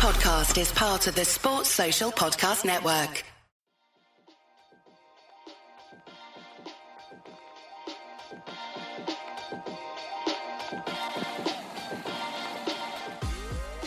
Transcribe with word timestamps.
podcast 0.00 0.58
is 0.58 0.72
part 0.72 1.06
of 1.08 1.14
the 1.14 1.26
Sports 1.26 1.68
Social 1.68 2.10
Podcast 2.10 2.64
Network. 2.64 3.22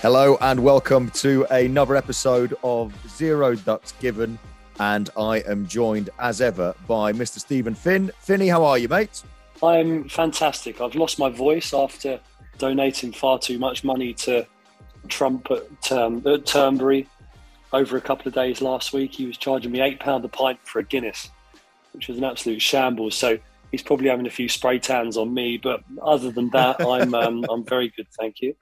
Hello 0.04 0.38
and 0.42 0.64
welcome 0.64 1.10
to 1.16 1.48
another 1.50 1.96
episode 1.96 2.54
of 2.64 2.94
Zero 3.10 3.56
Ducks 3.56 3.94
Given. 3.94 4.38
And 4.80 5.10
I 5.18 5.40
am 5.48 5.66
joined 5.68 6.12
as 6.20 6.42
ever 6.42 6.76
by 6.88 7.12
Mr. 7.12 7.40
Stephen 7.40 7.74
Finn. 7.74 8.12
Finny, 8.20 8.50
how 8.50 8.64
are 8.64 8.78
you, 8.78 8.88
mate? 8.88 9.24
I'm 9.64 10.08
fantastic. 10.08 10.80
I've 10.80 10.94
lost 10.94 11.18
my 11.18 11.30
voice 11.30 11.74
after 11.74 12.20
donating 12.60 13.14
far 13.14 13.40
too 13.40 13.58
much 13.58 13.84
money 13.84 14.14
to 14.14 14.46
Trump 15.08 15.50
at, 15.52 15.92
um, 15.92 16.18
at 16.26 16.46
Turnberry 16.46 17.08
over 17.72 17.98
a 17.98 18.02
couple 18.02 18.28
of 18.28 18.34
days 18.34 18.62
last 18.62 18.94
week. 18.94 19.14
He 19.14 19.26
was 19.26 19.38
charging 19.38 19.72
me 19.72 19.80
£8 19.80 20.24
a 20.24 20.28
pint 20.28 20.60
for 20.64 20.80
a 20.80 20.84
Guinness, 20.84 21.30
which 21.94 22.08
was 22.08 22.18
an 22.18 22.24
absolute 22.24 22.62
shambles. 22.62 23.16
So 23.16 23.38
he's 23.72 23.84
probably 23.84 24.10
having 24.10 24.28
a 24.28 24.32
few 24.32 24.48
spray 24.48 24.80
tans 24.80 25.18
on 25.18 25.34
me. 25.34 25.58
But 25.58 25.84
other 26.02 26.32
than 26.32 26.50
that, 26.52 26.80
I'm, 26.86 27.14
um, 27.14 27.46
I'm 27.50 27.66
very 27.66 27.92
good. 27.96 28.08
Thank 28.20 28.42
you. 28.42 28.56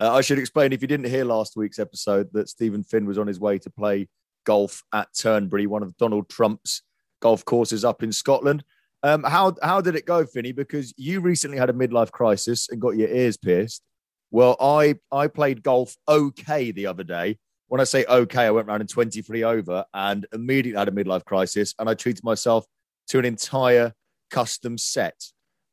Uh, 0.00 0.12
I 0.12 0.20
should 0.20 0.38
explain 0.38 0.72
if 0.72 0.82
you 0.82 0.88
didn't 0.88 1.08
hear 1.08 1.24
last 1.24 1.56
week's 1.56 1.78
episode 1.78 2.28
that 2.32 2.48
Stephen 2.48 2.82
Finn 2.82 3.06
was 3.06 3.18
on 3.18 3.26
his 3.26 3.38
way 3.38 3.58
to 3.58 3.70
play 3.70 4.08
golf 4.44 4.82
at 4.92 5.08
Turnberry, 5.14 5.66
one 5.66 5.82
of 5.82 5.96
Donald 5.96 6.28
Trump's 6.28 6.82
golf 7.20 7.44
courses 7.44 7.84
up 7.84 8.02
in 8.02 8.12
Scotland. 8.12 8.64
Um, 9.04 9.24
how 9.24 9.54
how 9.62 9.80
did 9.80 9.96
it 9.96 10.06
go, 10.06 10.24
Finny? 10.24 10.52
Because 10.52 10.94
you 10.96 11.20
recently 11.20 11.58
had 11.58 11.70
a 11.70 11.72
midlife 11.72 12.12
crisis 12.12 12.68
and 12.68 12.80
got 12.80 12.96
your 12.96 13.08
ears 13.08 13.36
pierced. 13.36 13.82
Well, 14.32 14.56
I 14.58 14.96
I 15.12 15.28
played 15.28 15.62
golf 15.62 15.94
okay 16.08 16.72
the 16.72 16.86
other 16.86 17.04
day. 17.04 17.38
When 17.68 17.80
I 17.80 17.84
say 17.84 18.04
okay, 18.06 18.46
I 18.46 18.50
went 18.50 18.66
round 18.66 18.80
in 18.80 18.86
23 18.86 19.44
over 19.44 19.84
and 19.94 20.26
immediately 20.32 20.78
had 20.78 20.88
a 20.88 20.90
midlife 20.90 21.24
crisis, 21.24 21.74
and 21.78 21.88
I 21.88 21.94
treated 21.94 22.24
myself 22.24 22.66
to 23.08 23.18
an 23.18 23.26
entire 23.26 23.92
custom 24.30 24.78
set. 24.78 25.22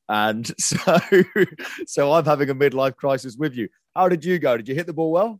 And 0.09 0.51
so, 0.59 0.99
so 1.87 2.11
I'm 2.11 2.25
having 2.25 2.49
a 2.49 2.55
midlife 2.55 2.97
crisis 2.97 3.37
with 3.37 3.55
you. 3.55 3.69
How 3.95 4.09
did 4.09 4.25
you 4.25 4.39
go? 4.39 4.57
Did 4.57 4.67
you 4.67 4.75
hit 4.75 4.87
the 4.87 4.93
ball 4.93 5.11
well? 5.11 5.39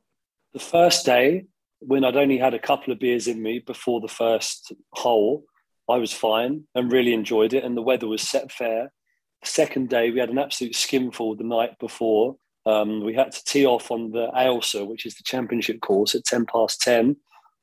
The 0.53 0.59
first 0.59 1.05
day, 1.05 1.45
when 1.79 2.05
I'd 2.05 2.15
only 2.15 2.37
had 2.37 2.53
a 2.53 2.59
couple 2.59 2.93
of 2.93 2.99
beers 2.99 3.27
in 3.27 3.41
me 3.41 3.59
before 3.59 3.99
the 3.99 4.07
first 4.07 4.71
hole, 4.93 5.43
I 5.89 5.97
was 5.97 6.13
fine 6.13 6.63
and 6.73 6.91
really 6.91 7.13
enjoyed 7.13 7.53
it. 7.53 7.63
And 7.63 7.75
the 7.75 7.81
weather 7.81 8.07
was 8.07 8.21
set 8.21 8.51
fair. 8.51 8.93
The 9.41 9.47
second 9.47 9.89
day, 9.89 10.09
we 10.09 10.19
had 10.19 10.29
an 10.29 10.37
absolute 10.37 10.75
skimful 10.75 11.35
the 11.35 11.43
night 11.43 11.77
before. 11.79 12.37
Um, 12.69 13.03
we 13.03 13.15
had 13.15 13.31
to 13.31 13.43
tee 13.45 13.65
off 13.65 13.89
on 13.89 14.11
the 14.11 14.27
Ailsa, 14.35 14.85
which 14.85 15.05
is 15.05 15.15
the 15.15 15.23
championship 15.23 15.81
course, 15.81 16.13
at 16.13 16.25
10 16.25 16.45
past 16.45 16.81
10. 16.81 17.15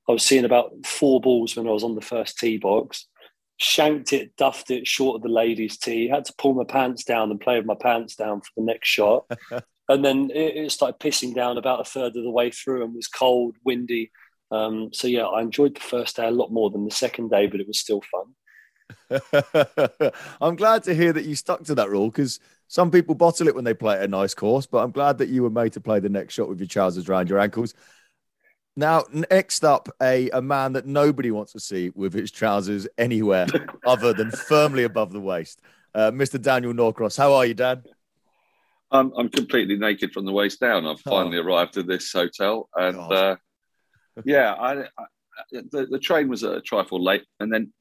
I 0.08 0.12
was 0.12 0.24
seeing 0.24 0.44
about 0.44 0.72
four 0.84 1.20
balls 1.20 1.56
when 1.56 1.66
I 1.66 1.70
was 1.70 1.84
on 1.84 1.94
the 1.94 2.00
first 2.00 2.38
tee 2.38 2.58
box. 2.58 3.06
Shanked 3.58 4.12
it, 4.12 4.36
duffed 4.36 4.70
it 4.70 4.86
short 4.86 5.16
of 5.16 5.22
the 5.22 5.28
ladies' 5.28 5.78
tee. 5.78 6.08
Had 6.08 6.24
to 6.26 6.34
pull 6.38 6.54
my 6.54 6.64
pants 6.64 7.04
down 7.04 7.30
and 7.30 7.40
play 7.40 7.56
with 7.56 7.66
my 7.66 7.76
pants 7.80 8.16
down 8.16 8.40
for 8.40 8.50
the 8.56 8.64
next 8.64 8.88
shot. 8.88 9.24
and 9.88 10.04
then 10.04 10.30
it, 10.34 10.56
it, 10.56 10.72
started 10.72 10.98
pissing 10.98 11.34
down 11.34 11.56
about 11.56 11.80
a 11.80 11.84
third 11.84 12.16
of 12.16 12.24
the 12.24 12.30
way 12.30 12.50
through 12.50 12.84
and 12.84 12.94
was 12.94 13.08
cold, 13.08 13.56
windy. 13.64 14.10
Um, 14.50 14.91
so 14.92 15.08
yeah, 15.08 15.24
I 15.24 15.41
enjoyed 15.41 15.76
the 15.76 15.80
first 15.80 16.16
day 16.16 16.26
a 16.26 16.30
lot 16.32 16.52
more 16.52 16.70
than 16.70 16.84
the 16.84 16.91
second 16.91 17.30
day, 17.30 17.46
but 17.46 17.60
it 17.60 17.66
was 17.66 17.78
still 17.80 18.02
fun. 18.02 18.34
I'm 20.41 20.56
glad 20.56 20.84
to 20.84 20.94
hear 20.94 21.12
that 21.12 21.24
you 21.24 21.34
stuck 21.34 21.64
to 21.64 21.74
that 21.76 21.91
rule 21.91 22.10
because 22.10 22.38
some 22.69 22.91
people 22.91 23.14
bottle 23.14 23.48
it 23.48 23.55
when 23.55 23.64
they 23.64 23.75
play 23.75 23.97
at 23.97 24.03
a 24.03 24.09
nice 24.09 24.34
course, 24.34 24.67
but 24.67 24.78
I'm 24.78 24.91
glad 24.91 25.19
that 25.19 25.28
you 25.28 25.42
were 25.42 25.50
made 25.50 25.72
to 25.75 25.81
play 25.81 26.00
the 26.00 26.09
next 26.09 26.34
shot 26.34 26.48
with 26.48 26.59
your 26.59 26.67
trousers 26.67 27.09
around 27.09 27.28
your 27.28 27.39
ankles. 27.39 27.75
Now, 28.77 29.05
next 29.11 29.64
up, 29.64 29.89
a, 30.03 30.28
a 30.31 30.42
man 30.42 30.75
that 30.75 30.84
nobody 30.84 31.31
wants 31.31 31.53
to 31.53 31.61
see 31.61 31.91
with 31.94 32.12
his 32.12 32.31
trousers 32.31 32.87
anywhere 32.98 33.47
other 33.87 34.12
than 34.12 34.31
firmly 34.31 34.84
above 34.84 35.12
the 35.12 35.21
waist, 35.21 35.62
uh, 35.94 36.10
Mr. 36.10 36.41
Daniel 36.41 36.75
Norcross. 36.75 37.16
How 37.16 37.32
are 37.34 37.47
you, 37.47 37.55
Dan? 37.55 37.82
I'm, 38.91 39.12
I'm 39.16 39.28
completely 39.31 39.76
naked 39.76 40.12
from 40.12 40.26
the 40.26 40.32
waist 40.32 40.60
down. 40.60 40.87
I've 40.87 41.00
finally 41.00 41.38
oh. 41.38 41.43
arrived 41.43 41.76
at 41.78 41.87
this 41.87 42.12
hotel, 42.12 42.69
and 42.75 42.99
uh, 42.99 43.37
yeah, 44.25 44.53
I, 44.53 44.82
I, 44.82 44.87
the, 45.50 45.87
the 45.91 45.99
train 45.99 46.28
was 46.28 46.43
a 46.43 46.60
trifle 46.60 47.03
late, 47.03 47.25
and 47.41 47.53
then 47.53 47.72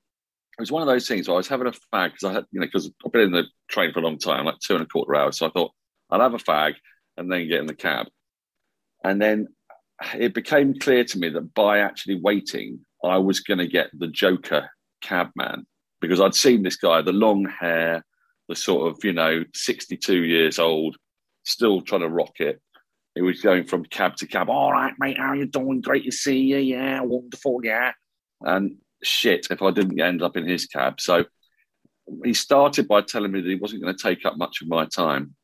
it 0.58 0.62
was 0.62 0.72
one 0.72 0.82
of 0.82 0.88
those 0.88 1.08
things 1.08 1.28
where 1.28 1.36
I 1.36 1.38
was 1.38 1.48
having 1.48 1.68
a 1.68 1.72
fag 1.72 2.14
because 2.14 2.24
I 2.24 2.34
had, 2.34 2.46
you 2.52 2.60
know, 2.60 2.66
because 2.66 2.90
I've 3.06 3.12
been 3.12 3.22
in 3.24 3.32
the 3.32 3.46
train 3.70 3.92
for 3.94 4.00
a 4.00 4.04
long 4.04 4.18
time, 4.18 4.46
like 4.46 4.60
two 4.60 4.74
and 4.74 4.84
a 4.84 4.88
quarter 4.88 5.16
hours. 5.16 5.38
So 5.38 5.48
I 5.48 5.50
thought 5.50 5.72
I'll 6.10 6.22
have 6.22 6.34
a 6.34 6.38
fag 6.38 6.76
and 7.18 7.32
then 7.32 7.48
get 7.48 7.60
in 7.60 7.68
the 7.68 7.76
cab, 7.76 8.08
and 9.04 9.22
then 9.22 9.48
it 10.18 10.34
became 10.34 10.78
clear 10.78 11.04
to 11.06 11.18
me 11.18 11.30
that 11.30 11.54
by 11.54 11.80
actually 11.80 12.20
waiting, 12.22 12.86
I 13.04 13.18
was 13.18 13.40
going 13.40 13.60
to 13.60 13.68
get 13.68 13.90
the 13.94 14.08
Joker 14.08 14.70
cabman 15.02 15.66
because 16.02 16.20
I'd 16.20 16.36
seen 16.36 16.64
this 16.64 16.76
guy, 16.76 17.02
the 17.02 17.14
long 17.14 17.46
hair 17.46 18.04
the 18.48 18.56
sort 18.56 18.92
of, 18.92 19.04
you 19.04 19.14
know, 19.14 19.44
62 19.54 20.24
years 20.24 20.60
old, 20.60 20.98
still 21.44 21.82
trying 21.82 22.02
to 22.02 22.10
rock 22.10 22.40
it. 22.40 22.62
He 23.16 23.22
was 23.22 23.42
going 23.42 23.66
from 23.66 23.86
cab 23.86 24.18
to 24.18 24.28
cab. 24.28 24.50
All 24.50 24.72
right, 24.72 24.94
mate, 25.00 25.18
how 25.18 25.34
you 25.34 25.46
doing? 25.46 25.82
Great 25.82 26.04
to 26.06 26.12
see 26.12 26.40
you. 26.40 26.58
Yeah, 26.58 27.02
wonderful. 27.02 27.62
Yeah. 27.64 27.94
And 28.42 28.78
shit, 29.06 29.48
if 29.50 29.62
I 29.62 29.72
didn't 29.72 30.00
end 30.00 30.22
up 30.22 30.38
in 30.38 30.48
his 30.48 30.66
cab. 30.66 31.00
So 31.00 31.26
he 32.24 32.34
started 32.34 32.88
by 32.88 33.02
telling 33.02 33.32
me 33.32 33.42
that 33.42 33.50
he 33.50 33.56
wasn't 33.56 33.82
going 33.82 33.96
to 33.96 34.02
take 34.02 34.26
up 34.26 34.38
much 34.38 34.62
of 34.62 34.68
my 34.68 34.86
time 34.86 35.36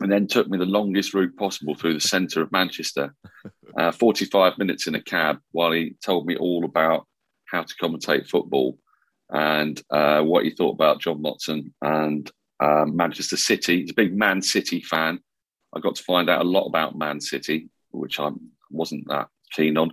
and 0.00 0.10
then 0.10 0.26
took 0.26 0.48
me 0.48 0.58
the 0.58 0.64
longest 0.64 1.14
route 1.14 1.36
possible 1.36 1.74
through 1.74 1.94
the 1.94 2.00
centre 2.00 2.40
of 2.40 2.52
Manchester, 2.52 3.14
uh, 3.78 3.92
45 3.92 4.58
minutes 4.58 4.86
in 4.86 4.94
a 4.94 5.02
cab 5.02 5.38
while 5.52 5.72
he 5.72 5.94
told 6.04 6.26
me 6.26 6.36
all 6.36 6.64
about 6.64 7.06
how 7.46 7.62
to 7.62 7.74
commentate 7.76 8.28
football 8.28 8.78
and 9.30 9.82
uh, 9.90 10.22
what 10.22 10.44
he 10.44 10.50
thought 10.50 10.74
about 10.74 11.00
John 11.00 11.22
Motson 11.22 11.72
and 11.82 12.30
um, 12.60 12.96
Manchester 12.96 13.36
City. 13.36 13.80
He's 13.80 13.90
a 13.90 13.94
big 13.94 14.16
Man 14.16 14.40
City 14.42 14.80
fan. 14.80 15.20
I 15.74 15.80
got 15.80 15.96
to 15.96 16.02
find 16.02 16.30
out 16.30 16.42
a 16.42 16.48
lot 16.48 16.66
about 16.66 16.96
Man 16.96 17.20
City, 17.20 17.68
which 17.90 18.18
I 18.20 18.30
wasn't 18.70 19.08
that 19.08 19.28
keen 19.52 19.76
on. 19.76 19.92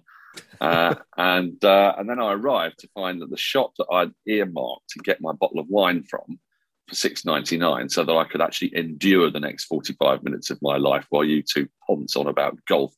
Uh, 0.61 0.95
and 1.17 1.63
uh, 1.63 1.95
and 1.97 2.09
then 2.09 2.19
I 2.19 2.33
arrived 2.33 2.79
to 2.79 2.89
find 2.93 3.21
that 3.21 3.29
the 3.29 3.37
shop 3.37 3.73
that 3.77 3.87
I'd 3.91 4.11
earmarked 4.27 4.89
to 4.89 4.99
get 4.99 5.21
my 5.21 5.31
bottle 5.33 5.59
of 5.59 5.67
wine 5.69 6.03
from 6.03 6.39
for 6.87 6.95
six 6.95 7.25
ninety 7.25 7.57
nine, 7.57 7.89
so 7.89 8.03
that 8.03 8.15
I 8.15 8.25
could 8.25 8.41
actually 8.41 8.75
endure 8.75 9.29
the 9.29 9.39
next 9.39 9.65
forty 9.65 9.93
five 9.93 10.23
minutes 10.23 10.49
of 10.49 10.61
my 10.61 10.77
life 10.77 11.05
while 11.09 11.23
you 11.23 11.41
two 11.41 11.67
ponce 11.85 12.15
on 12.15 12.27
about 12.27 12.57
golf. 12.65 12.93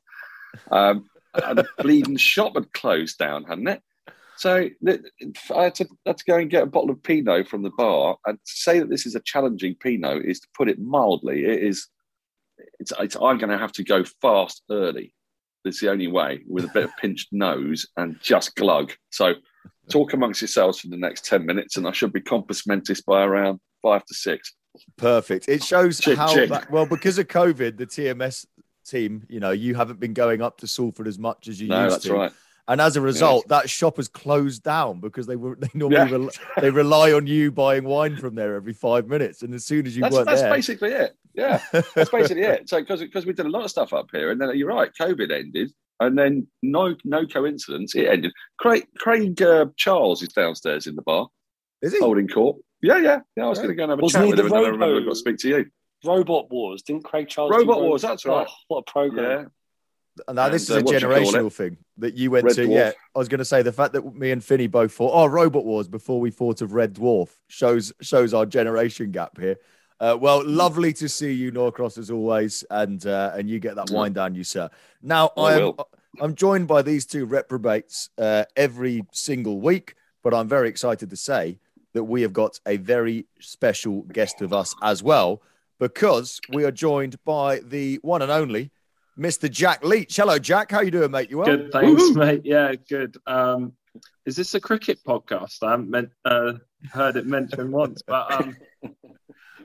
Um, 0.71 1.09
and 1.33 1.59
the 1.59 1.67
bleeding 1.79 2.17
shop 2.17 2.55
had 2.55 2.73
closed 2.73 3.17
down, 3.17 3.43
hadn't 3.43 3.67
it? 3.67 3.81
So 4.37 4.69
I 4.85 5.63
had, 5.63 5.75
to, 5.75 5.87
had 6.05 6.17
to 6.17 6.23
go 6.27 6.37
and 6.37 6.49
get 6.49 6.61
a 6.61 6.67
bottle 6.67 6.91
of 6.91 7.01
Pinot 7.01 7.47
from 7.47 7.63
the 7.63 7.71
bar. 7.71 8.17
And 8.25 8.37
to 8.37 8.51
say 8.53 8.79
that 8.79 8.89
this 8.89 9.07
is 9.07 9.15
a 9.15 9.19
challenging 9.19 9.75
Pinot 9.75 10.25
is 10.25 10.39
to 10.41 10.47
put 10.55 10.69
it 10.69 10.79
mildly. 10.79 11.43
It 11.43 11.63
is. 11.63 11.87
It's, 12.79 12.93
it's 12.99 13.15
I'm 13.15 13.39
going 13.39 13.49
to 13.49 13.57
have 13.57 13.71
to 13.73 13.83
go 13.83 14.03
fast 14.21 14.61
early. 14.69 15.13
It's 15.67 15.81
the 15.81 15.89
only 15.89 16.07
way 16.07 16.41
with 16.47 16.65
a 16.65 16.69
bit 16.69 16.85
of 16.85 16.97
pinched 16.97 17.29
nose 17.31 17.87
and 17.97 18.19
just 18.21 18.55
glug. 18.55 18.93
So 19.09 19.35
talk 19.91 20.13
amongst 20.13 20.41
yourselves 20.41 20.79
for 20.79 20.87
the 20.87 20.97
next 20.97 21.25
10 21.25 21.45
minutes 21.45 21.77
and 21.77 21.87
I 21.87 21.91
should 21.91 22.13
be 22.13 22.21
compos 22.21 22.65
mentis 22.67 23.01
by 23.01 23.23
around 23.23 23.59
five 23.81 24.05
to 24.05 24.13
six. 24.13 24.53
Perfect. 24.97 25.49
It 25.49 25.63
shows 25.63 26.03
how, 26.03 26.33
That, 26.33 26.69
well, 26.71 26.85
because 26.85 27.17
of 27.17 27.27
COVID, 27.27 27.77
the 27.77 27.87
TMS 27.87 28.45
team, 28.85 29.25
you 29.29 29.39
know, 29.39 29.51
you 29.51 29.75
haven't 29.75 29.99
been 29.99 30.13
going 30.13 30.41
up 30.41 30.57
to 30.59 30.67
Salford 30.67 31.07
as 31.07 31.17
much 31.17 31.47
as 31.47 31.59
you 31.59 31.67
no, 31.67 31.83
used 31.85 31.95
that's 31.95 32.05
to. 32.05 32.13
right. 32.13 32.31
And 32.69 32.81
as 32.81 32.97
a 32.97 33.01
result, 33.01 33.45
yes. 33.45 33.61
that 33.61 33.69
shop 33.69 33.95
has 33.95 34.09
closed 34.09 34.61
down 34.63 34.99
because 34.99 35.25
they 35.25 35.37
were 35.37 35.55
they 35.59 35.69
normally 35.73 36.11
yeah. 36.11 36.17
re- 36.17 36.61
they 36.61 36.69
rely 36.69 37.13
on 37.13 37.25
you 37.27 37.51
buying 37.51 37.85
wine 37.85 38.17
from 38.17 38.35
there 38.35 38.55
every 38.55 38.73
five 38.73 39.07
minutes, 39.07 39.41
and 39.41 39.53
as 39.53 39.65
soon 39.65 39.87
as 39.87 39.95
you 39.95 40.01
that's, 40.01 40.13
weren't 40.13 40.27
that's 40.27 40.41
there, 40.41 40.53
basically 40.53 40.91
it. 40.91 41.15
Yeah, 41.33 41.61
that's 41.71 42.09
basically 42.09 42.43
it. 42.43 42.67
So 42.67 42.79
because 42.79 42.99
because 42.99 43.25
we 43.25 43.33
did 43.33 43.45
a 43.45 43.49
lot 43.49 43.63
of 43.63 43.69
stuff 43.69 43.93
up 43.93 44.09
here, 44.11 44.31
and 44.31 44.41
then 44.41 44.55
you're 44.57 44.67
right, 44.67 44.91
COVID 44.99 45.31
ended, 45.31 45.71
and 45.99 46.17
then 46.17 46.47
no 46.61 46.95
no 47.05 47.25
coincidence, 47.25 47.95
it 47.95 48.07
ended. 48.07 48.33
Craig 48.59 48.85
Craig 48.97 49.41
uh, 49.41 49.67
Charles 49.77 50.21
is 50.21 50.29
downstairs 50.29 50.87
in 50.87 50.95
the 50.95 51.01
bar. 51.03 51.29
Is 51.81 51.93
he 51.93 51.99
holding 51.99 52.27
court? 52.27 52.57
Yeah, 52.81 52.97
yeah, 52.97 53.19
yeah. 53.35 53.45
I 53.45 53.49
was 53.49 53.59
going 53.59 53.69
to 53.69 53.75
go 53.75 53.83
and 53.83 53.91
have 53.91 53.99
a 53.99 54.01
Wasn't 54.01 54.23
chat 54.23 54.29
with 54.29 54.39
him, 54.39 54.45
and 54.47 54.55
then 54.55 54.65
I 54.65 54.69
remember 54.69 54.97
I 54.97 55.03
got 55.03 55.09
to 55.11 55.15
speak 55.15 55.37
to 55.39 55.47
you. 55.47 55.65
Robot 56.03 56.51
Wars, 56.51 56.81
didn't 56.81 57.03
Craig 57.03 57.27
Charles? 57.27 57.51
Robot 57.51 57.81
Wars, 57.81 58.01
that's 58.01 58.25
right. 58.25 58.45
Oh, 58.47 58.53
what 58.67 58.79
a 58.79 58.91
program! 58.91 59.51
Now 60.31 60.45
and, 60.45 60.53
this 60.53 60.63
is 60.63 60.75
uh, 60.75 60.79
a 60.79 60.83
generational 60.83 61.53
thing 61.53 61.77
that 61.97 62.15
you 62.15 62.31
went 62.31 62.45
Red 62.45 62.55
to. 62.55 62.67
Dwarf. 62.67 62.73
Yeah, 62.73 62.91
I 63.15 63.19
was 63.19 63.27
going 63.27 63.39
to 63.39 63.45
say 63.45 63.61
the 63.61 63.71
fact 63.71 63.93
that 63.93 64.15
me 64.15 64.31
and 64.31 64.43
Finny 64.43 64.67
both 64.67 64.93
thought, 64.93 65.11
oh, 65.13 65.25
Robot 65.25 65.65
Wars 65.65 65.87
before 65.87 66.19
we 66.19 66.31
thought 66.31 66.61
of 66.61 66.73
Red 66.73 66.93
Dwarf 66.93 67.29
shows 67.47 67.91
shows 68.01 68.33
our 68.33 68.45
generation 68.45 69.11
gap 69.11 69.37
here. 69.39 69.57
Uh, 69.99 70.15
well, 70.19 70.45
lovely 70.45 70.93
to 70.93 71.09
see 71.09 71.33
you, 71.33 71.51
Norcross, 71.51 71.97
as 71.97 72.11
always, 72.11 72.63
and 72.69 73.05
uh, 73.05 73.31
and 73.35 73.49
you 73.49 73.59
get 73.59 73.75
that 73.75 73.89
wine 73.89 74.13
down, 74.13 74.35
you 74.35 74.43
sir. 74.43 74.69
Now 75.01 75.31
I'm 75.35 75.73
I'm 76.21 76.35
joined 76.35 76.67
by 76.67 76.83
these 76.83 77.05
two 77.05 77.25
reprobates 77.25 78.09
uh, 78.17 78.45
every 78.55 79.05
single 79.11 79.59
week, 79.59 79.95
but 80.23 80.33
I'm 80.33 80.47
very 80.47 80.69
excited 80.69 81.09
to 81.09 81.15
say 81.15 81.59
that 81.93 82.03
we 82.03 82.21
have 82.21 82.33
got 82.33 82.59
a 82.67 82.77
very 82.77 83.25
special 83.39 84.03
guest 84.03 84.39
with 84.39 84.53
us 84.53 84.75
as 84.83 85.01
well, 85.01 85.41
because 85.79 86.39
we 86.53 86.63
are 86.63 86.71
joined 86.71 87.17
by 87.25 87.59
the 87.59 87.97
one 88.03 88.21
and 88.21 88.31
only 88.31 88.69
Mr. 89.17 89.49
Jack 89.49 89.83
Leach. 89.83 90.15
Hello, 90.15 90.37
Jack. 90.37 90.71
How 90.71 90.81
you 90.81 90.91
doing, 90.91 91.11
mate? 91.11 91.29
You 91.29 91.39
well? 91.39 91.47
Good, 91.47 91.71
thanks, 91.71 92.01
Woo-hoo. 92.01 92.13
mate. 92.13 92.41
Yeah, 92.43 92.73
good. 92.87 93.17
Um, 93.25 93.73
is 94.25 94.35
this 94.35 94.53
a 94.53 94.59
cricket 94.59 94.99
podcast? 95.05 95.63
I 95.63 95.71
haven't 95.71 95.89
meant, 95.89 96.11
uh, 96.23 96.53
heard 96.91 97.15
it 97.17 97.25
mentioned 97.25 97.71
once, 97.71 98.03
but 98.05 98.31
um, 98.31 98.57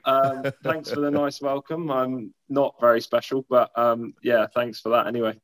um, 0.05 0.43
thanks 0.63 0.91
for 0.91 1.01
the 1.01 1.11
nice 1.11 1.41
welcome. 1.41 1.91
I'm 1.91 2.33
not 2.49 2.75
very 2.81 3.01
special, 3.01 3.45
but 3.47 3.77
um, 3.77 4.15
yeah, 4.23 4.47
thanks 4.47 4.79
for 4.79 4.89
that 4.89 5.07
anyway. 5.07 5.39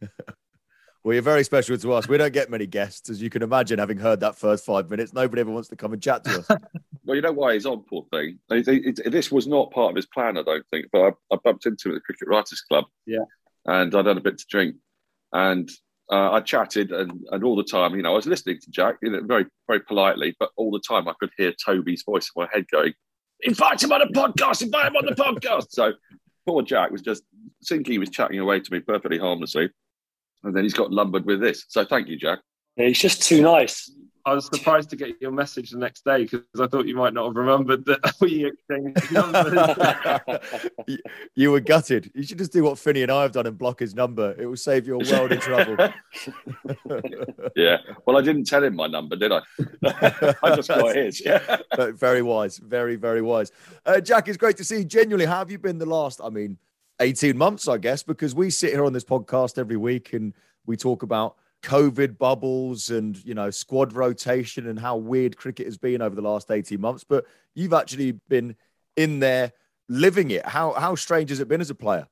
Well, 1.04 1.12
you're 1.12 1.22
very 1.22 1.44
special 1.44 1.76
to 1.76 1.92
us. 1.92 2.08
We 2.08 2.16
don't 2.16 2.32
get 2.32 2.50
many 2.50 2.66
guests, 2.66 3.10
as 3.10 3.20
you 3.20 3.28
can 3.28 3.42
imagine, 3.42 3.78
having 3.78 3.98
heard 3.98 4.20
that 4.20 4.36
first 4.36 4.64
five 4.64 4.88
minutes. 4.88 5.12
Nobody 5.12 5.40
ever 5.40 5.50
wants 5.50 5.68
to 5.68 5.76
come 5.76 5.92
and 5.92 6.02
chat 6.02 6.24
to 6.24 6.38
us. 6.38 6.48
well, 7.04 7.14
you 7.14 7.20
know 7.20 7.32
why 7.32 7.52
he's 7.52 7.66
on, 7.66 7.82
poor 7.82 8.06
thing. 8.10 8.38
This 8.48 9.30
was 9.30 9.46
not 9.46 9.70
part 9.70 9.90
of 9.90 9.96
his 9.96 10.06
plan, 10.06 10.38
I 10.38 10.42
don't 10.42 10.64
think. 10.70 10.86
But 10.90 11.00
I, 11.02 11.34
I 11.34 11.36
bumped 11.44 11.66
into 11.66 11.90
him 11.90 11.96
at 11.96 11.96
the 11.96 12.00
Cricket 12.00 12.26
Writers 12.26 12.62
Club. 12.62 12.86
Yeah. 13.04 13.24
And 13.66 13.94
I'd 13.94 14.06
had 14.06 14.16
a 14.16 14.22
bit 14.22 14.38
to 14.38 14.46
drink. 14.48 14.76
And 15.34 15.68
uh, 16.10 16.32
I 16.32 16.40
chatted, 16.40 16.90
and, 16.90 17.20
and 17.30 17.44
all 17.44 17.56
the 17.56 17.64
time, 17.64 17.94
you 17.94 18.02
know, 18.02 18.12
I 18.12 18.16
was 18.16 18.26
listening 18.26 18.60
to 18.62 18.70
Jack, 18.70 18.96
you 19.02 19.10
know, 19.10 19.20
very, 19.24 19.44
very 19.66 19.80
politely, 19.80 20.34
but 20.40 20.52
all 20.56 20.70
the 20.70 20.80
time 20.80 21.06
I 21.06 21.12
could 21.20 21.30
hear 21.36 21.52
Toby's 21.52 22.02
voice 22.02 22.30
in 22.34 22.42
my 22.42 22.48
head 22.50 22.64
going, 22.72 22.94
invite 23.40 23.82
him 23.82 23.92
on 23.92 24.00
a 24.00 24.06
podcast, 24.06 24.62
invite 24.62 24.86
him 24.86 24.96
on 24.96 25.04
the 25.04 25.14
podcast. 25.14 25.66
So 25.68 25.92
poor 26.46 26.62
Jack 26.62 26.90
was 26.90 27.02
just, 27.02 27.24
thinking 27.66 27.92
he 27.92 27.98
was 27.98 28.10
chatting 28.10 28.38
away 28.38 28.60
to 28.60 28.72
me 28.72 28.80
perfectly 28.80 29.18
harmlessly 29.18 29.70
and 30.44 30.54
then 30.54 30.62
he's 30.62 30.74
got 30.74 30.92
lumbered 30.92 31.24
with 31.24 31.40
this. 31.40 31.64
So 31.68 31.84
thank 31.84 32.08
you, 32.08 32.16
Jack. 32.16 32.40
Yeah, 32.76 32.86
he's 32.88 32.98
just 32.98 33.22
too 33.22 33.42
nice. 33.42 33.90
I 34.26 34.32
was 34.32 34.46
surprised 34.46 34.88
to 34.90 34.96
get 34.96 35.20
your 35.20 35.32
message 35.32 35.70
the 35.70 35.78
next 35.78 36.02
day 36.02 36.22
because 36.22 36.40
I 36.58 36.66
thought 36.66 36.86
you 36.86 36.96
might 36.96 37.12
not 37.12 37.26
have 37.26 37.36
remembered 37.36 37.84
that 37.84 38.14
we 38.20 38.46
exchanged 38.46 39.12
numbers. 40.86 40.98
you 41.34 41.50
were 41.50 41.60
gutted. 41.60 42.10
You 42.14 42.22
should 42.22 42.38
just 42.38 42.52
do 42.52 42.64
what 42.64 42.78
Finney 42.78 43.02
and 43.02 43.12
I 43.12 43.20
have 43.20 43.32
done 43.32 43.46
and 43.46 43.58
block 43.58 43.80
his 43.80 43.94
number. 43.94 44.34
It 44.38 44.46
will 44.46 44.56
save 44.56 44.86
you 44.86 44.98
a 44.98 45.12
world 45.12 45.30
of 45.30 45.40
trouble. 45.40 45.76
yeah. 47.54 47.78
Well, 48.06 48.16
I 48.16 48.22
didn't 48.22 48.44
tell 48.44 48.64
him 48.64 48.76
my 48.76 48.86
number, 48.86 49.14
did 49.14 49.30
I? 49.30 49.42
I 50.42 50.56
just 50.56 50.68
got 50.68 50.96
his. 50.96 51.22
Yeah. 51.22 51.58
very 51.92 52.22
wise. 52.22 52.56
Very, 52.56 52.96
very 52.96 53.20
wise. 53.20 53.52
Uh, 53.84 54.00
Jack, 54.00 54.28
it's 54.28 54.38
great 54.38 54.56
to 54.56 54.64
see 54.64 54.78
you. 54.78 54.84
Genuinely, 54.84 55.26
how 55.26 55.38
have 55.38 55.50
you 55.50 55.58
been 55.58 55.76
the 55.76 55.86
last? 55.86 56.22
I 56.24 56.30
mean, 56.30 56.56
18 57.00 57.36
months, 57.36 57.68
I 57.68 57.78
guess, 57.78 58.02
because 58.02 58.34
we 58.34 58.50
sit 58.50 58.70
here 58.70 58.84
on 58.84 58.92
this 58.92 59.04
podcast 59.04 59.58
every 59.58 59.76
week 59.76 60.12
and 60.12 60.34
we 60.66 60.76
talk 60.76 61.02
about 61.02 61.36
COVID 61.62 62.18
bubbles 62.18 62.90
and, 62.90 63.22
you 63.24 63.34
know, 63.34 63.50
squad 63.50 63.92
rotation 63.92 64.68
and 64.68 64.78
how 64.78 64.96
weird 64.96 65.36
cricket 65.36 65.66
has 65.66 65.78
been 65.78 66.02
over 66.02 66.14
the 66.14 66.22
last 66.22 66.50
18 66.50 66.80
months. 66.80 67.04
But 67.04 67.24
you've 67.54 67.72
actually 67.72 68.12
been 68.28 68.56
in 68.96 69.20
there 69.20 69.52
living 69.88 70.30
it. 70.30 70.46
How, 70.46 70.72
how 70.72 70.94
strange 70.94 71.30
has 71.30 71.40
it 71.40 71.48
been 71.48 71.60
as 71.60 71.70
a 71.70 71.74
player? 71.74 72.06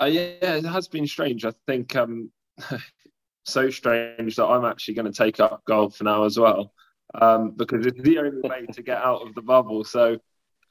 Uh, 0.00 0.06
yeah, 0.06 0.56
it 0.56 0.64
has 0.64 0.88
been 0.88 1.06
strange. 1.06 1.44
I 1.44 1.52
think 1.66 1.96
um, 1.96 2.30
so 3.44 3.70
strange 3.70 4.36
that 4.36 4.46
I'm 4.46 4.64
actually 4.64 4.94
going 4.94 5.10
to 5.10 5.16
take 5.16 5.40
up 5.40 5.64
golf 5.64 6.02
now 6.02 6.24
as 6.24 6.38
well 6.38 6.72
um, 7.14 7.52
because 7.52 7.86
it's 7.86 8.00
the 8.00 8.18
only 8.18 8.48
way 8.48 8.66
to 8.66 8.82
get 8.82 8.98
out 8.98 9.22
of 9.22 9.34
the 9.34 9.42
bubble. 9.42 9.84
So 9.84 10.18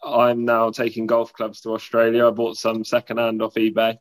I'm 0.03 0.45
now 0.45 0.69
taking 0.69 1.07
golf 1.07 1.33
clubs 1.33 1.61
to 1.61 1.73
Australia. 1.73 2.27
I 2.27 2.31
bought 2.31 2.57
some 2.57 2.83
secondhand 2.83 3.41
off 3.41 3.55
eBay. 3.55 3.97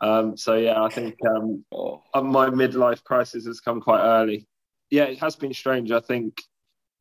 Um, 0.00 0.36
so 0.36 0.54
yeah, 0.54 0.82
I 0.82 0.88
think 0.88 1.16
um, 1.24 1.64
oh. 1.72 2.02
my 2.14 2.50
midlife 2.50 3.04
crisis 3.04 3.46
has 3.46 3.60
come 3.60 3.80
quite 3.80 4.02
early. 4.02 4.48
Yeah, 4.90 5.04
it 5.04 5.20
has 5.20 5.36
been 5.36 5.54
strange. 5.54 5.92
I 5.92 6.00
think 6.00 6.42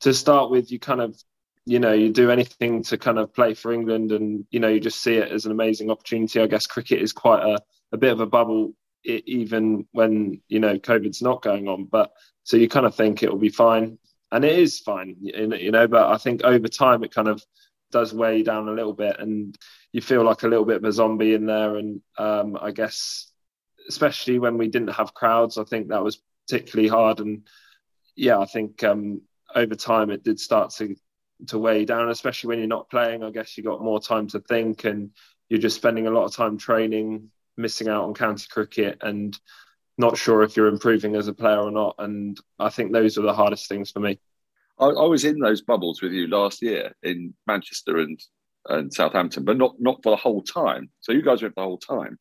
to 0.02 0.14
start 0.14 0.52
with, 0.52 0.72
you 0.72 0.80
kind 0.80 1.02
of, 1.02 1.20
you 1.66 1.80
know, 1.80 1.94
you 1.94 2.12
do 2.12 2.30
anything 2.30 2.84
to 2.84 2.98
kind 2.98 3.18
of 3.18 3.34
play 3.34 3.56
for 3.56 3.74
England, 3.74 4.12
and 4.12 4.46
you 4.52 4.60
know, 4.60 4.68
you 4.68 4.80
just 4.80 5.02
see 5.02 5.16
it 5.16 5.32
as 5.32 5.46
an 5.46 5.52
amazing 5.52 5.90
opportunity. 5.90 6.40
I 6.40 6.48
guess 6.48 6.68
cricket 6.68 7.02
is 7.02 7.12
quite 7.12 7.44
a, 7.44 7.60
a 7.92 7.98
bit 7.98 8.12
of 8.12 8.20
a 8.20 8.28
bubble, 8.28 8.74
even 9.04 9.88
when 9.92 10.42
you 10.48 10.60
know 10.60 10.78
COVID's 10.78 11.22
not 11.22 11.42
going 11.42 11.68
on. 11.68 11.86
But 11.86 12.12
so 12.44 12.56
you 12.56 12.70
kind 12.70 12.86
of 12.86 12.96
think 12.96 13.24
it 13.24 13.32
will 13.32 13.40
be 13.40 13.50
fine, 13.50 13.98
and 14.32 14.46
it 14.46 14.58
is 14.58 14.80
fine, 14.80 15.16
you 15.22 15.72
know. 15.72 15.88
But 15.88 16.12
I 16.12 16.18
think 16.18 16.44
over 16.44 16.68
time, 16.68 17.04
it 17.04 17.14
kind 17.14 17.28
of 17.28 17.44
does 17.92 18.14
weigh 18.14 18.40
you 18.40 18.44
down 18.44 18.68
a 18.68 18.74
little 18.74 18.94
bit, 18.94 19.20
and 19.20 19.58
you 19.92 20.02
feel 20.02 20.24
like 20.24 20.44
a 20.44 20.48
little 20.48 20.66
bit 20.66 20.78
of 20.78 20.86
a 20.86 20.92
zombie 20.92 21.34
in 21.34 21.46
there. 21.46 21.76
And 21.76 22.02
um, 22.18 22.58
I 22.60 22.72
guess, 22.72 23.32
especially 23.88 24.40
when 24.40 24.58
we 24.58 24.68
didn't 24.68 24.94
have 24.94 25.14
crowds, 25.14 25.58
I 25.58 25.64
think 25.64 25.90
that 25.90 26.04
was 26.04 26.22
particularly 26.48 26.90
hard. 26.90 27.20
And 27.20 27.48
yeah, 28.16 28.40
I 28.40 28.46
think 28.46 28.84
um, 28.84 29.22
over 29.56 29.76
time 29.76 30.10
it 30.10 30.24
did 30.24 30.40
start 30.40 30.72
to 30.76 30.96
to 31.48 31.58
weigh 31.58 31.86
down, 31.86 32.10
especially 32.10 32.50
when 32.50 32.60
you're 32.60 32.68
not 32.68 32.90
playing. 32.90 33.24
I 33.24 33.32
guess 33.32 33.58
you 33.58 33.64
got 33.64 33.84
more 33.84 34.00
time 34.00 34.28
to 34.28 34.40
think, 34.40 34.86
and 34.86 35.12
you're 35.50 35.60
just 35.60 35.76
spending 35.76 36.08
a 36.08 36.12
lot 36.12 36.26
of 36.26 36.36
time 36.36 36.58
training, 36.58 37.30
missing 37.58 37.88
out 37.88 38.04
on 38.04 38.14
county 38.14 38.46
cricket, 38.50 39.00
and 39.02 39.38
not 39.98 40.18
sure 40.18 40.44
if 40.44 40.56
you're 40.56 40.68
improving 40.68 41.16
as 41.16 41.28
a 41.28 41.34
player 41.34 41.60
or 41.60 41.72
not. 41.72 41.96
And 41.98 42.40
I 42.60 42.70
think 42.70 42.92
those 42.92 43.18
are 43.18 43.24
the 43.24 43.34
hardest 43.34 43.68
things 43.68 43.92
for 43.92 44.00
me. 44.00 44.20
I, 44.82 44.88
I, 44.88 45.06
was 45.06 45.24
in 45.24 45.40
those 45.40 45.62
bubbles 45.62 46.02
with 46.02 46.12
you 46.12 46.28
last 46.28 46.62
year 46.62 46.94
in 47.04 47.34
Manchester 47.48 47.98
and 47.98 48.20
and 48.68 48.94
Southampton, 48.94 49.46
but 49.46 49.58
not 49.58 49.76
not 49.80 50.02
for 50.04 50.12
the 50.12 50.16
whole 50.18 50.42
time. 50.42 50.90
So 51.00 51.12
you 51.12 51.22
guys 51.22 51.42
went 51.42 51.56
for 51.56 51.62
the 51.62 51.68
whole 51.68 51.78
time, 51.78 52.20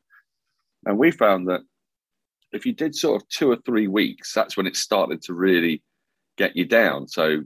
and 0.85 0.97
we 0.97 1.11
found 1.11 1.47
that 1.49 1.61
if 2.51 2.65
you 2.65 2.73
did 2.73 2.95
sort 2.95 3.21
of 3.21 3.27
two 3.29 3.51
or 3.51 3.57
three 3.65 3.87
weeks, 3.87 4.33
that's 4.33 4.57
when 4.57 4.67
it 4.67 4.75
started 4.75 5.21
to 5.23 5.33
really 5.33 5.83
get 6.37 6.55
you 6.55 6.65
down. 6.65 7.07
So 7.07 7.41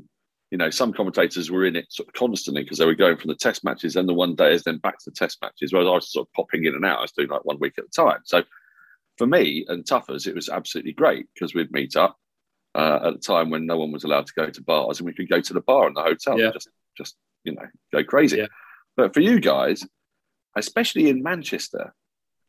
you 0.51 0.57
know, 0.57 0.69
some 0.69 0.93
commentators 0.93 1.49
were 1.49 1.65
in 1.65 1.75
it 1.75 1.91
sort 1.91 2.07
of 2.07 2.13
constantly 2.13 2.63
because 2.63 2.77
they 2.77 2.85
were 2.85 2.95
going 2.95 3.17
from 3.17 3.29
the 3.29 3.35
test 3.35 3.63
matches 3.63 3.95
and 3.95 4.07
the 4.07 4.13
one 4.13 4.35
days, 4.35 4.63
then 4.63 4.77
back 4.77 4.99
to 4.99 5.09
the 5.09 5.15
test 5.15 5.39
matches, 5.41 5.73
whereas 5.73 5.87
I 5.87 5.91
was 5.91 6.11
sort 6.11 6.27
of 6.27 6.33
popping 6.33 6.65
in 6.65 6.75
and 6.75 6.85
out. 6.85 6.99
I 6.99 7.01
was 7.01 7.11
doing 7.11 7.29
like 7.29 7.45
one 7.45 7.57
week 7.59 7.73
at 7.77 7.85
a 7.85 7.89
time. 7.89 8.19
So 8.25 8.43
for 9.17 9.27
me 9.27 9.65
and 9.67 9.83
Tuffers, 9.83 10.27
it 10.27 10.35
was 10.35 10.49
absolutely 10.49 10.93
great 10.93 11.25
because 11.33 11.53
we'd 11.53 11.71
meet 11.71 11.95
up 11.95 12.17
uh, 12.75 12.99
at 13.05 13.13
the 13.13 13.19
time 13.19 13.49
when 13.49 13.65
no 13.65 13.77
one 13.77 13.91
was 13.91 14.03
allowed 14.03 14.27
to 14.27 14.33
go 14.35 14.49
to 14.49 14.61
bars, 14.61 14.99
and 14.99 15.05
we 15.05 15.13
could 15.13 15.29
go 15.29 15.41
to 15.41 15.53
the 15.53 15.61
bar 15.61 15.87
in 15.87 15.93
the 15.93 16.01
hotel, 16.01 16.39
yeah. 16.39 16.51
just 16.51 16.69
just 16.97 17.15
you 17.43 17.53
know 17.53 17.67
go 17.91 18.03
crazy. 18.03 18.37
Yeah. 18.37 18.47
But 18.97 19.13
for 19.13 19.21
you 19.21 19.39
guys, 19.39 19.85
especially 20.55 21.09
in 21.09 21.23
Manchester, 21.23 21.93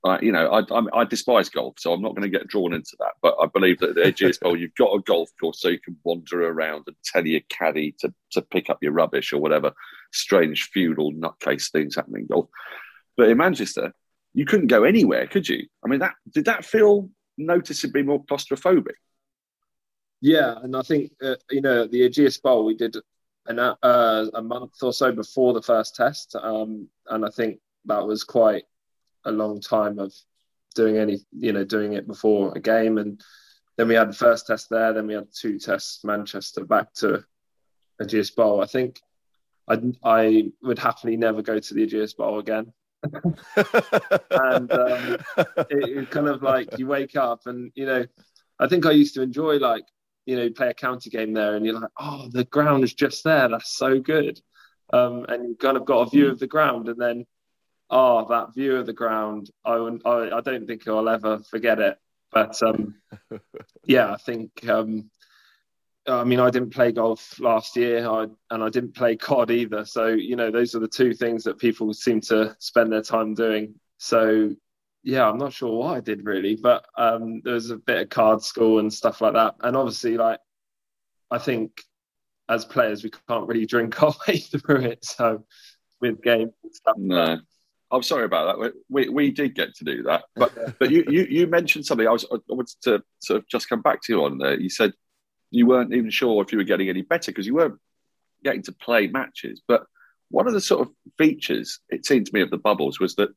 uh, 0.04 0.18
you 0.22 0.30
know, 0.30 0.48
I, 0.48 0.60
I, 0.60 1.00
I, 1.00 1.04
despise 1.04 1.48
golf, 1.48 1.74
so 1.78 1.92
I'm 1.92 2.02
not 2.02 2.14
going 2.14 2.30
to 2.30 2.38
get 2.38 2.46
drawn 2.46 2.72
into 2.72 2.96
that. 3.00 3.14
But 3.20 3.36
I 3.40 3.46
believe 3.46 3.78
that 3.78 3.98
at 3.98 4.16
the 4.16 4.38
Bowl, 4.40 4.56
you've 4.56 4.74
got 4.76 4.94
a 4.94 5.00
golf 5.00 5.30
course 5.40 5.60
so 5.60 5.68
you 5.68 5.80
can 5.80 5.96
wander 6.04 6.48
around 6.48 6.84
and 6.86 6.96
tell 7.04 7.26
your 7.26 7.40
caddy 7.48 7.96
to, 8.00 8.14
to 8.32 8.42
pick 8.42 8.70
up 8.70 8.78
your 8.82 8.92
rubbish 8.92 9.32
or 9.32 9.38
whatever 9.38 9.72
strange 10.12 10.70
feudal 10.70 11.12
nutcase 11.12 11.72
things 11.72 11.96
happening 11.96 12.22
in 12.22 12.26
golf. 12.28 12.48
But 13.16 13.30
in 13.30 13.38
Manchester, 13.38 13.94
you 14.32 14.44
couldn't 14.44 14.68
go 14.68 14.84
anywhere, 14.84 15.26
could 15.26 15.48
you? 15.48 15.66
I 15.84 15.88
mean, 15.88 16.00
that 16.00 16.14
did 16.32 16.44
that 16.44 16.64
feel 16.64 17.10
noticeably 17.36 18.02
more 18.02 18.24
claustrophobic? 18.24 18.94
Yeah, 20.26 20.56
and 20.60 20.74
I 20.76 20.82
think 20.82 21.12
uh, 21.22 21.36
you 21.52 21.60
know 21.60 21.86
the 21.86 22.00
Ageas 22.00 22.42
Bowl 22.42 22.64
we 22.64 22.74
did 22.74 22.96
an, 23.46 23.60
uh, 23.60 23.76
a 24.34 24.42
month 24.42 24.82
or 24.82 24.92
so 24.92 25.12
before 25.12 25.54
the 25.54 25.62
first 25.62 25.94
test, 25.94 26.34
um, 26.34 26.88
and 27.08 27.24
I 27.24 27.28
think 27.28 27.60
that 27.84 28.04
was 28.04 28.24
quite 28.24 28.64
a 29.24 29.30
long 29.30 29.60
time 29.60 30.00
of 30.00 30.12
doing 30.74 30.96
any 30.96 31.20
you 31.30 31.52
know 31.52 31.62
doing 31.62 31.92
it 31.92 32.08
before 32.08 32.52
a 32.56 32.60
game, 32.60 32.98
and 32.98 33.22
then 33.76 33.86
we 33.86 33.94
had 33.94 34.08
the 34.08 34.14
first 34.14 34.48
test 34.48 34.68
there, 34.68 34.92
then 34.92 35.06
we 35.06 35.14
had 35.14 35.28
two 35.32 35.60
tests 35.60 36.02
Manchester 36.02 36.64
back 36.64 36.92
to 36.94 37.24
Ageas 38.02 38.34
Bowl. 38.34 38.60
I 38.60 38.66
think 38.66 38.98
I 39.68 39.80
I 40.02 40.50
would 40.60 40.80
happily 40.80 41.16
never 41.16 41.40
go 41.40 41.60
to 41.60 41.74
the 41.74 41.86
Ageas 41.86 42.16
Bowl 42.16 42.40
again. 42.40 42.72
and 43.04 44.72
um, 44.72 45.18
it, 45.70 45.98
it 45.98 46.10
kind 46.10 46.26
of 46.26 46.42
like 46.42 46.76
you 46.80 46.88
wake 46.88 47.14
up 47.14 47.46
and 47.46 47.70
you 47.76 47.86
know 47.86 48.04
I 48.58 48.66
think 48.66 48.86
I 48.86 48.90
used 48.90 49.14
to 49.14 49.22
enjoy 49.22 49.58
like 49.58 49.84
you 50.26 50.36
know, 50.36 50.50
play 50.50 50.68
a 50.68 50.74
county 50.74 51.08
game 51.08 51.32
there 51.32 51.54
and 51.54 51.64
you're 51.64 51.80
like, 51.80 51.90
oh, 51.98 52.28
the 52.30 52.44
ground 52.44 52.84
is 52.84 52.92
just 52.92 53.24
there. 53.24 53.48
That's 53.48 53.76
so 53.76 54.00
good. 54.00 54.40
Um, 54.92 55.24
and 55.28 55.48
you've 55.48 55.58
kind 55.58 55.76
of 55.76 55.84
got 55.84 56.06
a 56.06 56.10
view 56.10 56.28
of 56.28 56.38
the 56.38 56.46
ground 56.46 56.88
and 56.88 57.00
then, 57.00 57.24
oh, 57.88 58.26
that 58.28 58.54
view 58.54 58.76
of 58.76 58.86
the 58.86 58.92
ground, 58.92 59.50
I, 59.64 59.74
I, 59.74 60.36
I 60.36 60.40
don't 60.40 60.66
think 60.66 60.86
I'll 60.86 61.08
ever 61.08 61.40
forget 61.48 61.78
it. 61.78 61.96
But 62.32 62.60
um, 62.62 62.96
yeah, 63.84 64.12
I 64.12 64.16
think, 64.16 64.68
um, 64.68 65.10
I 66.08 66.24
mean, 66.24 66.40
I 66.40 66.50
didn't 66.50 66.74
play 66.74 66.92
golf 66.92 67.38
last 67.40 67.76
year 67.76 68.06
I, 68.08 68.26
and 68.50 68.62
I 68.62 68.68
didn't 68.68 68.94
play 68.94 69.16
COD 69.16 69.50
either. 69.52 69.84
So, 69.84 70.08
you 70.08 70.36
know, 70.36 70.50
those 70.50 70.74
are 70.74 70.80
the 70.80 70.88
two 70.88 71.14
things 71.14 71.44
that 71.44 71.58
people 71.58 71.92
seem 71.94 72.20
to 72.22 72.54
spend 72.58 72.92
their 72.92 73.02
time 73.02 73.34
doing. 73.34 73.74
So 73.98 74.54
yeah, 75.06 75.28
I'm 75.28 75.38
not 75.38 75.52
sure 75.52 75.70
what 75.70 75.96
I 75.96 76.00
did 76.00 76.24
really, 76.24 76.56
but 76.56 76.84
um, 76.98 77.40
there 77.44 77.54
was 77.54 77.70
a 77.70 77.76
bit 77.76 78.02
of 78.02 78.08
card 78.10 78.42
school 78.42 78.80
and 78.80 78.92
stuff 78.92 79.20
like 79.20 79.34
that. 79.34 79.54
And 79.60 79.76
obviously, 79.76 80.16
like, 80.16 80.40
I 81.30 81.38
think 81.38 81.80
as 82.48 82.64
players, 82.64 83.04
we 83.04 83.12
can't 83.28 83.46
really 83.46 83.66
drink 83.66 84.02
our 84.02 84.12
way 84.26 84.38
through 84.38 84.80
it. 84.80 85.04
So 85.04 85.46
with 86.00 86.20
games 86.22 86.52
and 86.64 86.74
stuff. 86.74 86.96
No. 86.98 87.38
I'm 87.92 88.02
sorry 88.02 88.24
about 88.24 88.58
that. 88.58 88.72
We, 88.88 89.08
we 89.08 89.30
did 89.30 89.54
get 89.54 89.76
to 89.76 89.84
do 89.84 90.02
that, 90.02 90.24
but 90.34 90.52
but 90.80 90.90
you, 90.90 91.04
you, 91.06 91.24
you 91.30 91.46
mentioned 91.46 91.86
something. 91.86 92.08
I 92.08 92.10
was 92.10 92.26
I 92.32 92.38
wanted 92.48 92.74
to 92.82 93.00
sort 93.20 93.38
of 93.38 93.48
just 93.48 93.68
come 93.68 93.82
back 93.82 94.02
to 94.02 94.12
you 94.12 94.24
on 94.24 94.38
there. 94.38 94.58
You 94.58 94.68
said 94.68 94.92
you 95.52 95.66
weren't 95.66 95.94
even 95.94 96.10
sure 96.10 96.42
if 96.42 96.50
you 96.50 96.58
were 96.58 96.64
getting 96.64 96.88
any 96.88 97.02
better 97.02 97.30
because 97.30 97.46
you 97.46 97.54
weren't 97.54 97.78
getting 98.42 98.64
to 98.64 98.72
play 98.72 99.06
matches. 99.06 99.62
But 99.68 99.86
one 100.30 100.48
of 100.48 100.52
the 100.52 100.60
sort 100.60 100.80
of 100.88 100.92
features 101.16 101.78
it 101.90 102.04
seemed 102.04 102.26
to 102.26 102.34
me 102.34 102.40
of 102.40 102.50
the 102.50 102.58
bubbles 102.58 102.98
was 102.98 103.14
that 103.14 103.30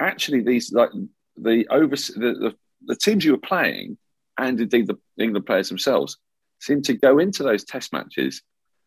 actually 0.00 0.42
these 0.42 0.72
like 0.72 0.90
the 1.36 1.66
over 1.70 1.96
the, 1.96 2.14
the, 2.16 2.54
the 2.86 2.96
teams 2.96 3.24
you 3.24 3.32
were 3.32 3.38
playing, 3.38 3.98
and 4.38 4.60
indeed 4.60 4.86
the 4.86 4.98
England 5.18 5.46
players 5.46 5.68
themselves, 5.68 6.18
seemed 6.60 6.84
to 6.86 6.94
go 6.94 7.18
into 7.18 7.42
those 7.42 7.64
Test 7.64 7.92
matches 7.92 8.42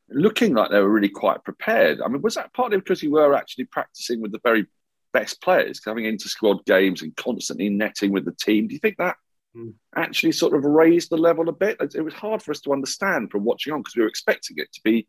looking 0.09 0.53
like 0.53 0.71
they 0.71 0.79
were 0.79 0.89
really 0.89 1.09
quite 1.09 1.43
prepared. 1.43 2.01
I 2.01 2.07
mean, 2.07 2.21
was 2.21 2.35
that 2.35 2.53
partly 2.53 2.77
because 2.77 3.03
you 3.03 3.11
were 3.11 3.35
actually 3.35 3.65
practicing 3.65 4.21
with 4.21 4.31
the 4.31 4.39
very 4.43 4.65
best 5.13 5.41
players, 5.41 5.79
coming 5.79 6.05
into 6.05 6.29
squad 6.29 6.65
games 6.65 7.01
and 7.01 7.15
constantly 7.15 7.69
netting 7.69 8.11
with 8.11 8.25
the 8.25 8.33
team? 8.33 8.67
Do 8.67 8.73
you 8.73 8.79
think 8.79 8.97
that 8.97 9.17
mm. 9.55 9.73
actually 9.95 10.31
sort 10.31 10.55
of 10.55 10.63
raised 10.63 11.09
the 11.09 11.17
level 11.17 11.49
a 11.49 11.53
bit? 11.53 11.77
It 11.93 12.01
was 12.01 12.13
hard 12.13 12.41
for 12.41 12.51
us 12.51 12.61
to 12.61 12.73
understand 12.73 13.31
from 13.31 13.43
watching 13.43 13.73
on 13.73 13.81
because 13.81 13.95
we 13.95 14.01
were 14.01 14.07
expecting 14.07 14.57
it 14.59 14.71
to 14.73 14.81
be 14.83 15.07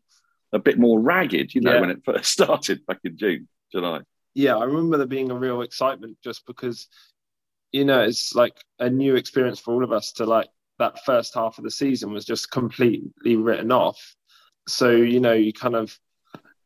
a 0.51 0.59
bit 0.59 0.77
more 0.77 0.99
ragged, 0.99 1.53
you 1.53 1.61
know, 1.61 1.75
yeah. 1.75 1.81
when 1.81 1.91
it 1.91 2.03
first 2.03 2.31
started 2.31 2.85
back 2.85 2.99
in 3.03 3.17
June, 3.17 3.47
July. 3.71 4.01
Yeah, 4.33 4.57
I 4.57 4.63
remember 4.63 4.97
there 4.97 5.07
being 5.07 5.31
a 5.31 5.35
real 5.35 5.61
excitement 5.61 6.17
just 6.23 6.45
because, 6.45 6.87
you 7.71 7.85
know, 7.85 8.01
it's 8.01 8.35
like 8.35 8.63
a 8.79 8.89
new 8.89 9.15
experience 9.15 9.59
for 9.59 9.73
all 9.73 9.83
of 9.83 9.91
us 9.91 10.13
to 10.13 10.25
like 10.25 10.49
that 10.79 11.05
first 11.05 11.35
half 11.35 11.57
of 11.57 11.63
the 11.63 11.71
season 11.71 12.11
was 12.11 12.25
just 12.25 12.49
completely 12.49 13.35
written 13.35 13.71
off. 13.71 14.15
So 14.67 14.91
you 14.91 15.19
know 15.19 15.33
you 15.33 15.53
kind 15.53 15.75
of 15.75 15.97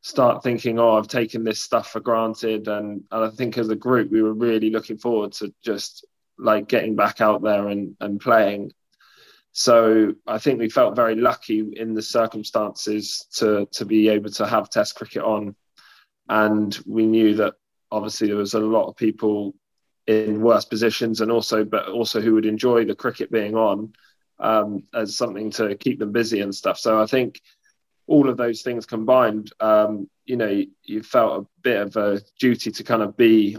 start 0.02 0.44
thinking 0.44 0.80
oh 0.80 0.98
i've 0.98 1.08
taken 1.08 1.44
this 1.44 1.62
stuff 1.62 1.92
for 1.92 2.00
granted. 2.00 2.68
And, 2.68 3.04
and 3.12 3.24
i 3.26 3.30
think 3.30 3.58
as 3.58 3.70
a 3.70 3.76
group 3.76 4.12
we 4.12 4.22
were 4.22 4.34
really 4.34 4.70
looking 4.70 4.98
forward 4.98 5.32
to 5.34 5.54
just 5.64 6.06
like 6.38 6.68
getting 6.68 6.96
back 6.96 7.22
out 7.22 7.42
there 7.44 7.68
and, 7.68 7.96
and 8.00 8.20
playing. 8.20 8.72
So 9.52 10.14
i 10.28 10.38
think 10.38 10.60
we 10.60 10.70
felt 10.70 10.96
very 10.96 11.16
lucky 11.16 11.60
in 11.76 11.94
the 11.94 12.02
circumstances 12.02 13.28
to 13.38 13.68
to 13.72 13.86
be 13.86 14.10
able 14.10 14.32
to 14.32 14.46
have 14.46 14.70
test 14.70 14.96
cricket 14.96 15.24
on 15.24 15.56
and 16.30 16.78
we 16.86 17.06
knew 17.06 17.36
that 17.36 17.56
obviously 17.92 18.28
there 18.28 18.36
was 18.36 18.54
a 18.54 18.60
lot 18.60 18.88
of 18.88 18.96
people 18.96 19.54
in 20.08 20.42
worse 20.42 20.66
positions 20.66 21.22
and 21.22 21.32
also 21.32 21.64
but 21.64 21.88
also 21.88 22.20
who 22.20 22.34
would 22.34 22.46
enjoy 22.46 22.84
the 22.84 22.96
cricket 22.96 23.32
being 23.32 23.56
on 23.56 23.94
um, 24.40 24.84
as 24.94 25.16
something 25.16 25.50
to 25.52 25.76
keep 25.76 26.00
them 26.00 26.12
busy 26.12 26.42
and 26.42 26.54
stuff 26.54 26.78
so 26.78 27.02
i 27.02 27.06
think 27.06 27.40
all 28.08 28.30
of 28.30 28.38
those 28.38 28.62
things 28.62 28.86
combined, 28.86 29.52
um, 29.60 30.10
you 30.26 30.36
know, 30.36 30.64
you, 30.84 31.04
felt 31.04 31.44
a 31.44 31.48
bit 31.62 31.82
of 31.82 31.96
a 31.96 32.22
duty 32.40 32.72
to 32.72 32.84
kind 32.84 33.02
of 33.02 33.16
be 33.16 33.58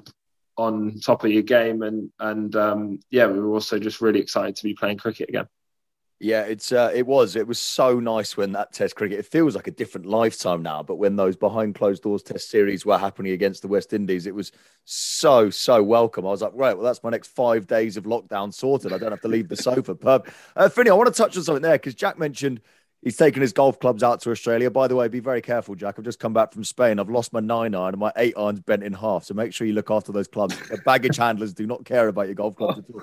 on 0.57 0.99
top 1.01 1.25
of 1.25 1.31
your 1.31 1.43
game, 1.43 1.83
and 1.83 2.11
and 2.21 2.55
um, 2.57 3.01
yeah, 3.11 3.27
we 3.27 3.41
were 3.41 3.53
also 3.53 3.79
just 3.79 4.01
really 4.01 4.21
excited 4.21 4.57
to 4.57 4.65
be 4.65 4.75
playing 4.75 4.99
cricket 4.99 5.29
again. 5.29 5.49
Yeah, 6.21 6.43
it's 6.43 6.73
uh, 6.73 6.91
it 6.95 7.07
was 7.07 7.37
it 7.37 7.47
was 7.47 7.59
so 7.59 7.99
nice 8.01 8.37
when 8.37 8.53
that 8.53 8.73
Test 8.73 8.95
cricket. 8.95 9.19
It 9.19 9.27
feels 9.27 9.57
like 9.57 9.67
a 9.67 9.73
different 9.73 10.07
lifetime 10.07 10.63
now, 10.63 10.83
but 10.83 10.95
when 10.97 11.17
those 11.17 11.37
behind 11.37 11.75
closed 11.75 12.03
doors 12.03 12.23
Test 12.23 12.49
series 12.51 12.87
were 12.87 12.97
happening 12.97 13.33
against 13.33 13.63
the 13.63 13.69
West 13.69 13.93
Indies, 13.93 14.27
it 14.27 14.35
was 14.35 14.53
so 14.85 15.51
so 15.51 15.83
welcome. 15.83 16.25
I 16.25 16.31
was 16.31 16.41
like, 16.41 16.53
right, 16.55 16.77
well, 16.77 16.87
that's 16.87 17.03
my 17.03 17.11
next 17.11 17.29
five 17.29 17.67
days 17.67 17.97
of 17.97 18.05
lockdown 18.05 18.55
sorted. 18.55 18.93
I 18.93 18.99
don't 18.99 19.11
have 19.11 19.21
to 19.23 19.29
leave 19.29 19.49
the 19.49 19.57
sofa. 19.57 19.95
But 20.05 20.29
uh, 20.57 20.69
I 20.77 20.93
want 20.93 21.13
to 21.13 21.23
touch 21.23 21.37
on 21.37 21.43
something 21.43 21.63
there 21.63 21.73
because 21.73 21.95
Jack 21.95 22.19
mentioned 22.19 22.61
He's 23.05 23.19
taken 23.19 23.43
his 23.43 23.53
golf 23.53 23.79
clubs 23.79 24.03
out 24.03 24.23
to 24.23 24.31
Australia. 24.31 24.71
By 24.71 24.89
the 24.89 24.97
way, 24.97 25.09
be 25.09 25.21
very 25.21 25.43
careful, 25.43 25.75
Jack. 25.75 25.97
I've 25.99 26.07
just 26.07 26.19
come 26.19 26.33
back 26.33 26.55
from 26.55 26.65
Spain. 26.65 26.99
I've 26.99 27.11
lost 27.11 27.35
my 27.35 27.41
nine 27.41 27.75
iron 27.75 27.93
and 27.93 27.99
my 27.99 28.11
eight 28.17 28.33
iron's 28.35 28.61
bent 28.61 28.83
in 28.83 28.95
half. 28.95 29.25
So 29.25 29.35
make 29.35 29.53
sure 29.53 29.67
you 29.67 29.75
look 29.75 29.91
after 29.91 30.11
those 30.11 30.27
clubs. 30.27 30.57
The 30.71 30.79
baggage 30.79 31.17
handlers 31.19 31.53
do 31.53 31.67
not 31.67 31.85
care 31.85 32.09
about 32.09 32.27
your 32.27 32.35
golf 32.35 32.57
clubs 32.57 32.79
at 32.79 32.85
all. 32.91 33.03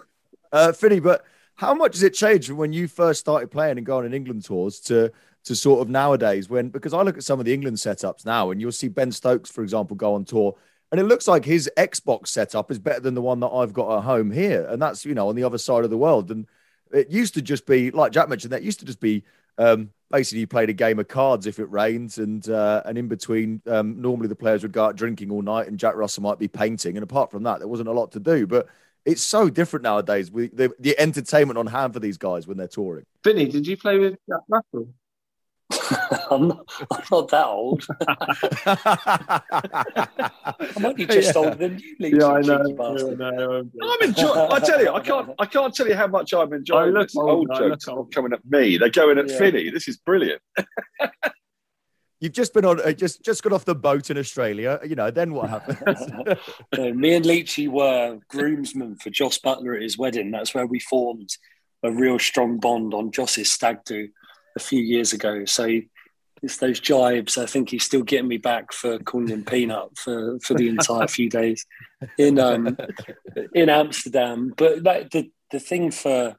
Uh, 0.52 0.74
but 1.02 1.24
how 1.62 1.76
much 1.76 1.94
has 1.94 2.02
it 2.02 2.16
changed 2.16 2.48
from 2.48 2.58
when 2.58 2.74
you 2.74 2.88
first 2.88 3.20
started 3.20 3.52
playing 3.52 3.78
and 3.78 3.86
going 3.86 4.04
on 4.04 4.16
England 4.16 4.44
tours 4.44 4.80
to 4.80 5.12
to 5.44 5.56
sort 5.56 5.80
of 5.80 5.90
nowadays? 5.90 6.50
When 6.50 6.70
because 6.70 6.92
I 6.92 7.04
look 7.04 7.18
at 7.18 7.24
some 7.24 7.40
of 7.40 7.46
the 7.46 7.54
England 7.54 7.78
setups 7.78 8.26
now, 8.26 8.50
and 8.50 8.60
you'll 8.60 8.72
see 8.72 8.88
Ben 8.88 9.12
Stokes, 9.12 9.52
for 9.52 9.62
example, 9.62 9.96
go 9.96 10.16
on 10.16 10.26
tour, 10.26 10.56
and 10.92 11.00
it 11.00 11.04
looks 11.04 11.28
like 11.28 11.46
his 11.46 11.70
Xbox 11.78 12.30
setup 12.30 12.72
is 12.72 12.80
better 12.80 13.00
than 13.00 13.14
the 13.14 13.22
one 13.22 13.40
that 13.42 13.50
I've 13.50 13.74
got 13.74 13.96
at 13.96 14.04
home 14.04 14.32
here, 14.32 14.66
and 14.70 14.82
that's 14.82 15.06
you 15.06 15.14
know 15.14 15.30
on 15.30 15.36
the 15.36 15.44
other 15.44 15.60
side 15.60 15.84
of 15.84 15.92
the 15.92 16.00
world. 16.00 16.32
And 16.32 16.48
it 16.92 17.12
used 17.12 17.36
to 17.36 17.44
just 17.44 17.68
be 17.68 17.92
like 17.92 18.12
Jack 18.12 18.28
mentioned 18.28 18.54
that 18.54 18.64
used 18.64 18.80
to 18.80 18.86
just 18.86 19.00
be 19.00 19.24
um, 19.60 19.92
basically, 20.10 20.40
you 20.40 20.48
played 20.48 20.72
a 20.72 20.74
game 20.74 20.98
of 20.98 21.08
cards 21.08 21.46
if 21.46 21.60
it 21.60 21.70
rains, 21.70 22.18
and 22.18 22.50
uh, 22.50 22.82
and 22.86 22.98
in 22.98 23.08
between, 23.08 23.62
um, 23.68 24.02
normally 24.02 24.28
the 24.28 24.36
players 24.36 24.64
would 24.64 24.72
go 24.72 24.86
out 24.86 24.96
drinking 24.96 25.30
all 25.30 25.44
night, 25.44 25.68
and 25.68 25.78
Jack 25.78 25.94
Russell 25.96 26.24
might 26.24 26.40
be 26.40 26.48
painting. 26.48 26.98
And 26.98 27.04
apart 27.04 27.30
from 27.30 27.44
that, 27.44 27.60
there 27.60 27.68
wasn't 27.68 27.90
a 27.90 27.94
lot 27.94 28.12
to 28.14 28.20
do. 28.20 28.48
But 28.48 28.68
it's 29.06 29.22
so 29.22 29.50
different 29.50 29.84
nowadays 29.84 30.32
with 30.32 30.56
the, 30.56 30.72
the 30.80 31.00
entertainment 31.00 31.58
on 31.58 31.68
hand 31.68 31.94
for 31.94 32.00
these 32.00 32.18
guys 32.18 32.48
when 32.48 32.58
they're 32.58 32.68
touring. 32.68 33.06
Vinny, 33.24 33.48
did 33.48 33.68
you 33.68 33.78
play 33.78 33.98
with 33.98 34.16
Jack 34.30 34.42
Russell? 34.48 34.94
I'm, 36.32 36.50
not, 36.50 36.66
I'm 36.92 37.04
not 37.12 37.28
that 37.30 37.46
old. 37.46 37.86
I 40.76 40.80
might 40.80 40.96
be 40.96 41.06
just 41.06 41.34
yeah. 41.34 41.42
older 41.42 41.56
than 41.56 41.80
you, 41.80 41.96
Lee. 42.00 42.14
Yeah, 42.18 42.28
I 42.28 42.42
know. 42.42 42.64
Yeah, 42.68 43.16
no, 43.16 43.64
I'm 43.84 44.10
enjoying. 44.10 44.52
I 44.52 44.60
tell 44.60 44.82
you, 44.82 44.92
I 44.92 45.00
can't. 45.04 45.32
I 45.40 45.46
can't 45.46 45.74
tell 45.74 45.88
you 45.88 45.96
how 45.96 46.08
much 46.08 46.34
I'm 46.34 46.52
enjoying 46.54 46.94
this 46.94 47.16
old, 47.16 47.50
old 47.52 47.58
jokes 47.58 47.86
coming 48.14 48.34
at 48.34 48.46
me. 48.50 48.78
They're 48.78 48.90
going 48.90 49.18
at 49.18 49.30
yeah. 49.30 49.38
Finney. 49.38 49.70
This 49.70 49.88
is 49.88 49.98
brilliant. 49.98 50.42
You've 52.22 52.34
just 52.34 52.54
been 52.54 52.66
on, 52.66 52.80
uh, 52.80 52.92
just 52.92 53.24
just 53.24 53.42
got 53.42 53.52
off 53.52 53.66
the 53.66 53.74
boat 53.74 54.12
in 54.12 54.18
Australia. 54.18 54.80
You 54.86 54.96
know, 54.96 55.10
then 55.10 55.34
what 55.34 55.50
happened? 55.50 55.80
me 56.96 57.16
and 57.16 57.26
Leachy 57.26 57.68
were 57.68 58.20
groomsmen 58.30 58.98
for 58.98 59.10
Jos 59.10 59.40
Buttler 59.40 59.76
at 59.76 59.82
his 59.82 59.98
wedding. 59.98 60.30
That's 60.30 60.54
where 60.54 60.68
we 60.68 60.80
formed 60.80 61.30
a 61.82 61.92
real 61.92 62.20
strong 62.20 62.60
bond 62.60 62.94
on 62.94 63.12
Jos's 63.12 63.52
stag 63.52 63.84
do 63.86 64.08
a 64.56 64.60
few 64.60 64.82
years 64.82 65.14
ago. 65.14 65.46
So 65.46 65.82
it's 66.44 66.58
those 66.58 66.80
jibes. 66.80 67.40
I 67.40 67.48
think 67.48 67.70
he's 67.70 67.84
still 67.84 68.04
getting 68.04 68.28
me 68.28 68.38
back 68.38 68.72
for 68.72 69.00
calling 69.00 69.30
him 69.30 69.44
peanut 69.44 69.98
for, 69.98 70.40
for 70.42 70.54
the 70.54 70.70
entire 70.70 71.08
few 71.08 71.28
days 71.28 71.66
in 72.20 72.38
um, 72.38 72.78
in 73.56 73.70
Amsterdam. 73.70 74.54
But 74.56 74.84
that, 74.84 75.10
the 75.10 75.32
the 75.52 75.60
thing 75.60 75.90
for 75.90 76.36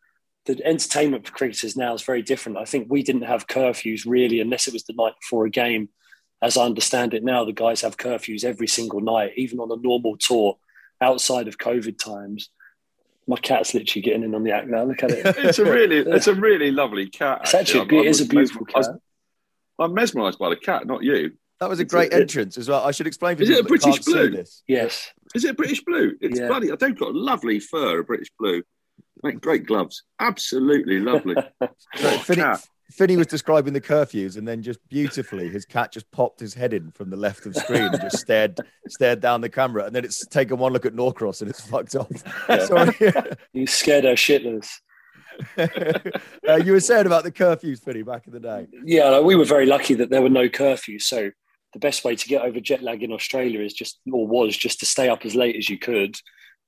the 0.46 0.64
entertainment 0.64 1.26
for 1.26 1.32
cricketers 1.32 1.76
now 1.76 1.94
is 1.94 2.02
very 2.02 2.22
different. 2.22 2.58
I 2.58 2.64
think 2.64 2.88
we 2.90 3.02
didn't 3.02 3.22
have 3.22 3.46
curfews 3.46 4.02
really, 4.06 4.40
unless 4.40 4.66
it 4.66 4.72
was 4.72 4.84
the 4.84 4.94
night 4.94 5.14
before 5.20 5.46
a 5.46 5.50
game. 5.50 5.88
As 6.42 6.56
I 6.56 6.64
understand 6.64 7.14
it 7.14 7.22
now, 7.22 7.44
the 7.44 7.52
guys 7.52 7.82
have 7.82 7.96
curfews 7.96 8.44
every 8.44 8.66
single 8.66 9.00
night, 9.00 9.32
even 9.37 9.61
on 9.61 9.70
a 9.70 9.80
normal 9.80 10.16
tour 10.16 10.58
outside 11.00 11.46
of 11.46 11.58
COVID 11.58 11.99
times 11.99 12.50
my 13.26 13.37
cat's 13.37 13.75
literally 13.75 14.02
getting 14.02 14.25
in 14.25 14.34
on 14.34 14.42
the 14.42 14.52
act 14.52 14.68
now. 14.68 14.84
Look 14.84 15.02
at 15.02 15.11
it. 15.11 15.25
it's 15.38 15.58
a 15.58 15.64
really, 15.64 15.99
it's 15.99 16.26
a 16.26 16.34
really 16.34 16.70
lovely 16.70 17.08
cat. 17.08 17.40
It's 17.42 17.54
actually, 17.54 17.82
actually 17.82 17.99
it 17.99 18.06
is 18.06 18.20
a 18.20 18.26
beautiful 18.26 18.66
cat. 18.66 18.87
I'm 19.78 19.94
mesmerised 19.94 20.38
by 20.38 20.50
the 20.50 20.56
cat, 20.56 20.87
not 20.87 21.02
you. 21.02 21.32
That 21.61 21.68
was 21.68 21.78
a 21.78 21.82
it's 21.82 21.92
great 21.92 22.12
a, 22.12 22.16
entrance 22.16 22.58
as 22.58 22.68
well. 22.68 22.84
I 22.84 22.90
should 22.90 23.06
explain 23.06 23.37
for 23.37 23.44
Is 23.44 23.50
it 23.50 23.61
a 23.61 23.64
British 23.64 24.00
blue? 24.00 24.44
Yes. 24.66 25.11
Is 25.34 25.44
it 25.44 25.50
a 25.50 25.54
British 25.54 25.82
blue? 25.84 26.14
It's 26.20 26.38
yeah. 26.38 26.49
bloody. 26.49 26.75
They've 26.75 26.99
got 26.99 27.14
lovely 27.14 27.61
fur, 27.61 28.00
a 28.00 28.04
British 28.04 28.28
blue. 28.38 28.62
Make 29.23 29.40
great 29.40 29.66
gloves. 29.66 30.02
Absolutely 30.21 30.99
lovely. 30.99 31.37
Finney 32.92 33.16
was 33.16 33.26
describing 33.26 33.73
the 33.73 33.81
curfews, 33.81 34.37
and 34.37 34.47
then 34.47 34.62
just 34.62 34.78
beautifully, 34.88 35.49
his 35.49 35.64
cat 35.64 35.92
just 35.92 36.11
popped 36.11 36.38
his 36.38 36.52
head 36.52 36.75
in 36.75 36.90
from 36.90 37.09
the 37.09 37.16
left 37.16 37.47
of 37.47 37.57
screen 37.57 37.85
and 37.85 38.00
just 38.00 38.19
stared 38.19 38.59
stared 38.88 39.21
down 39.21 39.40
the 39.40 39.49
camera, 39.49 39.85
and 39.85 39.95
then 39.95 40.04
it's 40.04 40.26
taken 40.26 40.59
one 40.59 40.73
look 40.73 40.85
at 40.85 40.95
Norcross 40.95 41.40
and 41.40 41.50
it's 41.50 41.66
fucked 41.66 41.97
off. 41.97 42.11
Yeah. 42.49 42.64
Sorry, 42.66 43.12
you 43.52 43.66
scared 43.66 44.04
our 44.04 44.12
shitless. 44.12 44.69
uh, 45.57 46.57
you 46.57 46.73
were 46.73 46.81
saying 46.81 47.07
about 47.07 47.25
the 47.25 47.33
curfews, 47.33 47.83
Finney, 47.83 48.02
back 48.02 48.26
in 48.26 48.35
the 48.35 48.40
day. 48.40 48.66
Yeah, 48.85 49.21
we 49.21 49.37
were 49.37 49.47
very 49.47 49.66
lucky 49.66 49.95
that 49.95 50.11
there 50.11 50.21
were 50.21 50.28
no 50.28 50.49
curfews. 50.49 51.02
So 51.02 51.31
the 51.73 51.78
best 51.78 52.04
way 52.04 52.14
to 52.14 52.28
get 52.28 52.42
over 52.42 52.61
jet 52.61 52.83
lag 52.83 53.02
in 53.02 53.12
Australia 53.12 53.61
is 53.61 53.73
just, 53.73 53.99
or 54.12 54.26
was, 54.26 54.57
just 54.57 54.81
to 54.81 54.87
stay 54.87 55.09
up 55.09 55.25
as 55.25 55.35
late 55.35 55.57
as 55.57 55.71
you 55.71 55.78
could. 55.78 56.16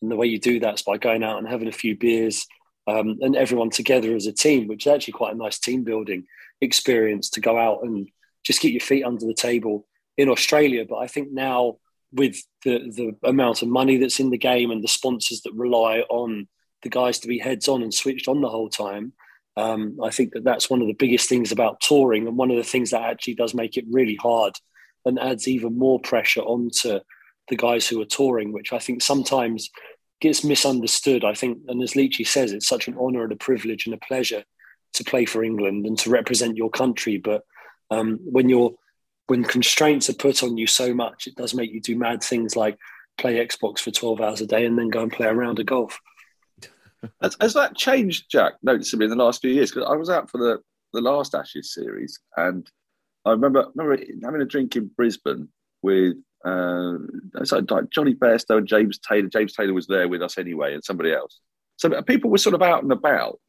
And 0.02 0.10
the 0.10 0.16
way 0.16 0.26
you 0.26 0.38
do 0.38 0.60
that 0.60 0.74
is 0.74 0.82
by 0.82 0.98
going 0.98 1.22
out 1.22 1.38
and 1.38 1.48
having 1.48 1.68
a 1.68 1.72
few 1.72 1.96
beers, 1.96 2.46
um, 2.86 3.18
and 3.20 3.36
everyone 3.36 3.70
together 3.70 4.14
as 4.14 4.26
a 4.26 4.32
team, 4.32 4.66
which 4.66 4.86
is 4.86 4.92
actually 4.92 5.12
quite 5.12 5.34
a 5.34 5.38
nice 5.38 5.58
team 5.58 5.84
building 5.84 6.26
experience 6.60 7.30
to 7.30 7.40
go 7.40 7.58
out 7.58 7.82
and 7.82 8.08
just 8.44 8.60
get 8.60 8.72
your 8.72 8.80
feet 8.80 9.04
under 9.04 9.24
the 9.26 9.34
table 9.34 9.86
in 10.16 10.28
Australia. 10.28 10.84
But 10.88 10.98
I 10.98 11.06
think 11.06 11.32
now 11.32 11.78
with 12.12 12.36
the 12.64 12.78
the 12.78 13.28
amount 13.28 13.62
of 13.62 13.68
money 13.68 13.96
that's 13.96 14.20
in 14.20 14.30
the 14.30 14.38
game 14.38 14.70
and 14.70 14.82
the 14.82 14.88
sponsors 14.88 15.40
that 15.42 15.52
rely 15.54 16.00
on 16.08 16.46
the 16.82 16.90
guys 16.90 17.18
to 17.20 17.28
be 17.28 17.38
heads 17.38 17.66
on 17.68 17.82
and 17.82 17.92
switched 17.92 18.28
on 18.28 18.40
the 18.40 18.48
whole 18.48 18.68
time, 18.68 19.12
um, 19.56 19.98
I 20.02 20.10
think 20.10 20.32
that 20.32 20.44
that's 20.44 20.68
one 20.68 20.82
of 20.82 20.86
the 20.86 20.94
biggest 20.94 21.28
things 21.28 21.52
about 21.52 21.80
touring 21.80 22.26
and 22.26 22.36
one 22.36 22.50
of 22.50 22.56
the 22.56 22.64
things 22.64 22.90
that 22.90 23.02
actually 23.02 23.34
does 23.34 23.54
make 23.54 23.76
it 23.76 23.84
really 23.90 24.16
hard 24.16 24.54
and 25.04 25.18
adds 25.18 25.48
even 25.48 25.78
more 25.78 26.00
pressure 26.00 26.42
onto 26.42 27.00
the 27.48 27.56
guys 27.56 27.86
who 27.86 28.00
are 28.00 28.06
touring, 28.06 28.52
which 28.52 28.72
I 28.72 28.78
think 28.78 29.02
sometimes 29.02 29.70
gets 30.20 30.44
misunderstood. 30.44 31.24
I 31.24 31.34
think, 31.34 31.58
and 31.68 31.82
as 31.82 31.92
Leachy 31.92 32.26
says, 32.26 32.52
it's 32.52 32.68
such 32.68 32.88
an 32.88 32.96
honour 32.96 33.24
and 33.24 33.32
a 33.32 33.36
privilege 33.36 33.86
and 33.86 33.94
a 33.94 33.98
pleasure 33.98 34.44
to 34.94 35.04
play 35.04 35.24
for 35.24 35.44
England 35.44 35.86
and 35.86 35.98
to 35.98 36.10
represent 36.10 36.56
your 36.56 36.70
country. 36.70 37.18
But 37.18 37.42
um, 37.90 38.18
when 38.22 38.48
you're 38.48 38.74
when 39.26 39.44
constraints 39.44 40.10
are 40.10 40.14
put 40.14 40.42
on 40.42 40.56
you 40.56 40.66
so 40.66 40.94
much, 40.94 41.26
it 41.26 41.34
does 41.34 41.54
make 41.54 41.72
you 41.72 41.80
do 41.80 41.96
mad 41.96 42.22
things 42.22 42.56
like 42.56 42.78
play 43.16 43.44
Xbox 43.44 43.78
for 43.78 43.90
12 43.90 44.20
hours 44.20 44.40
a 44.40 44.46
day 44.46 44.66
and 44.66 44.78
then 44.78 44.90
go 44.90 45.02
and 45.02 45.12
play 45.12 45.26
a 45.26 45.34
round 45.34 45.58
of 45.58 45.66
golf. 45.66 45.98
Has, 47.22 47.36
has 47.40 47.54
that 47.54 47.76
changed, 47.76 48.30
Jack, 48.30 48.54
noticeably 48.62 49.04
in 49.04 49.10
the 49.10 49.22
last 49.22 49.40
few 49.40 49.50
years? 49.50 49.70
Because 49.70 49.88
I 49.88 49.96
was 49.96 50.10
out 50.10 50.30
for 50.30 50.38
the, 50.38 50.58
the 50.92 51.00
last 51.00 51.34
Ashes 51.34 51.72
series 51.72 52.18
and 52.36 52.68
I 53.24 53.30
remember, 53.30 53.66
remember 53.74 54.04
having 54.22 54.42
a 54.42 54.46
drink 54.46 54.76
in 54.76 54.90
Brisbane 54.94 55.48
with 55.82 56.16
uh, 56.44 56.98
so 57.44 57.64
like 57.70 57.90
Jonny 57.90 58.14
Bairstow 58.14 58.58
and 58.58 58.68
James 58.68 58.98
Taylor. 58.98 59.28
James 59.28 59.54
Taylor 59.54 59.72
was 59.72 59.86
there 59.86 60.08
with 60.08 60.22
us 60.22 60.38
anyway, 60.38 60.74
and 60.74 60.84
somebody 60.84 61.12
else. 61.12 61.40
So 61.76 62.02
people 62.02 62.30
were 62.30 62.38
sort 62.38 62.54
of 62.54 62.62
out 62.62 62.82
and 62.82 62.92
about, 62.92 63.40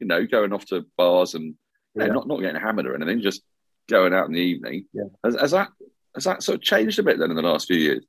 you 0.00 0.06
know, 0.06 0.26
going 0.26 0.52
off 0.52 0.66
to 0.66 0.84
bars 0.96 1.34
and 1.34 1.54
yeah. 1.94 2.06
not 2.06 2.26
not 2.26 2.40
getting 2.40 2.60
hammered 2.60 2.86
or 2.86 2.94
anything, 2.94 3.22
just 3.22 3.42
going 3.88 4.12
out 4.12 4.26
in 4.26 4.32
the 4.32 4.40
evening. 4.40 4.86
Yeah. 4.92 5.04
Has, 5.24 5.40
has, 5.40 5.50
that 5.52 5.68
has 6.14 6.24
that 6.24 6.42
sort 6.42 6.56
of 6.56 6.62
changed 6.62 6.98
a 6.98 7.02
bit 7.02 7.18
then 7.18 7.30
in 7.30 7.36
the 7.36 7.42
last 7.42 7.68
few 7.68 7.76
years? 7.76 8.04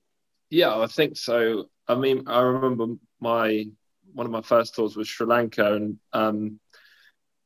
Yeah, 0.50 0.76
I 0.78 0.88
think 0.88 1.18
so. 1.18 1.66
I 1.88 1.96
mean, 1.96 2.24
I 2.28 2.42
remember 2.42 2.96
my 3.20 3.66
one 4.14 4.26
of 4.26 4.32
my 4.32 4.42
first 4.42 4.74
tours 4.76 4.96
was 4.96 5.08
Sri 5.08 5.28
Lanka, 5.28 5.76
and 5.76 5.98
um, 6.12 6.60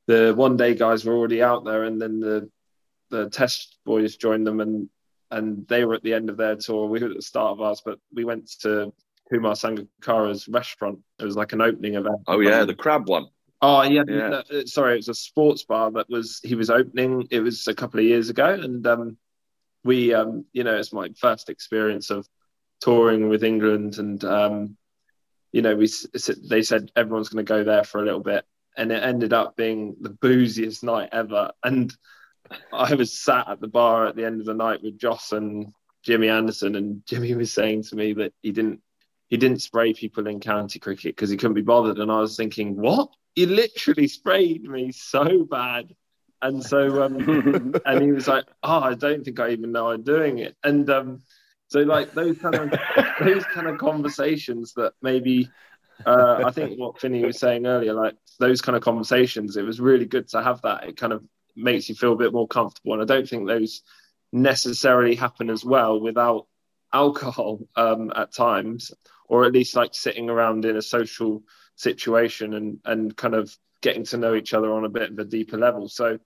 the 0.08 0.34
one 0.36 0.56
day 0.56 0.74
guys 0.74 1.04
were 1.04 1.16
already 1.16 1.44
out 1.44 1.66
there, 1.66 1.84
and 1.84 2.02
then 2.02 2.20
the 2.20 2.50
the 3.10 3.30
test 3.30 3.78
boys 3.86 4.16
joined 4.16 4.48
them, 4.48 4.62
and 4.62 4.90
and 5.32 5.68
they 5.68 5.86
were 5.86 5.94
at 5.94 6.04
the 6.04 6.14
end 6.14 6.30
of 6.30 6.38
their 6.38 6.56
tour. 6.56 6.88
We 6.88 7.00
were 7.00 7.10
at 7.10 7.16
the 7.16 7.22
start 7.22 7.54
of 7.54 7.62
ours, 7.62 7.82
but 7.84 8.00
we 8.14 8.26
went 8.26 8.52
to 8.62 8.94
Kumar 9.32 9.54
Sangakkara's 9.54 10.48
restaurant. 10.48 11.00
It 11.20 11.26
was 11.26 11.36
like 11.36 11.54
an 11.54 11.62
opening 11.62 11.96
event. 11.96 12.22
Oh 12.28 12.40
yeah, 12.40 12.66
the 12.66 12.76
crab 12.76 13.08
one. 13.08 13.28
Oh 13.62 13.84
yeah, 13.84 14.04
yeah. 14.08 14.42
No, 14.50 14.66
sorry, 14.66 14.94
it 14.94 14.98
was 14.98 15.10
a 15.10 15.14
sports 15.14 15.64
bar 15.64 15.92
that 15.92 16.10
was 16.10 16.40
he 16.44 16.56
was 16.56 16.70
opening. 16.70 17.28
It 17.32 17.40
was 17.40 17.68
a 17.68 17.76
couple 17.76 18.00
of 18.00 18.06
years 18.06 18.30
ago, 18.30 18.54
and 18.54 18.86
um, 18.88 19.18
we, 19.84 20.14
um, 20.14 20.46
you 20.52 20.64
know, 20.64 20.76
it's 20.76 20.94
my 20.94 21.10
first 21.18 21.50
experience 21.50 22.10
of 22.10 22.28
touring 22.82 23.30
with 23.30 23.44
England, 23.44 24.00
and 24.00 24.24
um, 24.26 24.78
you 25.52 25.62
know, 25.62 25.76
we 25.76 25.90
they 26.50 26.64
said 26.64 26.92
everyone's 26.96 27.30
going 27.30 27.46
to 27.46 27.50
go 27.50 27.64
there 27.64 27.84
for 27.84 28.02
a 28.02 28.06
little 28.06 28.20
bit, 28.20 28.46
and 28.76 28.92
it 28.92 29.04
ended 29.04 29.32
up 29.32 29.56
being 29.56 29.96
the 30.02 30.10
booziest 30.10 30.84
night 30.84 31.10
ever. 31.12 31.52
And 31.64 31.96
I 32.74 32.96
was 32.96 33.18
sat 33.18 33.50
at 33.50 33.60
the 33.60 33.68
bar 33.68 34.08
at 34.08 34.16
the 34.16 34.26
end 34.26 34.40
of 34.40 34.46
the 34.46 34.54
night 34.54 34.82
with 34.84 34.98
Jos 34.98 35.32
and 35.32 35.74
Jimmy 36.04 36.30
Anderson, 36.30 36.76
and 36.76 37.06
Jimmy 37.06 37.34
was 37.36 37.54
saying 37.54 37.84
to 37.84 37.96
me 37.96 38.14
that 38.14 38.34
he 38.42 38.52
didn't 38.52 38.82
he 39.28 39.38
didn't 39.38 39.62
spray 39.62 39.94
people 39.94 40.28
in 40.28 40.40
county 40.40 40.78
cricket 40.78 41.16
because 41.16 41.30
he 41.30 41.38
couldn't 41.38 41.54
be 41.54 41.62
bothered. 41.62 42.00
And 42.00 42.12
I 42.12 42.20
was 42.20 42.36
thinking, 42.36 42.76
what? 42.76 43.10
He 43.34 43.46
literally 43.46 44.08
sprayed 44.08 44.64
me 44.64 44.92
so 44.92 45.46
bad. 45.46 45.96
And 46.42 46.62
so, 46.62 47.04
um, 47.04 47.74
and 47.86 48.02
he 48.02 48.12
was 48.12 48.28
like, 48.28 48.46
"Oh, 48.64 48.80
I 48.80 48.96
don't 48.96 49.24
think 49.24 49.40
I 49.40 49.52
even 49.52 49.72
know 49.72 49.92
I'm 49.92 50.04
doing 50.04 50.40
it." 50.40 50.58
And 50.64 50.90
um, 50.90 51.22
so, 51.68 51.80
like 51.82 52.14
those 52.14 52.38
kind 52.40 52.56
of 52.56 52.74
those 53.22 53.46
kind 53.46 53.68
of 53.68 53.78
conversations 53.78 54.74
that 54.74 54.94
maybe 55.02 55.50
uh, 56.06 56.42
I 56.46 56.52
think 56.52 56.80
what 56.80 57.00
Finney 57.00 57.24
was 57.24 57.40
saying 57.40 57.66
earlier, 57.66 57.94
like 57.94 58.16
those 58.40 58.62
kind 58.62 58.76
of 58.76 58.84
conversations, 58.84 59.56
it 59.56 59.64
was 59.64 59.80
really 59.80 60.06
good 60.06 60.28
to 60.30 60.42
have 60.42 60.62
that. 60.64 60.86
It 60.86 60.98
kind 60.98 61.14
of 61.14 61.24
makes 61.56 61.90
you 61.90 61.96
feel 61.96 62.14
a 62.14 62.18
bit 62.18 62.34
more 62.34 62.48
comfortable. 62.48 62.94
And 62.94 63.02
I 63.02 63.06
don't 63.06 63.28
think 63.28 63.48
those 63.48 63.82
necessarily 64.32 65.16
happen 65.16 65.50
as 65.50 65.64
well 65.64 66.00
without 66.00 66.48
alcohol 66.94 67.60
um, 67.76 68.12
at 68.16 68.34
times, 68.34 68.92
or 69.28 69.46
at 69.46 69.54
least 69.54 69.76
like 69.76 69.94
sitting 69.94 70.30
around 70.30 70.66
in 70.66 70.78
a 70.78 70.82
social 70.82 71.44
situation 71.76 72.54
and 72.54 72.80
and 72.86 73.16
kind 73.16 73.34
of 73.34 73.56
getting 73.82 74.04
to 74.06 74.18
know 74.18 74.36
each 74.36 74.54
other 74.54 74.72
on 74.72 74.86
a 74.86 74.90
bit 74.90 75.12
of 75.12 75.20
a 75.20 75.26
deeper 75.26 75.58
level. 75.58 75.90
So 75.90 76.20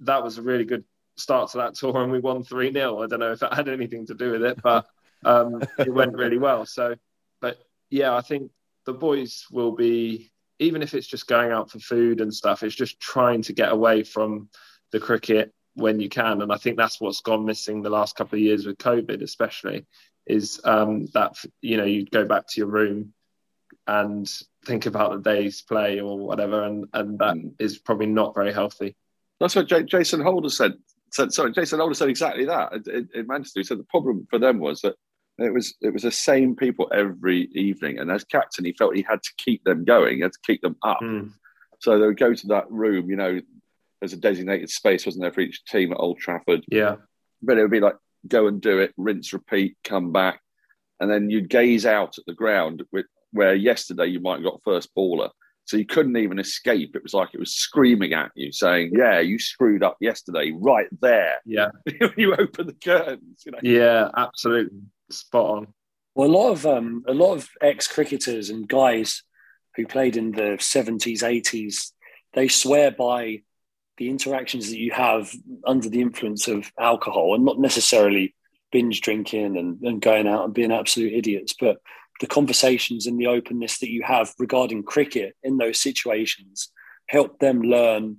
that 0.00 0.22
was 0.22 0.38
a 0.38 0.42
really 0.42 0.64
good 0.64 0.84
start 1.16 1.50
to 1.50 1.58
that 1.58 1.74
tour, 1.74 2.02
and 2.02 2.10
we 2.10 2.20
won 2.20 2.44
three 2.44 2.72
0 2.72 3.02
I 3.02 3.06
don't 3.06 3.20
know 3.20 3.32
if 3.32 3.40
that 3.40 3.54
had 3.54 3.68
anything 3.68 4.06
to 4.06 4.14
do 4.14 4.32
with 4.32 4.42
it, 4.42 4.60
but 4.62 4.86
um, 5.24 5.62
it 5.78 5.92
went 5.92 6.14
really 6.14 6.38
well. 6.38 6.66
So, 6.66 6.96
but 7.40 7.58
yeah, 7.90 8.14
I 8.14 8.20
think 8.20 8.50
the 8.84 8.94
boys 8.94 9.46
will 9.50 9.72
be 9.72 10.32
even 10.64 10.82
if 10.82 10.94
it's 10.94 11.06
just 11.06 11.26
going 11.26 11.52
out 11.52 11.70
for 11.70 11.78
food 11.78 12.20
and 12.20 12.32
stuff, 12.32 12.62
it's 12.62 12.74
just 12.74 13.00
trying 13.00 13.42
to 13.42 13.52
get 13.52 13.72
away 13.72 14.02
from 14.02 14.48
the 14.92 15.00
cricket 15.00 15.52
when 15.74 16.00
you 16.00 16.08
can. 16.08 16.42
And 16.42 16.52
I 16.52 16.56
think 16.56 16.76
that's 16.76 17.00
what's 17.00 17.20
gone 17.20 17.44
missing 17.44 17.82
the 17.82 17.90
last 17.90 18.16
couple 18.16 18.36
of 18.36 18.42
years 18.42 18.66
with 18.66 18.78
COVID, 18.78 19.22
especially, 19.22 19.86
is 20.26 20.60
um, 20.64 21.06
that 21.14 21.36
you 21.60 21.76
know 21.76 21.84
you 21.84 22.06
go 22.06 22.24
back 22.24 22.46
to 22.48 22.60
your 22.60 22.68
room 22.68 23.12
and 23.86 24.30
think 24.64 24.86
about 24.86 25.12
the 25.12 25.30
day's 25.30 25.62
play 25.62 26.00
or 26.00 26.18
whatever, 26.18 26.64
and 26.64 26.86
and 26.92 27.18
that 27.18 27.36
mm. 27.36 27.84
probably 27.84 28.06
not 28.06 28.34
very 28.34 28.52
healthy. 28.52 28.96
That's 29.40 29.56
what 29.56 29.68
J- 29.68 29.84
Jason 29.84 30.20
Holder 30.20 30.48
said. 30.48 30.74
said. 31.10 31.32
Sorry, 31.32 31.52
Jason 31.52 31.80
Holder 31.80 31.94
said 31.94 32.08
exactly 32.08 32.46
that 32.46 32.86
in, 32.86 33.08
in 33.14 33.26
Manchester. 33.26 33.60
He 33.60 33.64
said 33.64 33.78
the 33.78 33.84
problem 33.84 34.26
for 34.30 34.38
them 34.38 34.58
was 34.58 34.80
that 34.82 34.96
it 35.38 35.52
was 35.52 35.74
it 35.80 35.92
was 35.92 36.02
the 36.02 36.12
same 36.12 36.54
people 36.54 36.88
every 36.92 37.48
evening, 37.52 37.98
and 37.98 38.10
as 38.10 38.24
captain, 38.24 38.64
he 38.64 38.72
felt 38.72 38.94
he 38.94 39.02
had 39.08 39.22
to 39.22 39.30
keep 39.38 39.64
them 39.64 39.84
going, 39.84 40.16
he 40.16 40.22
had 40.22 40.32
to 40.32 40.38
keep 40.46 40.62
them 40.62 40.76
up. 40.82 41.00
Mm. 41.02 41.32
So 41.80 41.98
they 41.98 42.06
would 42.06 42.18
go 42.18 42.34
to 42.34 42.46
that 42.48 42.70
room. 42.70 43.10
You 43.10 43.16
know, 43.16 43.40
there's 44.00 44.12
a 44.12 44.18
designated 44.18 44.70
space, 44.70 45.06
wasn't 45.06 45.22
there, 45.22 45.32
for 45.32 45.40
each 45.40 45.64
team 45.64 45.92
at 45.92 45.98
Old 45.98 46.18
Trafford? 46.18 46.64
Yeah. 46.68 46.96
But 47.42 47.58
it 47.58 47.62
would 47.62 47.70
be 47.70 47.80
like 47.80 47.96
go 48.28 48.46
and 48.46 48.60
do 48.60 48.78
it, 48.78 48.94
rinse, 48.96 49.32
repeat, 49.32 49.76
come 49.82 50.12
back, 50.12 50.40
and 51.00 51.10
then 51.10 51.30
you'd 51.30 51.50
gaze 51.50 51.84
out 51.84 52.16
at 52.16 52.24
the 52.26 52.34
ground. 52.34 52.84
with, 52.92 53.06
Where 53.32 53.54
yesterday 53.54 54.06
you 54.06 54.20
might 54.20 54.36
have 54.36 54.44
got 54.44 54.62
first 54.64 54.94
baller, 54.96 55.30
so 55.64 55.76
you 55.76 55.84
couldn't 55.84 56.16
even 56.16 56.38
escape. 56.38 56.94
It 56.94 57.02
was 57.02 57.12
like 57.12 57.30
it 57.34 57.40
was 57.40 57.56
screaming 57.56 58.12
at 58.12 58.30
you, 58.36 58.52
saying, 58.52 58.92
"Yeah, 58.94 59.18
you 59.18 59.40
screwed 59.40 59.82
up 59.82 59.96
yesterday, 60.00 60.52
right 60.54 60.88
there." 61.02 61.38
Yeah, 61.44 61.70
you 62.16 62.34
open 62.34 62.68
the 62.68 62.76
curtains. 62.84 63.42
You 63.44 63.52
know? 63.52 63.58
Yeah, 63.62 64.10
absolutely 64.16 64.78
spot 65.10 65.50
on. 65.50 65.66
Well, 66.14 66.28
a 66.28 66.30
lot 66.30 66.50
of 66.52 66.66
um, 66.66 67.04
a 67.08 67.14
lot 67.14 67.34
of 67.34 67.48
ex 67.60 67.88
cricketers 67.88 68.50
and 68.50 68.68
guys 68.68 69.22
who 69.76 69.86
played 69.86 70.16
in 70.16 70.32
the 70.32 70.56
seventies, 70.60 71.22
eighties, 71.22 71.92
they 72.34 72.48
swear 72.48 72.90
by 72.90 73.42
the 73.96 74.10
interactions 74.10 74.70
that 74.70 74.78
you 74.78 74.92
have 74.92 75.32
under 75.66 75.88
the 75.88 76.00
influence 76.00 76.48
of 76.48 76.70
alcohol, 76.78 77.34
and 77.34 77.44
not 77.44 77.58
necessarily 77.58 78.34
binge 78.72 79.00
drinking 79.00 79.56
and, 79.56 79.80
and 79.82 80.02
going 80.02 80.26
out 80.26 80.44
and 80.44 80.54
being 80.54 80.72
absolute 80.72 81.12
idiots, 81.12 81.54
but 81.58 81.78
the 82.20 82.26
conversations 82.26 83.06
and 83.06 83.18
the 83.18 83.26
openness 83.26 83.78
that 83.78 83.90
you 83.90 84.02
have 84.02 84.32
regarding 84.38 84.82
cricket 84.82 85.34
in 85.42 85.56
those 85.56 85.80
situations 85.80 86.70
help 87.08 87.38
them 87.38 87.62
learn 87.62 88.16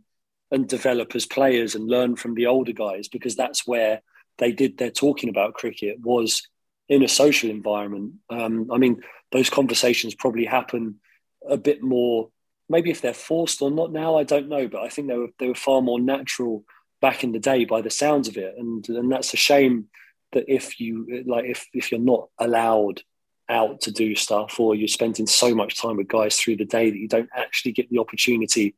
and 0.52 0.67
develop 0.67 1.15
as 1.15 1.26
players 1.26 1.76
and 1.76 1.89
learn 1.89 2.15
from 2.15 2.36
the 2.36 2.45
older 2.45 2.71
guys 2.71 3.08
because 3.08 3.36
that's 3.36 3.65
where 3.65 4.02
they 4.38 4.52
did 4.52 4.78
their 4.78 4.91
talking 4.91 5.30
about 5.30 5.54
cricket 5.54 5.98
was 6.02 6.48
in 6.89 7.04
a 7.04 7.08
social 7.08 7.50
environment. 7.50 8.13
Um, 8.30 8.69
I 8.71 8.78
mean, 8.78 9.02
those 9.32 9.50
conversations 9.50 10.15
probably 10.15 10.45
happen 10.45 11.00
a 11.48 11.58
bit 11.58 11.82
more. 11.82 12.30
Maybe 12.69 12.91
if 12.91 13.02
they're 13.02 13.13
forced 13.13 13.62
or 13.62 13.71
not 13.71 13.91
now, 13.91 14.17
I 14.17 14.24
don't 14.24 14.50
know. 14.50 14.67
But 14.67 14.84
I 14.84 14.89
think 14.89 15.08
they 15.08 15.17
were 15.17 15.30
they 15.39 15.48
were 15.48 15.56
far 15.56 15.82
more 15.82 16.00
natural 16.00 16.63
back 17.02 17.24
in 17.24 17.32
the 17.32 17.39
day 17.39 17.65
by 17.65 17.82
the 17.82 17.89
sounds 17.89 18.28
of 18.28 18.38
it, 18.38 18.56
and 18.58 18.88
and 18.89 19.12
that's 19.12 19.34
a 19.34 19.38
shame 19.38 19.88
that 20.34 20.45
if 20.48 20.80
you 20.80 21.24
like 21.28 21.45
if 21.45 21.65
if 21.74 21.91
you're 21.91 22.00
not 22.00 22.30
allowed 22.39 23.02
out 23.48 23.82
to 23.82 23.91
do 23.91 24.15
stuff 24.15 24.60
or 24.60 24.74
you're 24.74 24.88
spending 24.88 25.28
so 25.28 25.54
much 25.54 25.80
time 25.80 25.98
with 25.98 26.08
guys 26.08 26.36
through 26.36 26.56
the 26.56 26.65
day 26.65 26.89
that 26.89 26.98
you 26.98 27.08
don't 27.08 27.30
actually 27.36 27.71
get 27.71 27.88
the 27.91 28.00
opportunity 28.00 28.76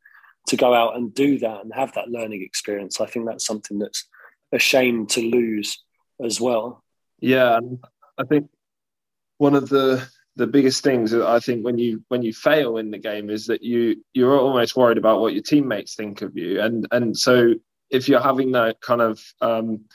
to 0.48 0.58
go 0.58 0.74
out 0.74 0.96
and 0.96 1.14
do 1.14 1.40
that 1.40 1.62
and 1.64 1.74
have 1.74 1.94
that 1.94 2.10
learning 2.10 2.42
experience. 2.42 3.00
I 3.00 3.06
think 3.06 3.26
that's 3.26 3.46
something 3.46 3.80
that's 3.80 4.08
a 4.52 4.60
shame 4.60 5.06
to 5.08 5.22
lose 5.22 5.82
as 6.22 6.42
well. 6.42 6.84
Yeah, 7.20 7.60
I 8.18 8.24
think 8.24 8.50
one 9.38 9.56
of 9.56 9.70
the 9.70 10.08
the 10.36 10.48
biggest 10.48 10.84
things 10.84 11.12
that 11.12 11.26
I 11.26 11.40
think 11.40 11.66
when 11.66 11.78
you 11.80 12.04
when 12.10 12.22
you 12.22 12.32
fail 12.32 12.78
in 12.78 12.92
the 12.92 13.00
game 13.00 13.30
is 13.30 13.48
that 13.48 13.64
you 13.64 14.04
you're 14.14 14.40
almost 14.40 14.76
worried 14.76 14.98
about 14.98 15.20
what 15.20 15.34
your 15.34 15.44
teammates 15.44 15.96
think 15.96 16.22
of 16.22 16.38
you, 16.38 16.62
and 16.62 16.88
and 16.92 17.18
so 17.18 17.54
if 17.90 18.08
you're 18.08 18.22
having 18.22 18.52
that 18.52 18.80
kind 18.82 19.02
of 19.02 19.20
um, 19.42 19.86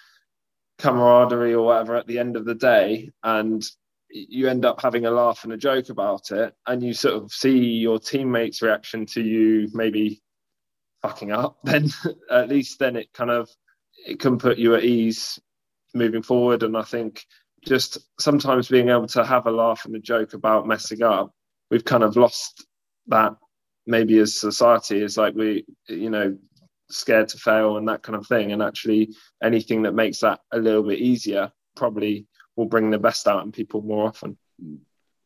camaraderie 0.79 1.55
or 1.55 1.67
whatever 1.67 1.97
at 1.97 2.07
the 2.07 2.19
end 2.19 2.37
of 2.37 2.45
the 2.45 2.55
day, 2.55 3.11
and 3.23 3.65
you 4.11 4.49
end 4.49 4.65
up 4.65 4.81
having 4.81 5.07
a 5.07 5.11
laugh 5.11 5.45
and 5.45 5.53
a 5.53 5.57
joke 5.57 5.89
about 5.91 6.31
it, 6.31 6.55
and 6.67 6.83
you 6.83 6.93
sort 6.93 7.15
of 7.15 7.33
see 7.33 7.59
your 7.59 7.99
teammates' 7.99 8.63
reaction 8.63 9.07
to 9.07 9.23
you 9.23 9.69
maybe 9.73 10.21
fucking 11.03 11.33
up, 11.33 11.59
then 11.65 11.89
at 12.31 12.49
least 12.49 12.79
then 12.79 12.97
it 12.97 13.13
kind 13.13 13.31
of 13.31 13.49
it 14.07 14.19
can 14.19 14.39
put 14.39 14.59
you 14.59 14.75
at 14.75 14.85
ease 14.85 15.39
moving 15.95 16.23
forward. 16.23 16.63
And 16.63 16.77
I 16.77 16.83
think 16.83 17.25
just 17.65 17.99
sometimes 18.19 18.69
being 18.69 18.89
able 18.89 19.07
to 19.09 19.25
have 19.25 19.47
a 19.47 19.51
laugh 19.51 19.85
and 19.85 19.95
a 19.95 20.01
joke 20.01 20.35
about 20.35 20.67
messing 20.67 21.03
up, 21.03 21.33
we've 21.71 21.85
kind 21.85 22.03
of 22.03 22.17
lost 22.17 22.67
that 23.07 23.35
maybe 23.87 24.19
as 24.19 24.39
society 24.39 25.03
is 25.03 25.17
like 25.17 25.35
we, 25.35 25.65
you 25.89 26.11
know, 26.11 26.37
scared 26.91 27.29
to 27.29 27.39
fail 27.39 27.77
and 27.77 27.89
that 27.89 28.03
kind 28.03 28.17
of 28.17 28.27
thing. 28.27 28.53
And 28.53 28.63
actually, 28.63 29.15
anything 29.43 29.83
that 29.83 29.95
makes 29.95 30.21
that 30.21 30.41
a 30.53 30.59
little 30.59 30.83
bit 30.83 30.99
easier 30.99 31.51
probably 31.77 32.27
will 32.57 32.67
bring 32.67 32.91
the 32.91 32.99
best 32.99 33.27
out 33.27 33.45
in 33.45 33.53
people 33.53 33.83
more 33.83 34.07
often. 34.07 34.37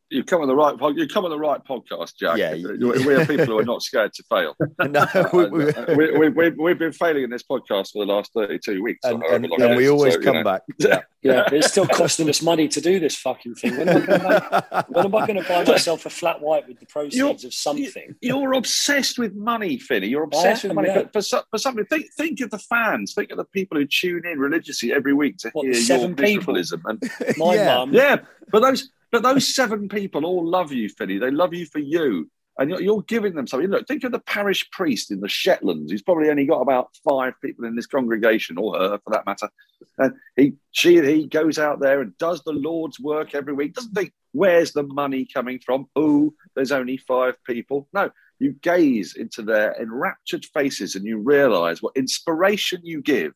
You 0.09 0.23
come 0.23 0.41
on 0.41 0.47
the 0.47 0.55
right. 0.55 0.73
You 0.95 1.05
come 1.07 1.25
on 1.25 1.31
the 1.31 1.39
right 1.39 1.61
podcast, 1.65 2.15
Jack. 2.15 2.37
Yeah, 2.37 2.53
we 2.53 3.13
are 3.13 3.25
people 3.25 3.45
who 3.45 3.59
are 3.59 3.65
not 3.65 3.83
scared 3.83 4.13
to 4.13 4.23
fail. 4.23 4.55
no, 4.79 5.05
we, 5.33 5.69
uh, 5.73 5.95
we, 5.95 6.29
we, 6.29 6.49
we, 6.51 6.71
have 6.71 6.79
been 6.79 6.93
failing 6.93 7.23
in 7.23 7.29
this 7.29 7.43
podcast 7.43 7.91
for 7.91 8.05
the 8.05 8.13
last 8.13 8.31
thirty-two 8.33 8.81
weeks, 8.81 8.99
and, 9.03 9.21
and, 9.23 9.45
and 9.45 9.75
we 9.75 9.89
always 9.89 10.13
so, 10.13 10.21
come 10.21 10.37
you 10.37 10.43
know. 10.43 10.51
back. 10.51 10.61
Yeah. 11.23 11.33
yeah, 11.33 11.49
it's 11.51 11.71
still 11.71 11.87
costing 11.87 12.29
us 12.29 12.41
money 12.41 12.69
to 12.69 12.79
do 12.79 12.99
this 12.99 13.17
fucking 13.17 13.55
thing. 13.55 13.75
When 13.75 13.89
am 13.89 15.15
I 15.15 15.27
going 15.27 15.41
to 15.41 15.45
buy 15.45 15.65
myself 15.65 16.05
a 16.05 16.09
flat 16.09 16.39
white 16.39 16.65
with 16.67 16.79
the 16.79 16.85
proceeds 16.85 17.17
you're, 17.17 17.31
of 17.31 17.53
something? 17.53 18.15
You're 18.21 18.53
obsessed 18.53 19.19
with 19.19 19.35
money, 19.35 19.77
Finny. 19.77 20.07
You're 20.07 20.23
obsessed 20.23 20.63
am, 20.63 20.69
with 20.69 20.75
money 20.75 20.87
yeah. 20.89 21.07
for, 21.11 21.21
for, 21.21 21.43
for, 21.49 21.57
something. 21.57 21.83
Think, 21.85 22.05
think 22.15 22.39
of 22.41 22.51
the 22.51 22.59
fans. 22.59 23.13
Think 23.13 23.31
of 23.31 23.37
the 23.37 23.45
people 23.45 23.77
who 23.77 23.85
tune 23.85 24.25
in 24.25 24.39
religiously 24.39 24.93
every 24.93 25.13
week 25.13 25.37
to 25.39 25.49
what, 25.49 25.65
hear 25.65 25.73
your 25.73 26.09
miserableism. 26.09 26.81
And 26.85 27.37
my 27.37 27.55
yeah. 27.55 27.75
mum, 27.75 27.93
yeah, 27.93 28.17
but 28.49 28.61
those 28.61 28.89
but 29.11 29.23
those 29.23 29.53
seven 29.53 29.89
people 29.89 30.25
all 30.25 30.45
love 30.45 30.71
you, 30.71 30.89
Philly. 30.89 31.17
They 31.17 31.31
love 31.31 31.53
you 31.53 31.65
for 31.65 31.79
you. 31.79 32.29
And 32.59 32.71
you're, 32.71 32.81
you're, 32.81 33.03
giving 33.03 33.35
them 33.35 33.45
something. 33.45 33.69
Look, 33.69 33.87
think 33.87 34.03
of 34.03 34.11
the 34.11 34.19
parish 34.19 34.67
priest 34.71 35.11
in 35.11 35.19
the 35.19 35.27
Shetlands. 35.27 35.91
He's 35.91 36.01
probably 36.01 36.29
only 36.31 36.47
got 36.47 36.61
about 36.61 36.89
five 37.07 37.33
people 37.39 37.65
in 37.65 37.75
this 37.75 37.85
congregation, 37.85 38.57
or 38.57 38.75
her 38.79 38.99
for 39.03 39.11
that 39.11 39.27
matter. 39.27 39.47
And 39.99 40.13
he, 40.35 40.53
she, 40.71 40.99
he 41.05 41.27
goes 41.27 41.59
out 41.59 41.79
there 41.79 42.01
and 42.01 42.17
does 42.17 42.43
the 42.43 42.53
Lord's 42.53 42.99
work 42.99 43.35
every 43.35 43.53
week. 43.53 43.75
Doesn't 43.75 43.93
think, 43.93 44.11
where's 44.31 44.71
the 44.71 44.83
money 44.83 45.27
coming 45.31 45.59
from? 45.63 45.85
Oh, 45.95 46.33
there's 46.55 46.71
only 46.71 46.97
five 46.97 47.35
people. 47.43 47.87
No, 47.93 48.09
you 48.39 48.53
gaze 48.53 49.15
into 49.15 49.43
their 49.43 49.79
enraptured 49.79 50.45
faces 50.45 50.95
and 50.95 51.05
you 51.05 51.19
realize 51.19 51.81
what 51.81 51.95
inspiration 51.95 52.81
you 52.83 53.01
give 53.01 53.33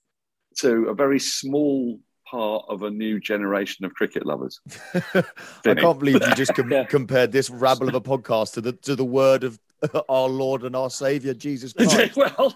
to 0.57 0.87
a 0.89 0.95
very 0.95 1.19
small 1.19 1.99
part 2.31 2.63
of 2.69 2.83
a 2.83 2.89
new 2.89 3.19
generation 3.19 3.83
of 3.83 3.93
cricket 3.93 4.25
lovers. 4.25 4.61
I 5.13 5.75
can't 5.75 5.99
believe 5.99 6.25
you 6.25 6.35
just 6.35 6.55
com- 6.55 6.85
compared 6.89 7.31
this 7.33 7.49
rabble 7.49 7.89
of 7.89 7.95
a 7.95 8.01
podcast 8.01 8.53
to 8.53 8.61
the 8.61 8.71
to 8.73 8.95
the 8.95 9.05
word 9.05 9.43
of 9.43 9.59
our 10.09 10.29
Lord 10.29 10.63
and 10.63 10.75
our 10.75 10.89
Savior 10.89 11.33
Jesus 11.33 11.73
Christ. 11.73 12.15
well, 12.15 12.55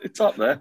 it's 0.00 0.20
up 0.20 0.36
there. 0.36 0.60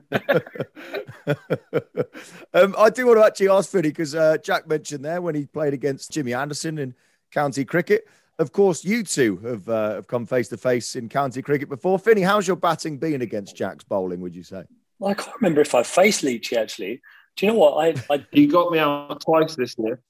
um, 2.53 2.73
I 2.77 2.89
do 2.89 3.07
want 3.07 3.19
to 3.19 3.25
actually 3.25 3.49
ask 3.49 3.69
Finny 3.69 3.89
because 3.89 4.15
uh, 4.15 4.38
Jack 4.38 4.67
mentioned 4.67 5.03
there 5.03 5.21
when 5.21 5.36
he 5.36 5.45
played 5.45 5.73
against 5.73 6.12
Jimmy 6.12 6.33
Anderson 6.33 6.77
in 6.77 6.95
county 7.31 7.65
cricket. 7.65 8.07
Of 8.39 8.53
course, 8.53 8.86
you 8.86 9.03
two 9.03 9.38
have 9.38 9.67
uh, 9.67 9.95
have 9.95 10.07
come 10.07 10.25
face 10.25 10.47
to 10.49 10.57
face 10.57 10.95
in 10.95 11.10
county 11.10 11.41
cricket 11.41 11.67
before. 11.67 11.99
Finny, 11.99 12.21
how's 12.21 12.47
your 12.47 12.55
batting 12.55 12.97
been 12.97 13.21
against 13.21 13.57
Jack's 13.57 13.83
bowling? 13.83 14.21
Would 14.21 14.36
you 14.36 14.43
say? 14.43 14.63
Well, 14.99 15.12
I 15.12 15.15
can't 15.15 15.36
remember 15.41 15.62
if 15.62 15.75
I 15.75 15.83
faced 15.83 16.23
Leachy 16.23 16.55
actually. 16.55 17.01
Do 17.38 17.45
you 17.45 17.52
know 17.52 17.58
what? 17.60 17.73
I, 17.86 18.13
I 18.13 18.26
he 18.32 18.47
got 18.47 18.71
me 18.71 18.80
out 18.80 19.21
twice 19.21 19.56
this 19.56 19.76
year. 19.78 20.02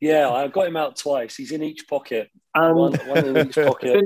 Yeah, 0.00 0.30
I 0.30 0.48
got 0.48 0.66
him 0.66 0.76
out 0.76 0.96
twice. 0.96 1.36
He's 1.36 1.52
in 1.52 1.62
each 1.62 1.86
pocket. 1.86 2.30
And 2.54 2.74
one, 2.74 2.94
one 2.94 3.24
in 3.24 3.46
each 3.46 3.54
pocket. 3.66 4.02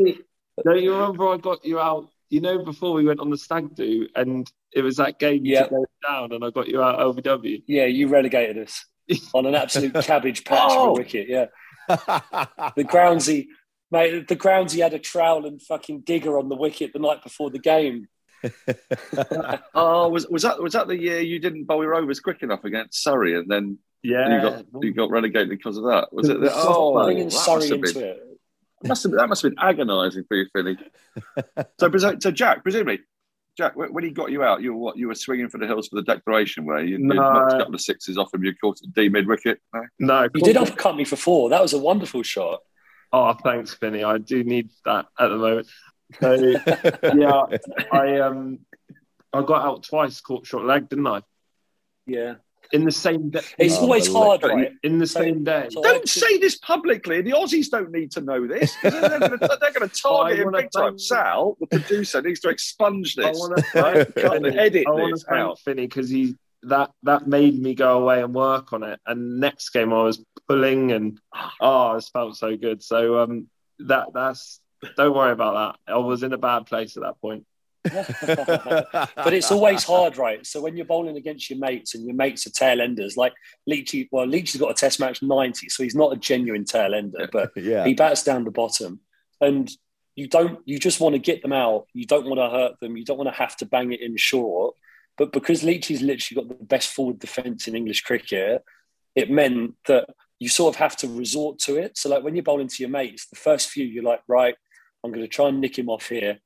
don't 0.64 0.82
you 0.82 0.92
remember 0.92 1.28
I 1.28 1.38
got 1.38 1.64
you 1.64 1.80
out? 1.80 2.10
You 2.28 2.40
know, 2.40 2.64
before 2.64 2.92
we 2.92 3.04
went 3.04 3.20
on 3.20 3.30
the 3.30 3.38
stag 3.38 3.74
do, 3.76 4.08
and 4.16 4.50
it 4.72 4.82
was 4.82 4.96
that 4.96 5.20
game 5.20 5.44
you 5.44 5.52
yep. 5.52 5.70
down, 6.06 6.32
and 6.32 6.44
I 6.44 6.50
got 6.50 6.66
you 6.66 6.82
out 6.82 6.98
LBW. 6.98 7.62
Yeah, 7.66 7.86
you 7.86 8.08
relegated 8.08 8.58
us 8.58 8.84
on 9.32 9.46
an 9.46 9.54
absolute 9.54 9.94
cabbage 10.02 10.44
patch 10.44 10.72
oh. 10.72 10.90
a 10.90 10.92
wicket. 10.92 11.28
Yeah, 11.28 11.46
the 11.88 12.84
groundsy, 12.84 13.46
mate. 13.92 14.26
The 14.26 14.34
groundsy 14.34 14.82
had 14.82 14.92
a 14.92 14.98
trowel 14.98 15.46
and 15.46 15.62
fucking 15.62 16.00
digger 16.00 16.36
on 16.36 16.48
the 16.48 16.56
wicket 16.56 16.92
the 16.92 16.98
night 16.98 17.22
before 17.22 17.50
the 17.50 17.60
game. 17.60 18.08
oh, 19.74 20.08
was 20.08 20.26
was 20.28 20.42
that 20.42 20.60
was 20.60 20.72
that 20.72 20.88
the 20.88 20.96
year 20.96 21.20
you 21.20 21.38
didn't 21.38 21.64
bowl 21.64 21.82
your 21.82 21.94
overs 21.94 22.20
quick 22.20 22.42
enough 22.42 22.64
against 22.64 23.02
Surrey, 23.02 23.38
and 23.38 23.50
then 23.50 23.78
yeah, 24.02 24.36
you 24.36 24.42
got 24.42 24.84
you 24.84 24.94
got 24.94 25.10
relegated 25.10 25.50
because 25.50 25.76
of 25.76 25.84
that? 25.84 26.12
Was 26.12 26.28
it? 26.28 26.40
The, 26.40 26.50
oh, 26.52 27.04
bringing 27.04 27.30
Surrey 27.30 27.68
into 27.68 27.92
been, 27.92 28.02
it. 28.02 28.22
Must 28.84 29.02
have, 29.04 29.12
that 29.12 29.28
must 29.28 29.42
have 29.42 29.52
been 29.52 29.64
agonising 29.64 30.24
for 30.28 30.36
you, 30.36 30.46
Philly. 30.52 30.76
so, 31.80 32.16
so 32.20 32.30
Jack, 32.30 32.62
presumably, 32.62 33.00
Jack, 33.56 33.74
when 33.74 34.04
he 34.04 34.10
got 34.10 34.30
you 34.30 34.42
out, 34.42 34.60
you 34.60 34.74
were 34.74 34.78
what? 34.78 34.96
You 34.98 35.08
were 35.08 35.14
swinging 35.14 35.48
for 35.48 35.58
the 35.58 35.66
hills 35.66 35.88
for 35.88 35.96
the 35.96 36.02
declaration, 36.02 36.66
where 36.66 36.84
you, 36.84 36.98
no. 36.98 37.14
knocked 37.14 37.54
a 37.54 37.58
couple 37.58 37.74
of 37.74 37.80
sixes 37.80 38.18
off 38.18 38.32
him. 38.34 38.44
You 38.44 38.54
caught 38.54 38.78
it 38.82 38.92
D 38.92 39.08
mid 39.08 39.26
wicket. 39.26 39.60
No, 39.72 39.82
no 39.98 40.28
you 40.34 40.42
did 40.42 40.56
uppercut 40.56 40.94
me 40.94 41.04
for 41.04 41.16
four. 41.16 41.50
That 41.50 41.62
was 41.62 41.72
a 41.72 41.78
wonderful 41.78 42.22
shot. 42.22 42.60
Oh, 43.12 43.32
thanks, 43.32 43.72
Finny. 43.72 44.04
I 44.04 44.18
do 44.18 44.44
need 44.44 44.70
that 44.84 45.06
at 45.18 45.28
the 45.28 45.36
moment. 45.36 45.68
So 46.20 46.32
yeah, 47.14 47.46
I 47.92 48.20
um 48.20 48.60
I 49.32 49.42
got 49.42 49.64
out 49.64 49.82
twice, 49.82 50.20
caught 50.20 50.46
short 50.46 50.64
leg, 50.64 50.88
didn't 50.88 51.06
I? 51.06 51.22
Yeah. 52.06 52.34
In 52.72 52.84
the 52.84 52.92
same 52.92 53.30
day. 53.30 53.42
It's 53.58 53.76
oh, 53.76 53.82
always 53.82 54.12
hard, 54.12 54.42
right? 54.42 54.72
In 54.82 54.98
the 54.98 55.06
so, 55.06 55.20
same 55.20 55.44
day. 55.44 55.68
So 55.70 55.82
don't 55.82 56.08
say 56.08 56.38
this 56.38 56.56
publicly. 56.56 57.22
The 57.22 57.30
Aussies 57.30 57.70
don't 57.70 57.92
need 57.92 58.10
to 58.12 58.20
know 58.20 58.46
this. 58.46 58.74
They're 58.82 58.90
going 59.20 59.38
to 59.38 59.88
target 59.88 60.38
him 60.40 60.50
big 60.50 60.70
time. 60.72 60.98
Sal, 60.98 61.56
the 61.60 61.68
producer, 61.68 62.22
needs 62.22 62.40
to 62.40 62.48
expunge 62.48 63.14
this. 63.14 63.26
I 63.26 63.30
want 63.30 63.56
to 63.56 64.54
edit 64.58 64.86
I 64.88 65.10
this 65.10 65.24
out. 65.28 65.60
Finny 65.60 65.86
because 65.86 66.10
he 66.10 66.34
that 66.64 66.90
that 67.04 67.28
made 67.28 67.60
me 67.60 67.74
go 67.74 68.02
away 68.02 68.22
and 68.22 68.34
work 68.34 68.72
on 68.72 68.82
it. 68.82 69.00
And 69.06 69.38
next 69.38 69.70
game 69.70 69.92
I 69.92 70.02
was 70.02 70.24
pulling 70.48 70.92
and 70.92 71.20
oh, 71.60 71.96
it 71.96 72.04
felt 72.12 72.36
so 72.36 72.56
good. 72.56 72.82
So 72.82 73.20
um, 73.20 73.48
that 73.80 74.08
that's 74.12 74.60
don't 74.96 75.14
worry 75.14 75.32
about 75.32 75.76
that. 75.86 75.92
I 75.92 75.98
was 75.98 76.22
in 76.22 76.32
a 76.32 76.38
bad 76.38 76.66
place 76.66 76.96
at 76.96 77.02
that 77.02 77.20
point. 77.20 77.44
but 77.86 79.32
it's 79.32 79.52
always 79.52 79.84
hard, 79.84 80.16
right? 80.16 80.44
So 80.44 80.60
when 80.60 80.76
you're 80.76 80.86
bowling 80.86 81.16
against 81.16 81.48
your 81.48 81.58
mates 81.58 81.94
and 81.94 82.04
your 82.04 82.16
mates 82.16 82.46
are 82.46 82.50
tail 82.50 82.80
enders, 82.80 83.16
like 83.16 83.32
Leachy, 83.68 84.08
well, 84.10 84.26
Leachy's 84.26 84.60
got 84.60 84.70
a 84.70 84.74
test 84.74 84.98
match 84.98 85.22
90, 85.22 85.68
so 85.68 85.82
he's 85.82 85.94
not 85.94 86.12
a 86.12 86.16
genuine 86.16 86.64
tail 86.64 86.94
ender, 86.94 87.28
but 87.30 87.52
yeah. 87.56 87.84
he 87.84 87.94
bats 87.94 88.24
down 88.24 88.44
the 88.44 88.50
bottom. 88.50 89.00
And 89.40 89.70
you 90.16 90.26
don't, 90.26 90.60
you 90.64 90.78
just 90.78 91.00
want 91.00 91.14
to 91.14 91.18
get 91.20 91.42
them 91.42 91.52
out. 91.52 91.86
You 91.92 92.06
don't 92.06 92.26
want 92.26 92.38
to 92.38 92.50
hurt 92.50 92.80
them. 92.80 92.96
You 92.96 93.04
don't 93.04 93.18
want 93.18 93.28
to 93.28 93.38
have 93.38 93.56
to 93.58 93.66
bang 93.66 93.92
it 93.92 94.00
in 94.00 94.16
short. 94.16 94.74
But 95.16 95.32
because 95.32 95.62
Leachy's 95.62 96.02
literally 96.02 96.42
got 96.42 96.58
the 96.58 96.64
best 96.64 96.92
forward 96.92 97.18
defence 97.18 97.68
in 97.68 97.76
English 97.76 98.02
cricket, 98.02 98.64
it 99.14 99.30
meant 99.30 99.74
that 99.86 100.08
you 100.38 100.48
sort 100.48 100.74
of 100.74 100.78
have 100.78 100.96
to 100.98 101.08
resort 101.08 101.58
to 101.60 101.76
it. 101.76 101.96
So, 101.96 102.08
like 102.10 102.22
when 102.22 102.34
you're 102.34 102.42
bowling 102.42 102.68
to 102.68 102.82
your 102.82 102.90
mates, 102.90 103.26
the 103.28 103.36
first 103.36 103.70
few, 103.70 103.84
you're 103.84 104.04
like, 104.04 104.22
right, 104.28 104.54
I'm 105.04 105.12
going 105.12 105.24
to 105.24 105.28
try 105.28 105.48
and 105.48 105.60
nick 105.60 105.78
him 105.78 105.88
off 105.88 106.08
here 106.08 106.38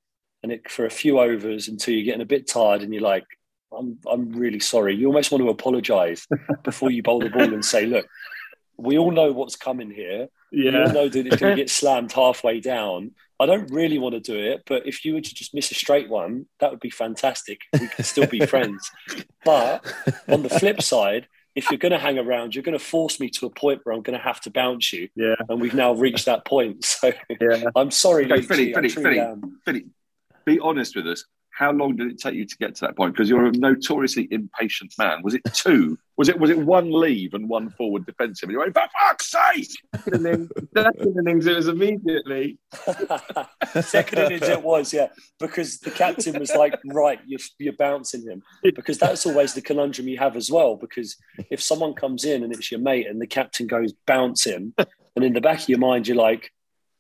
and 0.43 0.53
it 0.53 0.71
for 0.71 0.87
a 0.87 0.91
few 0.91 1.21
overs 1.21 1.69
until 1.69 1.95
you're 1.95 2.05
getting 2.05 2.23
a 2.23 2.27
bit 2.27 2.49
tired 2.49 2.83
and 2.83 2.93
you're 2.93 3.03
like, 3.03 3.25
I'm 3.77 3.99
I'm 4.11 4.33
really 4.33 4.61
sorry. 4.61 4.97
You 4.97 5.07
almost 5.07 5.31
want 5.31 5.43
to 5.45 5.51
apologise 5.51 6.27
before 6.65 6.91
you 6.91 7.03
bowl 7.03 7.21
the 7.21 7.31
ball 7.31 7.43
and 7.55 7.65
say, 7.65 7.87
look, 7.87 8.07
we 8.77 8.99
all 8.99 9.13
know 9.13 9.33
what's 9.33 9.57
coming 9.57 9.91
here. 9.91 10.29
Yeah. 10.51 10.71
We 10.73 10.79
all 10.79 10.93
know 10.93 11.09
that 11.09 11.27
it's 11.27 11.37
going 11.37 11.57
to 11.57 11.63
get 11.63 11.71
slammed 11.71 12.13
halfway 12.13 12.61
down. 12.61 13.13
I 13.39 13.47
don't 13.47 13.71
really 13.71 13.99
want 13.99 14.15
to 14.15 14.21
do 14.21 14.39
it, 14.39 14.65
but 14.67 14.87
if 14.87 15.05
you 15.05 15.15
were 15.15 15.21
to 15.21 15.35
just 15.35 15.55
miss 15.55 15.71
a 15.71 15.75
straight 15.75 16.11
one, 16.11 16.47
that 16.59 16.71
would 16.71 16.81
be 16.81 16.91
fantastic. 16.91 17.61
We 17.73 17.89
could 17.89 18.05
still 18.05 18.27
be 18.27 18.41
friends. 18.47 18.91
But 19.45 19.91
on 20.29 20.43
the 20.43 20.51
flip 20.51 20.83
side, 20.83 21.27
if 21.55 21.71
you're 21.71 21.79
going 21.79 21.93
to 21.93 21.99
hang 21.99 22.19
around, 22.19 22.55
you're 22.55 22.63
going 22.63 22.79
to 22.79 22.85
force 22.85 23.19
me 23.19 23.29
to 23.31 23.47
a 23.47 23.51
point 23.51 23.81
where 23.85 23.95
I'm 23.95 24.03
going 24.03 24.19
to 24.19 24.25
have 24.25 24.41
to 24.43 24.51
bounce 24.51 24.93
you. 24.93 25.09
Yeah. 25.15 25.35
And 25.49 25.61
we've 25.61 25.75
now 25.75 25.93
reached 25.93 26.27
that 26.27 26.45
point. 26.45 26.85
So 27.01 27.13
yeah. 27.41 27.65
I'm 27.77 27.91
sorry. 27.91 28.31
Okay, 28.31 28.43
Philly, 28.43 28.75
Philly, 28.75 28.89
Philly, 28.91 29.21
um, 29.21 29.59
Philly, 29.65 29.87
be 30.45 30.59
honest 30.61 30.95
with 30.97 31.07
us. 31.07 31.25
How 31.61 31.73
long 31.73 31.95
did 31.95 32.11
it 32.11 32.19
take 32.19 32.35
you 32.35 32.47
to 32.47 32.57
get 32.57 32.75
to 32.77 32.87
that 32.87 32.97
point? 32.97 33.13
Because 33.13 33.29
you're 33.29 33.45
a 33.45 33.53
notoriously 33.53 34.27
impatient 34.31 34.95
man. 34.99 35.21
Was 35.23 35.35
it 35.35 35.43
two? 35.53 35.99
was 36.21 36.29
it 36.29 36.39
was 36.39 36.51
it 36.51 36.59
one 36.59 36.91
leave 36.91 37.33
and 37.33 37.49
one 37.49 37.71
forward 37.71 38.05
defensive? 38.05 38.49
And 38.49 38.53
you 38.53 38.59
went, 38.59 38.75
for 38.75 38.83
fuck's 38.99 39.31
sake! 39.31 39.71
Second 39.95 40.27
innings, 40.27 41.47
it 41.47 41.57
was 41.57 41.69
immediately. 41.69 42.59
Second 43.81 44.19
innings, 44.19 44.49
it 44.49 44.63
was, 44.63 44.93
yeah. 44.93 45.09
Because 45.39 45.79
the 45.79 45.91
captain 45.91 46.39
was 46.39 46.55
like, 46.55 46.79
right, 46.93 47.21
you're, 47.27 47.41
you're 47.59 47.73
bouncing 47.73 48.23
him. 48.23 48.43
Because 48.63 48.99
that's 48.99 49.25
always 49.25 49.55
the 49.55 49.63
conundrum 49.63 50.09
you 50.09 50.19
have 50.19 50.37
as 50.37 50.51
well. 50.51 50.77
Because 50.77 51.17
if 51.51 51.63
someone 51.63 51.95
comes 51.95 52.25
in 52.25 52.43
and 52.43 52.55
it's 52.55 52.71
your 52.71 52.81
mate 52.81 53.07
and 53.07 53.19
the 53.19 53.27
captain 53.27 53.67
goes, 53.67 53.95
bounce 54.07 54.45
him, 54.45 54.75
and 55.17 55.25
in 55.25 55.33
the 55.33 55.41
back 55.41 55.61
of 55.61 55.69
your 55.71 55.79
mind, 55.79 56.07
you're 56.07 56.19
like, 56.19 56.53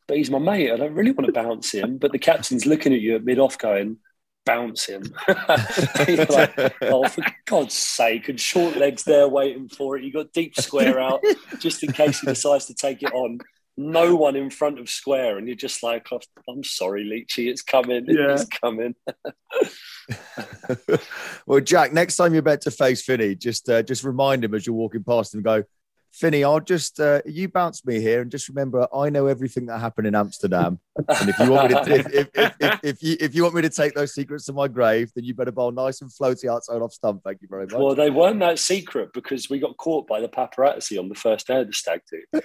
but 0.08 0.16
he's 0.16 0.30
my 0.30 0.38
mate. 0.38 0.72
I 0.72 0.76
don't 0.76 0.94
really 0.94 1.12
want 1.12 1.26
to 1.26 1.32
bounce 1.32 1.72
him. 1.72 1.98
But 1.98 2.12
the 2.12 2.18
captain's 2.18 2.64
looking 2.64 2.94
at 2.94 3.00
you 3.00 3.16
at 3.16 3.24
mid 3.24 3.38
off 3.38 3.58
going, 3.58 3.98
bounce 4.44 4.86
him. 4.86 5.02
like, 5.28 6.74
oh, 6.82 7.08
for 7.08 7.24
God's 7.46 7.74
sake. 7.74 8.28
And 8.28 8.40
short 8.40 8.76
legs 8.76 9.04
there 9.04 9.28
waiting 9.28 9.68
for 9.68 9.96
it. 9.96 10.04
You 10.04 10.12
got 10.12 10.32
deep 10.32 10.56
square 10.56 11.00
out 11.00 11.20
just 11.58 11.82
in 11.82 11.92
case 11.92 12.20
he 12.20 12.26
decides 12.26 12.66
to 12.66 12.74
take 12.74 13.02
it 13.02 13.12
on. 13.12 13.38
No 13.76 14.14
one 14.14 14.36
in 14.36 14.50
front 14.50 14.78
of 14.78 14.90
square. 14.90 15.38
And 15.38 15.46
you're 15.46 15.56
just 15.56 15.82
like, 15.82 16.06
oh, 16.12 16.20
I'm 16.48 16.64
sorry, 16.64 17.04
Leachy, 17.04 17.48
it's 17.48 17.62
coming. 17.62 18.04
Yeah. 18.06 18.32
It's 18.32 18.46
coming. 18.46 18.94
well, 21.46 21.60
Jack, 21.60 21.92
next 21.92 22.16
time 22.16 22.32
you're 22.32 22.40
about 22.40 22.60
to 22.62 22.70
face 22.70 23.02
Finney, 23.02 23.34
just 23.36 23.68
uh, 23.70 23.82
just 23.82 24.04
remind 24.04 24.44
him 24.44 24.54
as 24.54 24.66
you're 24.66 24.76
walking 24.76 25.04
past 25.04 25.34
him, 25.34 25.42
go, 25.42 25.64
Finny, 26.12 26.42
I'll 26.42 26.60
just 26.60 26.98
uh, 26.98 27.22
you 27.24 27.48
bounce 27.48 27.84
me 27.84 28.00
here 28.00 28.20
and 28.20 28.30
just 28.30 28.48
remember 28.48 28.88
I 28.94 29.10
know 29.10 29.26
everything 29.26 29.66
that 29.66 29.78
happened 29.78 30.06
in 30.08 30.14
Amsterdam. 30.14 30.80
and 30.96 31.28
if 31.28 31.38
you 31.38 31.50
want 31.50 31.70
me 31.70 31.84
to 31.84 31.94
if, 31.94 32.06
if, 32.12 32.28
if, 32.34 32.54
if, 32.60 32.80
if 32.82 33.02
you 33.02 33.16
if 33.20 33.34
you 33.34 33.42
want 33.44 33.54
me 33.54 33.62
to 33.62 33.70
take 33.70 33.94
those 33.94 34.12
secrets 34.12 34.46
to 34.46 34.52
my 34.52 34.66
grave, 34.66 35.12
then 35.14 35.24
you 35.24 35.34
better 35.34 35.52
bowl 35.52 35.70
nice 35.70 36.02
and 36.02 36.10
floaty 36.10 36.50
outside 36.50 36.82
off 36.82 36.92
stump. 36.92 37.22
Thank 37.22 37.42
you 37.42 37.48
very 37.48 37.66
much. 37.66 37.74
Well, 37.74 37.94
they 37.94 38.10
weren't 38.10 38.40
that 38.40 38.58
secret 38.58 39.12
because 39.14 39.48
we 39.48 39.60
got 39.60 39.76
caught 39.76 40.08
by 40.08 40.20
the 40.20 40.28
paparazzi 40.28 40.98
on 40.98 41.08
the 41.08 41.14
first 41.14 41.46
day 41.46 41.60
of 41.60 41.68
the 41.68 41.72
stag 41.72 42.00
do. 42.10 42.40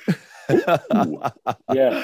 yeah. 1.73 2.03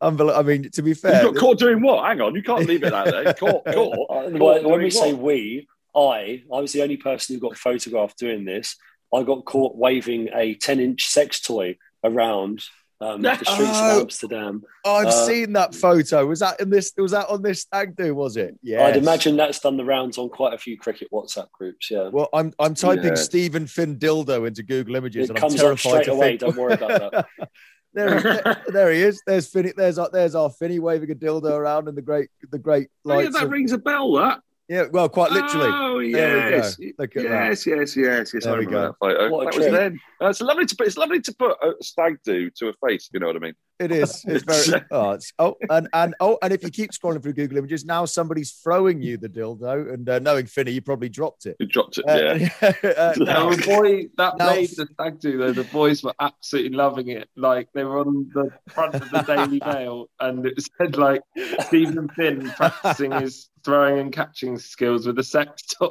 Unbelievable. 0.00 0.40
I 0.40 0.42
mean, 0.42 0.70
to 0.70 0.82
be 0.82 0.94
fair, 0.94 1.22
you 1.22 1.32
got 1.32 1.40
caught 1.40 1.58
doing 1.58 1.80
what? 1.82 2.04
Hang 2.04 2.20
on, 2.20 2.34
you 2.34 2.42
can't 2.42 2.66
leave 2.66 2.82
it 2.82 2.90
that 2.90 3.06
way. 3.06 3.32
Caught, 3.38 3.64
caught. 3.66 4.32
Well, 4.32 4.68
when 4.68 4.82
we 4.82 4.90
say 4.90 5.12
we, 5.12 5.68
I, 5.94 6.42
I 6.52 6.60
was 6.60 6.72
the 6.72 6.82
only 6.82 6.96
person 6.96 7.34
who 7.34 7.40
got 7.40 7.56
photographed 7.56 8.18
doing 8.18 8.44
this. 8.44 8.76
I 9.14 9.22
got 9.22 9.44
caught 9.44 9.76
waving 9.76 10.28
a 10.34 10.54
10 10.54 10.80
inch 10.80 11.06
sex 11.06 11.40
toy 11.40 11.78
around 12.04 12.62
um, 13.00 13.22
the 13.22 13.34
streets 13.36 13.52
Oh. 13.60 13.96
of 13.98 14.02
Amsterdam. 14.04 14.62
I've 14.84 15.06
Uh, 15.08 15.26
seen 15.26 15.52
that 15.52 15.74
photo. 15.74 16.24
Was 16.26 16.40
that 16.40 16.60
in 16.60 16.70
this? 16.70 16.92
Was 16.96 17.12
that 17.12 17.28
on 17.28 17.42
this 17.42 17.60
stag 17.60 17.94
do? 17.94 18.14
Was 18.14 18.36
it? 18.36 18.58
Yeah. 18.62 18.84
I'd 18.86 18.96
imagine 18.96 19.36
that's 19.36 19.60
done 19.60 19.76
the 19.76 19.84
rounds 19.84 20.16
on 20.18 20.28
quite 20.30 20.54
a 20.54 20.58
few 20.58 20.78
cricket 20.78 21.08
WhatsApp 21.12 21.50
groups. 21.52 21.90
Yeah. 21.90 22.08
Well, 22.08 22.28
I'm 22.32 22.52
I'm 22.58 22.74
typing 22.74 23.04
Yeah. 23.04 23.14
Stephen 23.16 23.66
Finn 23.66 23.98
dildo 23.98 24.46
into 24.46 24.62
Google 24.62 24.96
Images, 24.96 25.24
It 25.24 25.30
and 25.30 25.38
I'm 25.38 25.42
comes 25.42 25.54
up 25.56 25.60
terrified 25.60 25.90
straight 25.90 26.04
to 26.06 26.12
away. 26.12 26.28
think. 26.30 26.40
Don't 26.40 26.56
worry 26.56 26.72
about 26.74 27.12
that. 27.12 27.26
there, 27.94 28.20
there, 28.20 28.64
there 28.68 28.92
he 28.92 29.02
is. 29.02 29.22
There's 29.26 29.46
Finny. 29.48 29.72
There's 29.76 29.98
our, 29.98 30.08
there's 30.10 30.34
our 30.34 30.48
Finny 30.50 30.78
waving 30.78 31.10
a 31.10 31.14
dildo 31.14 31.50
around 31.52 31.88
in 31.88 31.94
the 31.94 32.02
great 32.02 32.30
the 32.50 32.58
great 32.58 32.88
Oh, 33.04 33.18
yeah, 33.18 33.28
that 33.30 33.44
of- 33.44 33.50
rings 33.50 33.72
a 33.72 33.78
bell. 33.78 34.12
That. 34.14 34.40
Yeah, 34.68 34.84
well, 34.92 35.08
quite 35.08 35.30
literally. 35.32 35.68
Oh 35.70 35.98
There 35.98 35.98
we 35.98 36.12
go. 36.12 36.56
yes, 36.56 36.78
Look 36.98 37.16
at 37.16 37.22
yes, 37.22 37.66
yes, 37.66 37.96
yes, 37.96 38.34
yes. 38.34 38.44
There 38.44 38.54
I 38.54 38.58
we 38.58 38.66
remember 38.66 38.70
go. 38.70 38.82
That, 39.08 39.16
photo. 39.18 39.30
What 39.30 39.42
a 39.42 39.44
that 39.50 39.56
was 39.56 39.66
trip. 39.66 39.80
then. 39.80 40.00
Uh, 40.20 40.28
it's 40.30 40.40
lovely 40.40 40.66
to 40.66 40.76
put. 40.76 40.86
It's 40.86 40.96
lovely 40.96 41.20
to 41.20 41.34
put 41.34 41.56
a 41.62 41.72
stag 41.82 42.18
do 42.24 42.50
to 42.50 42.68
a 42.68 42.72
face. 42.86 43.08
You 43.12 43.20
know 43.20 43.26
what 43.28 43.36
I 43.36 43.40
mean? 43.40 43.54
It 43.78 43.92
is. 43.92 44.24
It's 44.28 44.44
very. 44.44 44.82
Oh, 44.90 45.10
it's, 45.10 45.32
oh, 45.38 45.56
and 45.70 45.88
and 45.92 46.14
oh, 46.20 46.38
and 46.42 46.52
if 46.52 46.62
you 46.62 46.70
keep 46.70 46.92
scrolling 46.92 47.22
through 47.22 47.34
Google 47.34 47.58
Images, 47.58 47.84
now 47.84 48.04
somebody's 48.06 48.52
throwing 48.52 49.02
you 49.02 49.16
the 49.18 49.28
dildo, 49.28 49.92
and 49.92 50.08
uh, 50.08 50.18
knowing 50.18 50.46
Finny, 50.46 50.70
you 50.72 50.80
probably 50.80 51.08
dropped 51.08 51.46
it. 51.46 51.56
You 51.60 51.66
dropped 51.66 51.98
it. 51.98 52.04
Uh, 52.08 52.48
yeah. 52.62 52.72
uh, 52.96 53.12
No, 53.18 53.24
now- 53.24 53.50
the 53.50 53.62
boy 53.66 54.08
that 54.16 54.38
Now- 54.38 54.54
made 54.54 54.70
the 54.70 54.86
stag 54.94 55.20
do 55.20 55.38
though, 55.38 55.52
the 55.52 55.64
boys 55.64 56.02
were 56.02 56.14
absolutely 56.20 56.76
loving 56.76 57.08
it. 57.08 57.28
Like 57.36 57.68
they 57.74 57.84
were 57.84 57.98
on 58.00 58.30
the 58.34 58.50
front 58.68 58.94
of 58.94 59.10
the 59.10 59.22
Daily 59.22 59.60
Mail, 59.66 60.08
and 60.20 60.46
it 60.46 60.54
said 60.78 60.96
like 60.96 61.20
Stephen 61.66 62.08
Finn 62.10 62.50
practicing 62.56 63.12
his 63.12 63.48
throwing 63.64 63.98
and 63.98 64.12
catching 64.12 64.58
skills 64.58 65.06
with 65.06 65.18
a 65.18 65.24
sex 65.24 65.62
toy. 65.62 65.88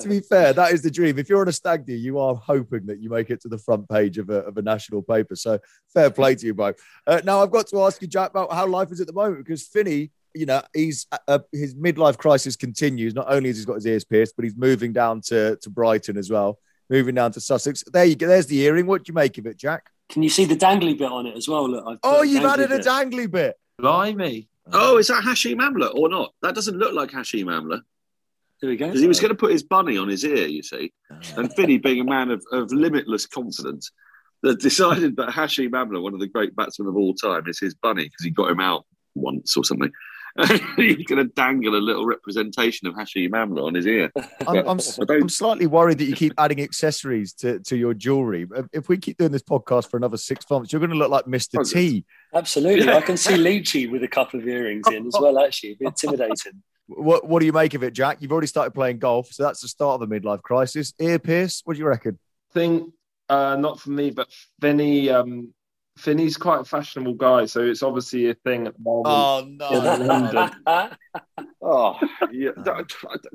To 0.00 0.06
be 0.08 0.20
fair, 0.20 0.52
that 0.52 0.70
is 0.72 0.82
the 0.82 0.90
dream. 0.90 1.18
If 1.18 1.28
you're 1.28 1.40
on 1.40 1.48
a 1.48 1.52
stag 1.52 1.86
do, 1.86 1.92
you 1.92 2.18
are 2.18 2.34
hoping 2.34 2.86
that 2.86 3.00
you 3.00 3.10
make 3.10 3.30
it 3.30 3.40
to 3.42 3.48
the 3.48 3.58
front 3.58 3.88
page 3.88 4.18
of 4.18 4.30
a, 4.30 4.38
of 4.44 4.56
a 4.56 4.62
national 4.62 5.02
paper. 5.02 5.36
So 5.36 5.58
fair 5.92 6.10
play 6.10 6.34
to 6.34 6.46
you 6.46 6.54
both. 6.54 6.76
Uh, 7.06 7.20
now 7.24 7.42
I've 7.42 7.50
got 7.50 7.66
to 7.68 7.82
ask 7.82 8.00
you, 8.02 8.08
Jack, 8.08 8.30
about 8.30 8.52
how 8.52 8.66
life 8.66 8.90
is 8.92 9.00
at 9.00 9.06
the 9.06 9.12
moment 9.12 9.44
because 9.44 9.66
Finney, 9.66 10.10
you 10.34 10.46
know, 10.46 10.62
he's 10.74 11.06
uh, 11.28 11.40
his 11.52 11.74
midlife 11.74 12.16
crisis 12.18 12.56
continues. 12.56 13.14
Not 13.14 13.26
only 13.28 13.48
has 13.50 13.58
he 13.58 13.64
got 13.64 13.74
his 13.74 13.86
ears 13.86 14.04
pierced, 14.04 14.36
but 14.36 14.44
he's 14.44 14.56
moving 14.56 14.92
down 14.92 15.20
to 15.22 15.56
to 15.56 15.70
Brighton 15.70 16.16
as 16.16 16.30
well, 16.30 16.58
moving 16.88 17.14
down 17.14 17.32
to 17.32 17.40
Sussex. 17.40 17.82
There 17.92 18.04
you 18.04 18.16
go. 18.16 18.28
There's 18.28 18.46
the 18.46 18.60
earring. 18.62 18.86
What 18.86 19.04
do 19.04 19.10
you 19.10 19.14
make 19.14 19.38
of 19.38 19.46
it, 19.46 19.56
Jack? 19.56 19.90
Can 20.08 20.22
you 20.22 20.28
see 20.28 20.44
the 20.44 20.56
dangly 20.56 20.98
bit 20.98 21.10
on 21.10 21.26
it 21.26 21.36
as 21.36 21.48
well? 21.48 21.68
Look, 21.68 21.98
Oh, 22.02 22.22
you've 22.22 22.42
dangly 22.42 22.64
added 22.64 22.72
a 22.72 22.78
dangly 22.80 23.30
bit. 23.30 23.56
Blimey. 23.78 24.49
Oh, 24.72 24.98
is 24.98 25.08
that 25.08 25.24
Hashim 25.24 25.56
Amla 25.56 25.94
or 25.94 26.08
not? 26.08 26.32
That 26.42 26.54
doesn't 26.54 26.78
look 26.78 26.92
like 26.92 27.10
Hashim 27.10 27.46
Amla 27.46 27.80
There 28.60 28.70
we 28.70 28.76
go. 28.76 28.86
because 28.86 29.00
he 29.00 29.08
was 29.08 29.20
going 29.20 29.30
to 29.30 29.36
put 29.36 29.52
his 29.52 29.62
bunny 29.62 29.96
on 29.96 30.08
his 30.08 30.24
ear. 30.24 30.46
You 30.46 30.62
see, 30.62 30.92
ah. 31.10 31.18
and 31.36 31.52
Finney, 31.54 31.78
being 31.78 32.00
a 32.00 32.04
man 32.04 32.30
of, 32.30 32.44
of 32.52 32.72
limitless 32.72 33.26
confidence, 33.26 33.90
that 34.42 34.60
decided 34.60 35.16
that 35.16 35.30
Hashim 35.30 35.70
Amla, 35.70 36.02
one 36.02 36.14
of 36.14 36.20
the 36.20 36.26
great 36.26 36.54
batsmen 36.56 36.88
of 36.88 36.96
all 36.96 37.14
time, 37.14 37.46
is 37.46 37.58
his 37.58 37.74
bunny 37.74 38.04
because 38.04 38.24
he 38.24 38.30
got 38.30 38.50
him 38.50 38.60
out 38.60 38.86
once 39.14 39.56
or 39.56 39.64
something. 39.64 39.90
He's 40.76 41.06
going 41.06 41.18
to 41.26 41.32
dangle 41.34 41.74
a 41.74 41.78
little 41.78 42.06
representation 42.06 42.86
of 42.86 42.94
Hashim 42.94 43.30
Amla 43.30 43.64
on 43.66 43.74
his 43.74 43.86
ear. 43.86 44.12
I'm, 44.46 44.56
I'm, 44.68 44.78
I 44.78 45.04
don't- 45.04 45.22
I'm 45.22 45.28
slightly 45.28 45.66
worried 45.66 45.98
that 45.98 46.04
you 46.04 46.14
keep 46.14 46.32
adding 46.38 46.60
accessories 46.60 47.32
to, 47.34 47.60
to 47.60 47.76
your 47.76 47.94
jewelry. 47.94 48.46
If 48.72 48.88
we 48.88 48.98
keep 48.98 49.18
doing 49.18 49.32
this 49.32 49.42
podcast 49.42 49.90
for 49.90 49.96
another 49.96 50.16
six 50.16 50.48
months, 50.50 50.72
you're 50.72 50.80
going 50.80 50.90
to 50.90 50.96
look 50.96 51.10
like 51.10 51.26
Mr. 51.26 51.68
T. 51.68 52.04
Absolutely. 52.34 52.86
Yeah. 52.86 52.96
I 52.96 53.00
can 53.00 53.16
see 53.16 53.34
Leachy 53.34 53.90
with 53.90 54.02
a 54.02 54.08
couple 54.08 54.40
of 54.40 54.46
earrings 54.46 54.86
in 54.90 55.06
as 55.06 55.16
well, 55.18 55.38
actually. 55.38 55.72
A 55.72 55.76
bit 55.76 55.88
intimidating. 55.88 56.52
What, 56.92 57.28
what 57.28 57.38
do 57.38 57.46
you 57.46 57.52
make 57.52 57.74
of 57.74 57.84
it, 57.84 57.92
Jack? 57.92 58.20
You've 58.20 58.32
already 58.32 58.48
started 58.48 58.72
playing 58.72 58.98
golf, 58.98 59.28
so 59.30 59.44
that's 59.44 59.60
the 59.60 59.68
start 59.68 60.02
of 60.02 60.10
a 60.10 60.12
midlife 60.12 60.42
crisis. 60.42 60.92
Ear 60.98 61.20
pierce, 61.20 61.62
what 61.64 61.74
do 61.74 61.78
you 61.78 61.86
reckon? 61.86 62.18
think 62.52 62.92
uh, 63.28 63.56
not 63.56 63.78
for 63.80 63.90
me, 63.90 64.10
but 64.10 64.28
Finney. 64.60 65.08
Um, 65.08 65.54
Finney's 65.98 66.36
quite 66.36 66.60
a 66.60 66.64
fashionable 66.64 67.14
guy, 67.14 67.44
so 67.46 67.60
it's 67.60 67.82
obviously 67.82 68.30
a 68.30 68.34
thing 68.34 68.66
at 68.66 68.74
the 68.74 68.82
moment. 68.82 69.60
Oh, 69.62 69.70
Yeah. 69.70 69.96
London. 69.96 70.50
Oh, 71.62 71.96
yeah. 72.32 72.52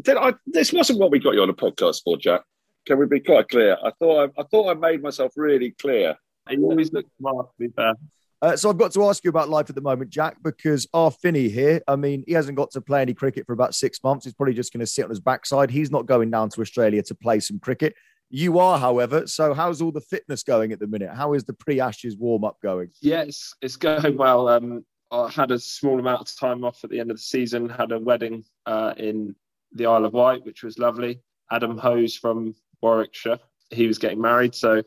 Did 0.01 0.17
I, 0.17 0.33
this 0.47 0.73
wasn't 0.73 0.99
what 0.99 1.11
we 1.11 1.19
got 1.19 1.35
you 1.35 1.41
on 1.43 1.49
a 1.49 1.53
podcast 1.53 2.01
for, 2.03 2.17
Jack. 2.17 2.41
Can 2.87 2.97
we 2.97 3.05
be 3.05 3.19
quite 3.19 3.49
clear? 3.49 3.77
I 3.83 3.91
thought 3.99 4.31
I, 4.37 4.41
I 4.41 4.43
thought 4.45 4.69
I 4.69 4.73
made 4.73 5.01
myself 5.03 5.33
really 5.35 5.71
clear. 5.79 6.15
he 6.49 6.57
always 6.57 6.91
looks 6.91 7.09
smart. 7.19 7.47
To 7.47 7.53
be 7.59 7.67
fair, 7.75 7.93
Uh, 8.41 8.55
so 8.57 8.69
I've 8.69 8.77
got 8.77 8.91
to 8.93 9.03
ask 9.05 9.23
you 9.23 9.29
about 9.29 9.49
life 9.49 9.69
at 9.69 9.75
the 9.75 9.81
moment, 9.81 10.09
Jack, 10.09 10.37
because 10.43 10.87
our 10.93 11.11
Finney 11.11 11.49
here, 11.49 11.81
I 11.87 11.95
mean, 11.95 12.23
he 12.27 12.33
hasn't 12.33 12.57
got 12.57 12.71
to 12.71 12.81
play 12.81 13.01
any 13.01 13.13
cricket 13.13 13.45
for 13.45 13.53
about 13.53 13.75
six 13.75 13.99
months. 14.03 14.25
He's 14.25 14.33
probably 14.33 14.53
just 14.55 14.73
going 14.73 14.81
to 14.81 14.87
sit 14.87 15.03
on 15.03 15.09
his 15.11 15.19
backside. 15.19 15.69
He's 15.69 15.91
not 15.91 16.07
going 16.07 16.31
down 16.31 16.49
to 16.49 16.61
Australia 16.61 17.01
to 17.03 17.15
play 17.15 17.39
some 17.39 17.59
cricket. 17.59 17.93
You 18.29 18.59
are, 18.59 18.79
however. 18.79 19.27
So 19.27 19.53
how's 19.53 19.81
all 19.81 19.91
the 19.91 20.01
fitness 20.01 20.43
going 20.43 20.71
at 20.71 20.79
the 20.79 20.87
minute? 20.87 21.11
How 21.11 21.33
is 21.33 21.43
the 21.43 21.53
pre-Ashes 21.53 22.17
warm-up 22.17 22.57
going? 22.61 22.89
yeah, 23.01 23.21
it's, 23.21 23.55
it's 23.61 23.75
going 23.75 24.17
well. 24.17 24.47
Um, 24.47 24.85
I 25.11 25.29
had 25.29 25.51
a 25.51 25.59
small 25.59 25.99
amount 25.99 26.21
of 26.21 26.35
time 26.35 26.63
off 26.63 26.83
at 26.83 26.89
the 26.89 26.99
end 26.99 27.11
of 27.11 27.17
the 27.17 27.23
season. 27.23 27.69
Had 27.69 27.91
a 27.91 27.99
wedding 27.99 28.43
uh, 28.65 28.93
in 28.97 29.35
the 29.71 29.85
Isle 29.85 30.05
of 30.05 30.13
Wight, 30.13 30.45
which 30.45 30.63
was 30.63 30.79
lovely. 30.79 31.21
Adam 31.51 31.77
Hose 31.77 32.15
from 32.15 32.55
Warwickshire. 32.81 33.39
He 33.69 33.87
was 33.87 33.99
getting 33.99 34.21
married, 34.21 34.55
so 34.55 34.81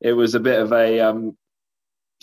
it 0.00 0.12
was 0.12 0.34
a 0.34 0.40
bit 0.40 0.60
of 0.60 0.72
a 0.72 1.00
um, 1.00 1.36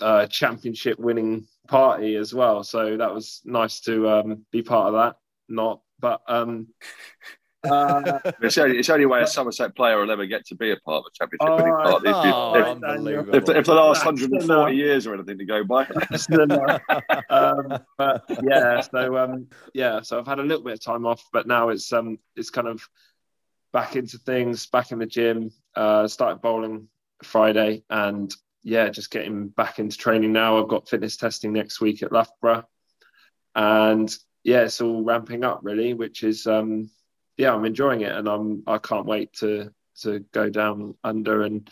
uh, 0.01 0.27
championship 0.27 0.99
winning 0.99 1.47
party 1.67 2.15
as 2.15 2.33
well. 2.33 2.63
So 2.63 2.97
that 2.97 3.13
was 3.13 3.41
nice 3.45 3.79
to 3.81 4.09
um, 4.09 4.45
be 4.51 4.61
part 4.61 4.87
of 4.87 4.93
that. 4.93 5.15
Not, 5.47 5.81
but 5.99 6.21
um, 6.27 6.67
uh, 7.69 8.19
It's 8.41 8.57
only, 8.57 8.77
it's 8.79 8.89
only 8.89 9.05
way 9.05 9.21
a 9.21 9.27
Somerset 9.27 9.75
player 9.75 9.99
will 9.99 10.11
ever 10.11 10.25
get 10.25 10.45
to 10.47 10.55
be 10.55 10.71
a 10.71 10.77
part 10.77 11.05
of 11.05 11.05
a 11.07 11.11
championship 11.17 11.47
Oh, 11.49 11.55
winning 11.57 11.73
party. 11.73 12.09
If, 12.09 12.15
Oh, 12.15 13.33
if, 13.35 13.49
if, 13.49 13.55
if 13.57 13.65
the 13.65 13.73
last 13.73 14.03
That's 14.03 14.05
140 14.05 14.45
enough. 14.45 14.73
years 14.73 15.07
or 15.07 15.13
anything 15.13 15.37
to 15.37 15.45
go 15.45 15.63
by. 15.63 15.85
um, 17.29 17.79
but 17.97 18.23
yeah, 18.43 18.81
so 18.81 19.17
um, 19.17 19.47
yeah, 19.73 20.01
so 20.01 20.19
I've 20.19 20.27
had 20.27 20.39
a 20.39 20.43
little 20.43 20.63
bit 20.63 20.73
of 20.73 20.81
time 20.83 21.05
off, 21.05 21.23
but 21.31 21.47
now 21.47 21.69
it's 21.69 21.91
um, 21.93 22.17
it's 22.35 22.49
kind 22.49 22.67
of 22.67 22.87
back 23.73 23.95
into 23.95 24.17
things, 24.17 24.65
back 24.67 24.91
in 24.91 24.99
the 24.99 25.05
gym. 25.05 25.51
Uh, 25.75 26.07
started 26.07 26.41
bowling 26.41 26.87
Friday, 27.23 27.83
and 27.89 28.33
yeah, 28.63 28.89
just 28.89 29.11
getting 29.11 29.47
back 29.49 29.79
into 29.79 29.97
training 29.97 30.33
now. 30.33 30.61
I've 30.61 30.67
got 30.67 30.89
fitness 30.89 31.17
testing 31.17 31.53
next 31.53 31.79
week 31.81 32.03
at 32.03 32.11
Loughborough, 32.11 32.65
and 33.55 34.13
yeah, 34.43 34.61
it's 34.61 34.81
all 34.81 35.03
ramping 35.03 35.43
up 35.43 35.59
really, 35.63 35.93
which 35.93 36.23
is 36.23 36.47
um, 36.47 36.89
yeah, 37.37 37.53
I'm 37.53 37.65
enjoying 37.65 38.01
it, 38.01 38.11
and 38.11 38.27
I'm 38.27 38.63
I 38.67 38.77
can't 38.77 39.05
wait 39.05 39.33
to 39.33 39.71
to 40.01 40.19
go 40.31 40.49
down 40.49 40.95
under 41.03 41.43
and 41.43 41.69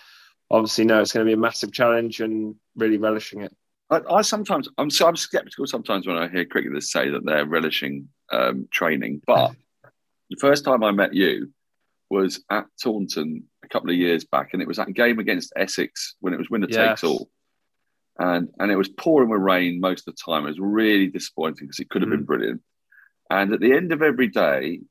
obviously 0.51 0.85
know 0.85 1.01
it's 1.01 1.13
going 1.13 1.25
to 1.25 1.29
be 1.29 1.33
a 1.33 1.37
massive 1.37 1.71
challenge 1.71 2.21
and 2.21 2.55
really 2.75 2.97
relishing 2.97 3.41
it. 3.41 3.55
I, 3.89 4.01
I 4.09 4.21
sometimes 4.21 4.67
I'm 4.77 4.89
so 4.89 5.07
I'm 5.07 5.15
skeptical 5.15 5.67
sometimes 5.67 6.07
when 6.07 6.17
I 6.17 6.27
hear 6.27 6.45
cricketers 6.45 6.91
say 6.91 7.09
that 7.09 7.25
they're 7.25 7.45
relishing 7.45 8.09
um, 8.31 8.67
training. 8.71 9.21
But 9.25 9.53
the 10.29 10.37
first 10.39 10.65
time 10.65 10.83
I 10.83 10.91
met 10.91 11.13
you 11.13 11.51
was 12.09 12.43
at 12.49 12.65
Taunton 12.81 13.43
a 13.63 13.67
couple 13.67 13.89
of 13.89 13.95
years 13.95 14.25
back, 14.25 14.49
and 14.53 14.61
it 14.61 14.67
was 14.67 14.77
that 14.77 14.93
game 14.93 15.19
against 15.19 15.53
Essex 15.55 16.15
when 16.19 16.33
it 16.33 16.37
was 16.37 16.49
winner 16.49 16.67
Yes. 16.69 16.77
takes 16.77 17.03
all, 17.03 17.29
and 18.17 18.49
and 18.59 18.71
it 18.71 18.75
was 18.75 18.89
pouring 18.89 19.29
with 19.29 19.41
rain 19.41 19.79
most 19.79 20.07
of 20.07 20.15
the 20.15 20.21
time. 20.23 20.45
It 20.45 20.49
was 20.49 20.59
really 20.59 21.07
disappointing 21.07 21.67
because 21.67 21.79
it 21.79 21.89
could 21.89 22.01
have 22.01 22.11
been 22.11 22.25
brilliant. 22.25 22.61
And 23.31 23.53
at 23.53 23.59
the 23.59 23.73
end 23.73 23.91
of 23.91 24.01
every 24.01 24.27
day, 24.27 24.81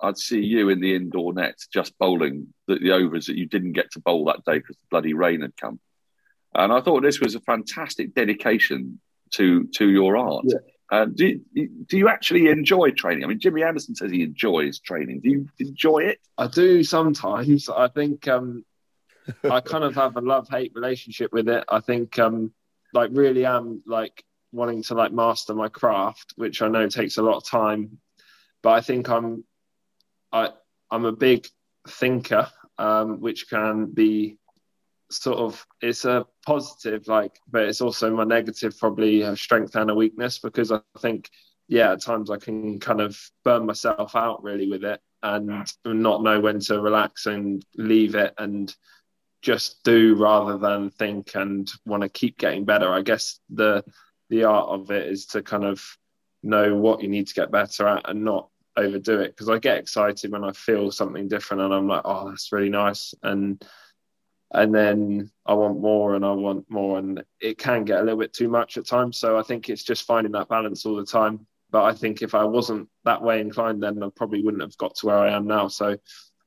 I'd 0.00 0.18
see 0.18 0.40
you 0.40 0.68
in 0.68 0.80
the 0.80 0.94
indoor 0.94 1.32
nets 1.32 1.66
just 1.66 1.98
bowling 1.98 2.54
the, 2.66 2.76
the 2.76 2.92
overs 2.92 3.26
that 3.26 3.36
you 3.36 3.46
didn't 3.46 3.72
get 3.72 3.90
to 3.92 4.00
bowl 4.00 4.26
that 4.26 4.44
day 4.44 4.58
because 4.58 4.76
the 4.76 4.86
bloody 4.90 5.14
rain 5.14 5.40
had 5.40 5.56
come. 5.56 5.80
And 6.54 6.72
I 6.72 6.80
thought 6.80 7.02
this 7.02 7.20
was 7.20 7.34
a 7.34 7.40
fantastic 7.40 8.14
dedication 8.14 9.00
to 9.34 9.64
to 9.74 9.88
your 9.88 10.16
art. 10.16 10.44
Yeah. 10.46 10.58
Uh, 10.90 11.04
do, 11.04 11.38
you, 11.52 11.68
do 11.86 11.98
you 11.98 12.08
actually 12.08 12.48
enjoy 12.48 12.90
training? 12.90 13.22
I 13.22 13.26
mean, 13.26 13.38
Jimmy 13.38 13.62
Anderson 13.62 13.94
says 13.94 14.10
he 14.10 14.22
enjoys 14.22 14.80
training. 14.80 15.20
Do 15.20 15.28
you 15.28 15.48
enjoy 15.58 15.98
it? 15.98 16.18
I 16.38 16.46
do 16.46 16.82
sometimes. 16.82 17.68
I 17.68 17.88
think 17.88 18.26
um, 18.26 18.64
I 19.44 19.60
kind 19.60 19.84
of 19.84 19.94
have 19.96 20.16
a 20.16 20.22
love 20.22 20.48
hate 20.48 20.72
relationship 20.74 21.30
with 21.30 21.48
it. 21.48 21.64
I 21.68 21.80
think 21.80 22.18
um, 22.18 22.54
like 22.94 23.10
really 23.12 23.44
am 23.44 23.82
like 23.86 24.24
wanting 24.50 24.82
to 24.84 24.94
like 24.94 25.12
master 25.12 25.54
my 25.54 25.68
craft, 25.68 26.32
which 26.36 26.62
I 26.62 26.68
know 26.68 26.88
takes 26.88 27.18
a 27.18 27.22
lot 27.22 27.36
of 27.36 27.44
time. 27.44 27.98
But 28.62 28.70
I 28.70 28.80
think 28.80 29.08
I'm 29.10 29.44
I 30.32 30.50
I'm 30.90 31.04
a 31.04 31.12
big 31.12 31.46
thinker, 31.88 32.48
um, 32.78 33.20
which 33.20 33.48
can 33.48 33.86
be 33.86 34.38
sort 35.10 35.38
of 35.38 35.66
it's 35.80 36.04
a 36.04 36.26
positive, 36.46 37.08
like, 37.08 37.38
but 37.50 37.64
it's 37.64 37.80
also 37.80 38.14
my 38.14 38.24
negative, 38.24 38.78
probably 38.78 39.22
a 39.22 39.36
strength 39.36 39.74
and 39.76 39.90
a 39.90 39.94
weakness 39.94 40.38
because 40.38 40.70
I 40.70 40.80
think, 40.98 41.30
yeah, 41.66 41.92
at 41.92 42.02
times 42.02 42.30
I 42.30 42.36
can 42.36 42.78
kind 42.80 43.00
of 43.00 43.18
burn 43.44 43.66
myself 43.66 44.14
out 44.16 44.42
really 44.42 44.68
with 44.68 44.84
it 44.84 45.00
and 45.22 45.66
not 45.84 46.22
know 46.22 46.40
when 46.40 46.60
to 46.60 46.80
relax 46.80 47.26
and 47.26 47.64
leave 47.76 48.14
it 48.14 48.34
and 48.38 48.74
just 49.42 49.82
do 49.84 50.14
rather 50.14 50.58
than 50.58 50.90
think 50.90 51.34
and 51.34 51.68
want 51.84 52.02
to 52.02 52.08
keep 52.08 52.38
getting 52.38 52.64
better. 52.64 52.92
I 52.92 53.02
guess 53.02 53.40
the 53.50 53.84
the 54.30 54.44
art 54.44 54.68
of 54.68 54.90
it 54.90 55.06
is 55.06 55.26
to 55.26 55.42
kind 55.42 55.64
of 55.64 55.82
know 56.42 56.74
what 56.74 57.02
you 57.02 57.08
need 57.08 57.26
to 57.26 57.34
get 57.34 57.50
better 57.50 57.88
at 57.88 58.08
and 58.08 58.24
not 58.24 58.48
overdo 58.78 59.20
it 59.20 59.28
because 59.28 59.48
I 59.48 59.58
get 59.58 59.78
excited 59.78 60.30
when 60.30 60.44
I 60.44 60.52
feel 60.52 60.90
something 60.90 61.28
different 61.28 61.62
and 61.62 61.74
I'm 61.74 61.88
like, 61.88 62.02
oh, 62.04 62.30
that's 62.30 62.52
really 62.52 62.70
nice 62.70 63.14
and 63.22 63.62
and 64.52 64.74
then 64.74 65.30
I 65.44 65.52
want 65.52 65.80
more 65.80 66.14
and 66.14 66.24
I 66.24 66.32
want 66.32 66.70
more 66.70 66.98
and 66.98 67.22
it 67.40 67.58
can 67.58 67.84
get 67.84 68.00
a 68.00 68.02
little 68.02 68.18
bit 68.18 68.32
too 68.32 68.48
much 68.48 68.78
at 68.78 68.86
times. 68.86 69.18
So 69.18 69.38
I 69.38 69.42
think 69.42 69.68
it's 69.68 69.82
just 69.82 70.06
finding 70.06 70.32
that 70.32 70.48
balance 70.48 70.86
all 70.86 70.96
the 70.96 71.04
time. 71.04 71.46
But 71.70 71.84
I 71.84 71.92
think 71.92 72.22
if 72.22 72.34
I 72.34 72.44
wasn't 72.44 72.88
that 73.04 73.20
way 73.20 73.42
inclined, 73.42 73.82
then 73.82 74.02
I 74.02 74.08
probably 74.16 74.42
wouldn't 74.42 74.62
have 74.62 74.76
got 74.78 74.94
to 74.96 75.06
where 75.06 75.18
I 75.18 75.34
am 75.34 75.46
now. 75.46 75.68
So 75.68 75.98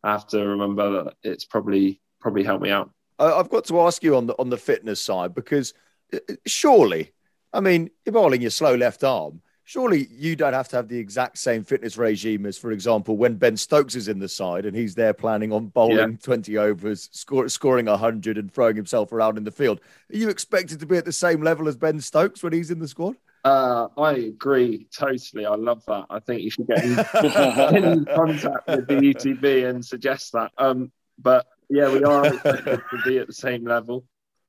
I 0.04 0.12
have 0.12 0.26
to 0.30 0.40
remember 0.40 1.04
that 1.04 1.14
it's 1.22 1.46
probably 1.46 2.02
probably 2.20 2.44
helped 2.44 2.64
me 2.64 2.72
out. 2.72 2.90
I've 3.20 3.50
got 3.50 3.66
to 3.66 3.82
ask 3.82 4.04
you 4.04 4.16
on 4.16 4.26
the 4.26 4.36
on 4.40 4.50
the 4.50 4.58
fitness 4.58 5.00
side 5.00 5.36
because 5.36 5.76
uh, 6.12 6.18
surely, 6.48 7.12
I 7.54 7.60
mean, 7.60 7.92
you're 8.04 8.14
bowling 8.14 8.42
your 8.42 8.50
slow 8.50 8.74
left 8.74 9.04
arm 9.04 9.42
surely 9.72 10.10
you 10.12 10.36
don't 10.36 10.52
have 10.52 10.68
to 10.68 10.76
have 10.76 10.90
the 10.90 10.98
exact 10.98 11.38
same 11.38 11.64
fitness 11.64 11.98
regime 11.98 12.46
as, 12.46 12.58
for 12.58 12.74
example, 12.74 13.16
when 13.16 13.36
Ben 13.36 13.56
Stokes 13.56 13.96
is 13.96 14.10
in 14.10 14.20
the 14.20 14.28
side 14.28 14.66
and 14.66 14.76
he's 14.76 14.96
there 14.96 15.14
planning 15.14 15.54
on 15.54 15.68
bowling 15.68 16.12
yeah. 16.12 16.18
20 16.22 16.58
overs, 16.58 17.08
score, 17.14 17.48
scoring 17.48 17.86
100 17.86 18.38
and 18.38 18.54
throwing 18.54 18.76
himself 18.76 19.14
around 19.14 19.38
in 19.38 19.46
the 19.46 19.52
field. 19.52 19.80
Are 20.14 20.18
you 20.18 20.28
expected 20.28 20.82
to 20.82 20.86
be 20.86 20.98
at 20.98 21.06
the 21.06 21.14
same 21.14 21.42
level 21.42 21.70
as 21.70 21.78
Ben 21.78 22.02
Stokes 22.02 22.44
when 22.44 22.52
he's 22.52 22.70
in 22.70 22.80
the 22.80 22.88
squad? 22.88 23.16
Uh, 23.46 23.88
I 23.98 24.12
agree 24.12 24.88
totally. 24.94 25.46
I 25.46 25.56
love 25.56 25.86
that. 25.86 26.06
I 26.10 26.20
think 26.20 26.42
you 26.42 26.50
should 26.50 26.68
get 26.68 26.84
in, 26.84 26.92
in 27.84 28.06
contact 28.06 28.68
with 28.68 28.88
the 28.88 28.96
ECB 28.96 29.70
and 29.70 29.86
suggest 29.86 30.34
that. 30.34 30.52
Um, 30.58 30.92
but 31.18 31.48
yeah, 31.70 31.90
we 31.90 32.04
are 32.04 32.26
expected 32.26 32.82
to 32.92 33.02
be 33.06 33.20
at 33.20 33.28
the 33.28 33.34
same 33.34 33.66
level, 33.66 34.04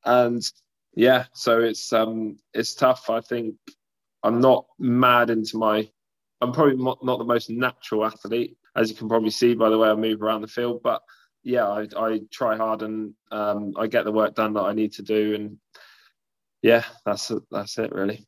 and 0.05 0.43
yeah, 0.97 1.27
so 1.33 1.61
it's 1.61 1.93
um, 1.93 2.39
it's 2.53 2.75
tough. 2.75 3.09
I 3.09 3.21
think 3.21 3.55
I'm 4.23 4.41
not 4.41 4.67
mad 4.79 5.31
into 5.31 5.59
my. 5.59 5.89
I'm 6.41 6.53
probably 6.53 6.77
not, 6.77 6.99
the 7.01 7.25
most 7.25 7.51
natural 7.51 8.05
athlete, 8.05 8.57
as 8.75 8.91
you 8.91 8.97
can 8.97 9.09
probably 9.09 9.31
see 9.31 9.55
by 9.55 9.69
the 9.69 9.79
way 9.79 9.89
I 9.89 9.95
move 9.95 10.23
around 10.23 10.43
the 10.43 10.49
field. 10.49 10.83
But 10.83 11.03
yeah, 11.45 11.69
I, 11.69 11.87
I 11.97 12.21
try 12.33 12.57
hard 12.57 12.83
and 12.83 13.15
um, 13.31 13.75
I 13.77 13.87
get 13.87 14.05
the 14.05 14.13
work 14.13 14.35
done 14.35 14.55
that 14.55 14.63
I 14.63 14.73
need 14.73 14.93
to 14.95 15.03
do, 15.03 15.35
and 15.35 15.59
yeah, 16.63 16.85
that's 17.05 17.31
that's 17.51 17.79
it 17.79 17.93
really 17.93 18.27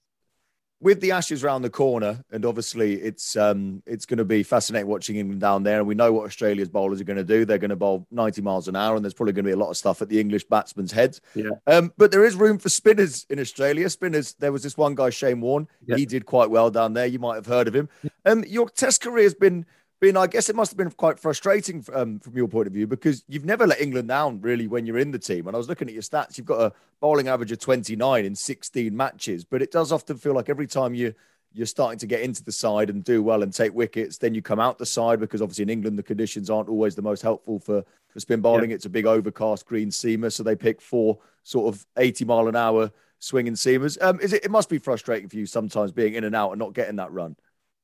with 0.85 1.01
the 1.01 1.13
Ashes 1.13 1.43
around 1.43 1.63
the 1.63 1.71
corner, 1.71 2.23
and 2.31 2.45
obviously 2.45 3.01
it's 3.01 3.37
um, 3.37 3.83
it's 3.87 4.05
going 4.05 4.19
to 4.19 4.25
be 4.25 4.43
fascinating 4.43 4.87
watching 4.87 5.17
England 5.17 5.41
down 5.41 5.63
there. 5.63 5.79
And 5.79 5.89
we 5.89 5.95
know 5.95 6.13
what 6.13 6.27
Australia's 6.27 6.69
bowlers 6.69 7.01
are 7.01 7.05
going 7.05 7.17
to 7.17 7.25
do. 7.25 7.47
They're 7.47 7.57
going 7.57 7.71
to 7.71 7.77
bowl 7.77 8.07
90 8.11 8.43
miles 8.43 8.69
an 8.69 8.77
hour, 8.77 8.95
and 8.95 9.03
there's 9.03 9.15
probably 9.15 9.33
going 9.33 9.47
to 9.47 9.49
be 9.49 9.55
a 9.55 9.57
lot 9.57 9.71
of 9.71 9.79
stuff 9.79 10.03
at 10.03 10.11
the 10.11 10.21
English 10.21 10.45
batsmen's 10.45 10.93
heads. 10.93 11.23
Yeah. 11.35 11.53
Um, 11.67 11.91
but 11.97 12.13
there 12.13 12.23
is 12.23 12.37
room 12.37 12.59
for 12.59 12.69
spinners 12.69 13.25
in 13.31 13.41
Australia. 13.41 13.89
Spinners. 13.89 14.35
There 14.35 14.53
was 14.53 14.63
this 14.63 14.77
one 14.77 14.95
guy, 14.95 15.09
Shane 15.09 15.41
Warne. 15.41 15.69
Yeah. 15.87 15.97
He 15.97 16.05
did 16.05 16.27
quite 16.27 16.51
well 16.51 16.71
down 16.71 16.93
there. 16.93 17.07
You 17.07 17.19
might 17.19 17.37
have 17.37 17.47
heard 17.47 17.67
of 17.67 17.75
him. 17.75 17.89
Um, 18.27 18.45
your 18.47 18.69
Test 18.69 19.01
career 19.01 19.25
has 19.25 19.35
been 19.35 19.65
been, 20.01 20.17
I 20.17 20.27
guess 20.27 20.49
it 20.49 20.57
must 20.57 20.71
have 20.71 20.79
been 20.79 20.91
quite 20.91 21.19
frustrating 21.19 21.85
um, 21.95 22.19
from 22.19 22.37
your 22.37 22.49
point 22.49 22.67
of 22.67 22.73
view 22.73 22.87
because 22.87 23.25
you've 23.29 23.45
never 23.45 23.67
let 23.67 23.81
England 23.81 24.09
down 24.09 24.41
really 24.41 24.67
when 24.67 24.87
you're 24.87 24.99
in 24.99 25.11
the 25.11 25.19
team. 25.19 25.47
And 25.47 25.57
I 25.57 25.59
was 25.59 25.69
looking 25.69 25.89
at 25.89 25.95
your 25.95 26.03
stats, 26.03 26.37
you've 26.37 26.47
got 26.47 26.61
a 26.61 26.73
bowling 27.01 27.29
average 27.29 27.53
of 27.53 27.59
29 27.59 28.25
in 28.25 28.35
16 28.35 28.97
matches, 28.97 29.45
but 29.45 29.63
it 29.63 29.71
does 29.71 29.93
often 29.93 30.17
feel 30.17 30.35
like 30.35 30.49
every 30.49 30.67
time 30.67 30.95
you 30.95 31.15
you're 31.57 31.67
starting 31.67 32.01
to 32.01 32.07
get 32.07 32.21
into 32.21 32.43
the 32.43 32.51
side 32.51 32.91
and 32.91 33.05
do 33.05 33.23
well 33.23 33.45
and 33.45 33.53
take 33.53 33.73
wickets, 33.73 34.19
then 34.19 34.35
you 34.35 34.43
come 34.43 34.59
out 34.59 34.77
the 34.77 34.85
side 34.85 35.21
because 35.21 35.41
obviously 35.41 35.63
in 35.63 35.71
England 35.71 35.97
the 35.97 36.03
conditions 36.03 36.51
aren't 36.51 36.69
always 36.69 36.97
the 36.97 37.03
most 37.03 37.23
helpful 37.23 37.61
for, 37.61 37.85
for 38.09 38.21
spin 38.21 38.41
bowling. 38.41 38.71
Yeah. 38.71 38.75
It's 38.75 38.87
a 38.87 38.91
big 38.91 39.07
overcast 39.07 39.65
green 39.65 39.91
seamer, 39.91 40.33
so 40.33 40.43
they 40.43 40.57
pick 40.57 40.81
four 40.81 41.19
sort 41.45 41.73
of 41.73 41.87
80 41.97 42.25
mile 42.25 42.49
an 42.49 42.57
hour 42.57 42.91
swinging 43.21 43.55
seamers. 43.55 44.03
Um, 44.03 44.21
is 44.21 44.33
it? 44.33 44.45
It 44.45 44.51
must 44.51 44.69
be 44.69 44.79
frustrating 44.79 45.29
for 45.29 45.37
you 45.37 45.47
sometimes 45.47 45.93
being 45.93 46.15
in 46.15 46.25
and 46.25 46.35
out 46.35 46.51
and 46.51 46.59
not 46.59 46.75
getting 46.75 46.97
that 46.97 47.13
run. 47.13 47.37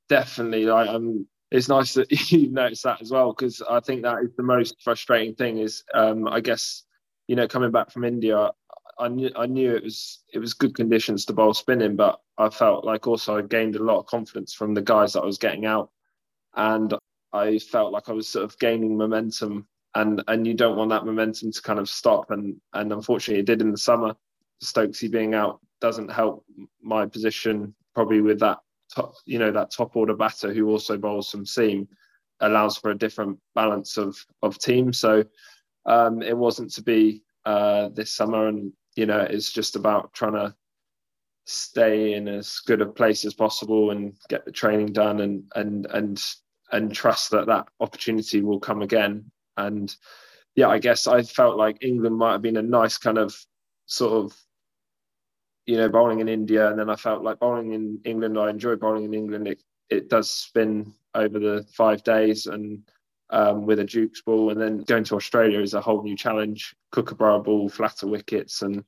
Definitely, 0.08 0.68
I, 0.68 0.88
um, 0.88 1.26
it's 1.50 1.68
nice 1.68 1.94
that 1.94 2.10
you 2.30 2.50
notice 2.50 2.82
that 2.82 3.00
as 3.00 3.10
well 3.10 3.32
because 3.32 3.62
I 3.68 3.80
think 3.80 4.02
that 4.02 4.22
is 4.22 4.30
the 4.36 4.42
most 4.42 4.82
frustrating 4.82 5.34
thing. 5.34 5.58
Is 5.58 5.84
um, 5.94 6.28
I 6.28 6.40
guess 6.40 6.84
you 7.28 7.36
know 7.36 7.48
coming 7.48 7.70
back 7.70 7.90
from 7.90 8.04
India, 8.04 8.50
I 8.98 9.08
knew 9.08 9.30
I 9.36 9.46
knew 9.46 9.74
it 9.74 9.82
was 9.82 10.20
it 10.32 10.38
was 10.38 10.54
good 10.54 10.74
conditions 10.74 11.24
to 11.26 11.32
bowl 11.32 11.54
spinning, 11.54 11.96
but 11.96 12.20
I 12.38 12.50
felt 12.50 12.84
like 12.84 13.06
also 13.06 13.38
I 13.38 13.42
gained 13.42 13.76
a 13.76 13.82
lot 13.82 13.98
of 13.98 14.06
confidence 14.06 14.54
from 14.54 14.74
the 14.74 14.82
guys 14.82 15.14
that 15.14 15.22
I 15.22 15.26
was 15.26 15.38
getting 15.38 15.66
out, 15.66 15.90
and 16.54 16.94
I 17.32 17.58
felt 17.58 17.92
like 17.92 18.08
I 18.08 18.12
was 18.12 18.28
sort 18.28 18.44
of 18.44 18.58
gaining 18.58 18.96
momentum, 18.96 19.66
and 19.94 20.22
and 20.28 20.46
you 20.46 20.54
don't 20.54 20.76
want 20.76 20.90
that 20.90 21.06
momentum 21.06 21.52
to 21.52 21.62
kind 21.62 21.78
of 21.78 21.88
stop, 21.88 22.30
and 22.30 22.60
and 22.74 22.92
unfortunately 22.92 23.40
it 23.40 23.46
did 23.46 23.62
in 23.62 23.72
the 23.72 23.78
summer. 23.78 24.14
Stokesy 24.62 25.10
being 25.10 25.34
out 25.34 25.60
doesn't 25.80 26.12
help 26.12 26.44
my 26.82 27.06
position 27.06 27.74
probably 27.94 28.20
with 28.20 28.40
that 28.40 28.58
top, 28.94 29.14
you 29.24 29.38
know 29.38 29.52
that 29.52 29.70
top 29.70 29.96
order 29.96 30.14
batter 30.14 30.52
who 30.52 30.68
also 30.68 30.96
bowls 30.96 31.30
some 31.30 31.46
seam 31.46 31.88
allows 32.40 32.76
for 32.76 32.90
a 32.90 32.98
different 32.98 33.38
balance 33.54 33.96
of 33.96 34.16
of 34.42 34.58
team. 34.58 34.92
So 34.92 35.24
um, 35.86 36.22
it 36.22 36.36
wasn't 36.36 36.72
to 36.72 36.82
be 36.82 37.22
uh, 37.44 37.88
this 37.90 38.12
summer, 38.12 38.48
and 38.48 38.72
you 38.96 39.06
know, 39.06 39.20
it's 39.20 39.52
just 39.52 39.76
about 39.76 40.12
trying 40.12 40.34
to 40.34 40.54
stay 41.46 42.14
in 42.14 42.28
as 42.28 42.60
good 42.66 42.80
a 42.80 42.86
place 42.86 43.24
as 43.24 43.34
possible 43.34 43.90
and 43.90 44.14
get 44.28 44.44
the 44.44 44.52
training 44.52 44.92
done 44.92 45.20
and 45.20 45.44
and 45.54 45.86
and 45.86 46.22
and 46.72 46.94
trust 46.94 47.30
that 47.30 47.46
that 47.46 47.66
opportunity 47.80 48.40
will 48.40 48.60
come 48.60 48.82
again. 48.82 49.30
And 49.56 49.94
yeah, 50.54 50.68
I 50.68 50.78
guess 50.78 51.06
I 51.06 51.22
felt 51.22 51.56
like 51.56 51.82
England 51.82 52.16
might 52.16 52.32
have 52.32 52.42
been 52.42 52.56
a 52.56 52.62
nice 52.62 52.98
kind 52.98 53.18
of 53.18 53.34
sort 53.86 54.24
of 54.24 54.36
you 55.70 55.76
know 55.76 55.88
bowling 55.88 56.18
in 56.18 56.28
India, 56.28 56.68
and 56.68 56.76
then 56.76 56.90
I 56.90 56.96
felt 56.96 57.22
like 57.22 57.38
bowling 57.38 57.72
in 57.74 58.00
England. 58.04 58.36
I 58.36 58.50
enjoy 58.50 58.74
bowling 58.74 59.04
in 59.04 59.14
England. 59.14 59.46
It 59.46 59.62
it 59.88 60.10
does 60.10 60.28
spin 60.28 60.92
over 61.14 61.38
the 61.38 61.64
five 61.72 62.02
days 62.02 62.46
and 62.46 62.82
um, 63.30 63.66
with 63.66 63.78
a 63.78 63.84
Duke's 63.84 64.20
ball, 64.20 64.50
and 64.50 64.60
then 64.60 64.78
going 64.78 65.04
to 65.04 65.14
Australia 65.14 65.60
is 65.60 65.74
a 65.74 65.80
whole 65.80 66.02
new 66.02 66.16
challenge. 66.16 66.74
Kookaburra 66.90 67.38
ball, 67.38 67.68
flatter 67.68 68.08
wickets, 68.08 68.62
and 68.62 68.82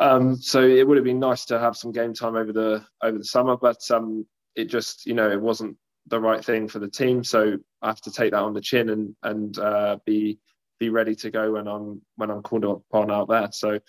um, 0.00 0.36
so 0.36 0.62
it 0.62 0.88
would 0.88 0.96
have 0.96 1.04
been 1.04 1.20
nice 1.20 1.44
to 1.46 1.58
have 1.58 1.76
some 1.76 1.92
game 1.92 2.14
time 2.14 2.36
over 2.36 2.54
the 2.54 2.86
over 3.02 3.18
the 3.18 3.24
summer, 3.24 3.58
but 3.58 3.78
um, 3.90 4.26
it 4.56 4.64
just 4.64 5.04
you 5.04 5.12
know 5.12 5.30
it 5.30 5.40
wasn't 5.40 5.76
the 6.06 6.18
right 6.18 6.42
thing 6.42 6.68
for 6.68 6.78
the 6.78 6.88
team. 6.88 7.22
So 7.22 7.58
I 7.82 7.88
have 7.88 8.00
to 8.00 8.10
take 8.10 8.30
that 8.30 8.42
on 8.42 8.54
the 8.54 8.62
chin 8.62 8.88
and 8.88 9.14
and 9.22 9.58
uh, 9.58 9.98
be 10.06 10.38
be 10.78 10.90
ready 10.90 11.14
to 11.16 11.30
go 11.30 11.52
when 11.52 11.66
I'm 11.66 12.00
when 12.16 12.30
I'm 12.30 12.42
called 12.42 12.64
upon 12.64 13.10
out 13.10 13.28
there. 13.28 13.48
So 13.52 13.80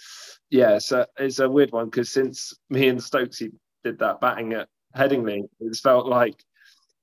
yeah, 0.49 0.79
so 0.79 1.05
it's 1.17 1.39
a 1.39 1.49
weird 1.49 1.71
one 1.71 1.85
because 1.85 2.11
since 2.11 2.53
me 2.69 2.87
and 2.87 2.99
Stokesy 2.99 3.51
did 3.83 3.99
that 3.99 4.21
batting 4.21 4.53
at 4.53 4.67
Headingley, 4.95 5.43
it's 5.59 5.79
felt 5.79 6.07
like 6.07 6.43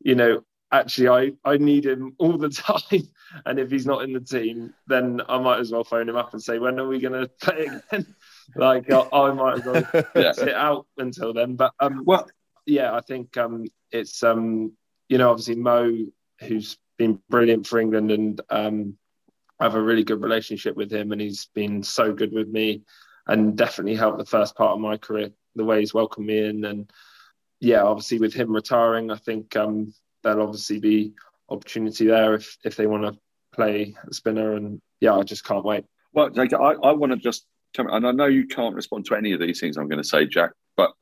you 0.01 0.15
know 0.15 0.43
actually 0.73 1.09
I, 1.09 1.33
I 1.51 1.57
need 1.57 1.87
him 1.87 2.15
all 2.19 2.37
the 2.37 2.49
time. 2.49 3.09
And 3.45 3.59
if 3.59 3.71
he's 3.71 3.87
not 3.87 4.03
in 4.03 4.13
the 4.13 4.21
team, 4.21 4.73
then 4.87 5.21
I 5.29 5.39
might 5.39 5.61
as 5.61 5.73
well 5.73 5.85
phone 5.85 6.09
him 6.09 6.17
up 6.17 6.33
and 6.33 6.43
say, 6.43 6.59
when 6.59 6.79
are 6.79 6.87
we 6.87 7.01
going 7.01 7.13
to 7.21 7.29
play 7.41 7.67
again? 7.67 8.15
like 8.57 8.91
I, 8.91 9.09
I, 9.13 9.33
might 9.33 9.59
as 9.59 9.65
well 9.65 10.05
yeah. 10.15 10.33
sit 10.33 10.55
out 10.55 10.87
until 10.97 11.33
then. 11.33 11.57
But 11.57 11.73
um, 11.81 12.03
well, 12.05 12.29
yeah, 12.67 12.95
I 12.95 13.01
think 13.01 13.37
um, 13.37 13.65
it's 13.91 14.23
um, 14.23 14.73
you 15.09 15.19
know 15.19 15.31
obviously 15.31 15.57
Mo, 15.57 15.93
who's 16.41 16.77
been 16.97 17.21
brilliant 17.29 17.67
for 17.67 17.79
England, 17.79 18.11
and 18.11 18.41
um, 18.51 18.97
I 19.59 19.65
have 19.65 19.75
a 19.75 19.83
really 19.83 20.05
good 20.05 20.23
relationship 20.23 20.77
with 20.77 20.93
him, 20.93 21.13
and 21.13 21.21
he's 21.21 21.47
been 21.55 21.83
so 21.83 22.13
good 22.13 22.33
with 22.33 22.49
me, 22.49 22.83
and 23.27 23.57
definitely 23.57 23.97
helped 23.97 24.19
the 24.19 24.27
first 24.27 24.57
part 24.57 24.73
of 24.73 24.81
my 24.81 24.97
career. 24.97 25.31
The 25.55 25.65
way 25.65 25.81
he's 25.81 25.95
welcomed 25.95 26.27
me 26.27 26.45
in, 26.45 26.65
and 26.65 26.91
yeah, 27.61 27.83
obviously 27.83 28.19
with 28.19 28.35
him 28.35 28.53
retiring, 28.53 29.11
I 29.11 29.17
think 29.17 29.57
um, 29.57 29.95
there'll 30.23 30.43
obviously 30.43 30.79
be 30.79 31.15
opportunity 31.49 32.07
there 32.07 32.35
if 32.35 32.59
if 32.65 32.77
they 32.77 32.87
want 32.87 33.05
to 33.05 33.19
play 33.55 33.95
spinner. 34.11 34.55
And 34.55 34.81
yeah, 35.01 35.15
I 35.15 35.23
just 35.23 35.45
can't 35.45 35.65
wait. 35.65 35.85
Well, 36.13 36.31
Jake, 36.31 36.53
I, 36.53 36.57
I 36.57 36.93
want 36.93 37.13
to 37.13 37.19
just 37.19 37.47
come, 37.75 37.89
and 37.89 38.07
I 38.07 38.13
know 38.13 38.27
you 38.27 38.47
can't 38.47 38.75
respond 38.75 39.07
to 39.07 39.15
any 39.15 39.33
of 39.33 39.41
these 39.41 39.61
things 39.61 39.77
I'm 39.77 39.89
going 39.89 40.03
to 40.03 40.09
say, 40.09 40.27
Jack, 40.27 40.51
but 40.77 40.93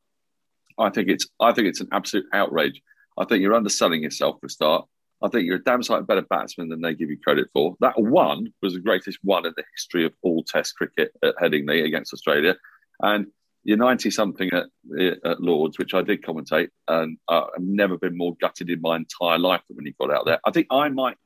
I 0.79 0.91
think 0.91 1.09
it's 1.09 1.27
I 1.41 1.53
think 1.53 1.69
it's 1.69 1.81
an 1.81 1.89
absolute 1.93 2.27
outrage. 2.33 2.81
I 3.17 3.25
think 3.25 3.43
you're 3.43 3.55
underselling 3.55 4.03
yourself 4.03 4.41
for 4.41 4.47
a 4.47 4.51
start. 4.51 4.87
I 5.23 5.29
think 5.29 5.47
you're 5.47 5.57
a 5.57 5.65
damn 5.65 5.83
sight 5.83 6.07
better 6.07 6.23
batsman 6.23 6.69
than 6.69 6.81
they 6.81 6.95
give 6.95 7.11
you 7.11 7.19
credit 7.19 7.49
for. 7.53 7.77
That 7.81 7.99
one 8.01 8.53
was 8.63 8.75
the 8.75 8.81
greatest 8.81 9.19
one 9.23 9.47
in 9.47 9.53
the 9.57 9.65
history 9.75 10.05
of 10.05 10.13
all 10.23 10.43
Test 10.43 10.77
cricket 10.77 11.13
at 11.23 11.37
Headingley 11.37 11.85
against 11.85 12.13
Australia, 12.13 12.57
and 13.01 13.27
you're 13.63 13.79
90 13.79 14.11
something 14.11 14.51
at, 14.53 14.67
at 15.25 15.41
Lords, 15.41 15.79
which 15.79 15.95
I 15.95 16.03
did 16.03 16.23
commentate, 16.23 16.69
and 16.87 17.17
I've 17.29 17.49
never 17.59 17.97
been 17.97 18.17
more 18.17 18.37
gutted 18.41 18.69
in 18.69 18.81
my 18.83 18.97
entire 18.97 19.39
life 19.39 19.63
than 19.69 19.77
when 19.77 19.87
you 19.87 19.95
got 19.99 20.13
out 20.13 20.27
there. 20.27 20.41
I 20.45 20.51
think 20.51 20.67
I 20.71 20.89
might 20.91 21.17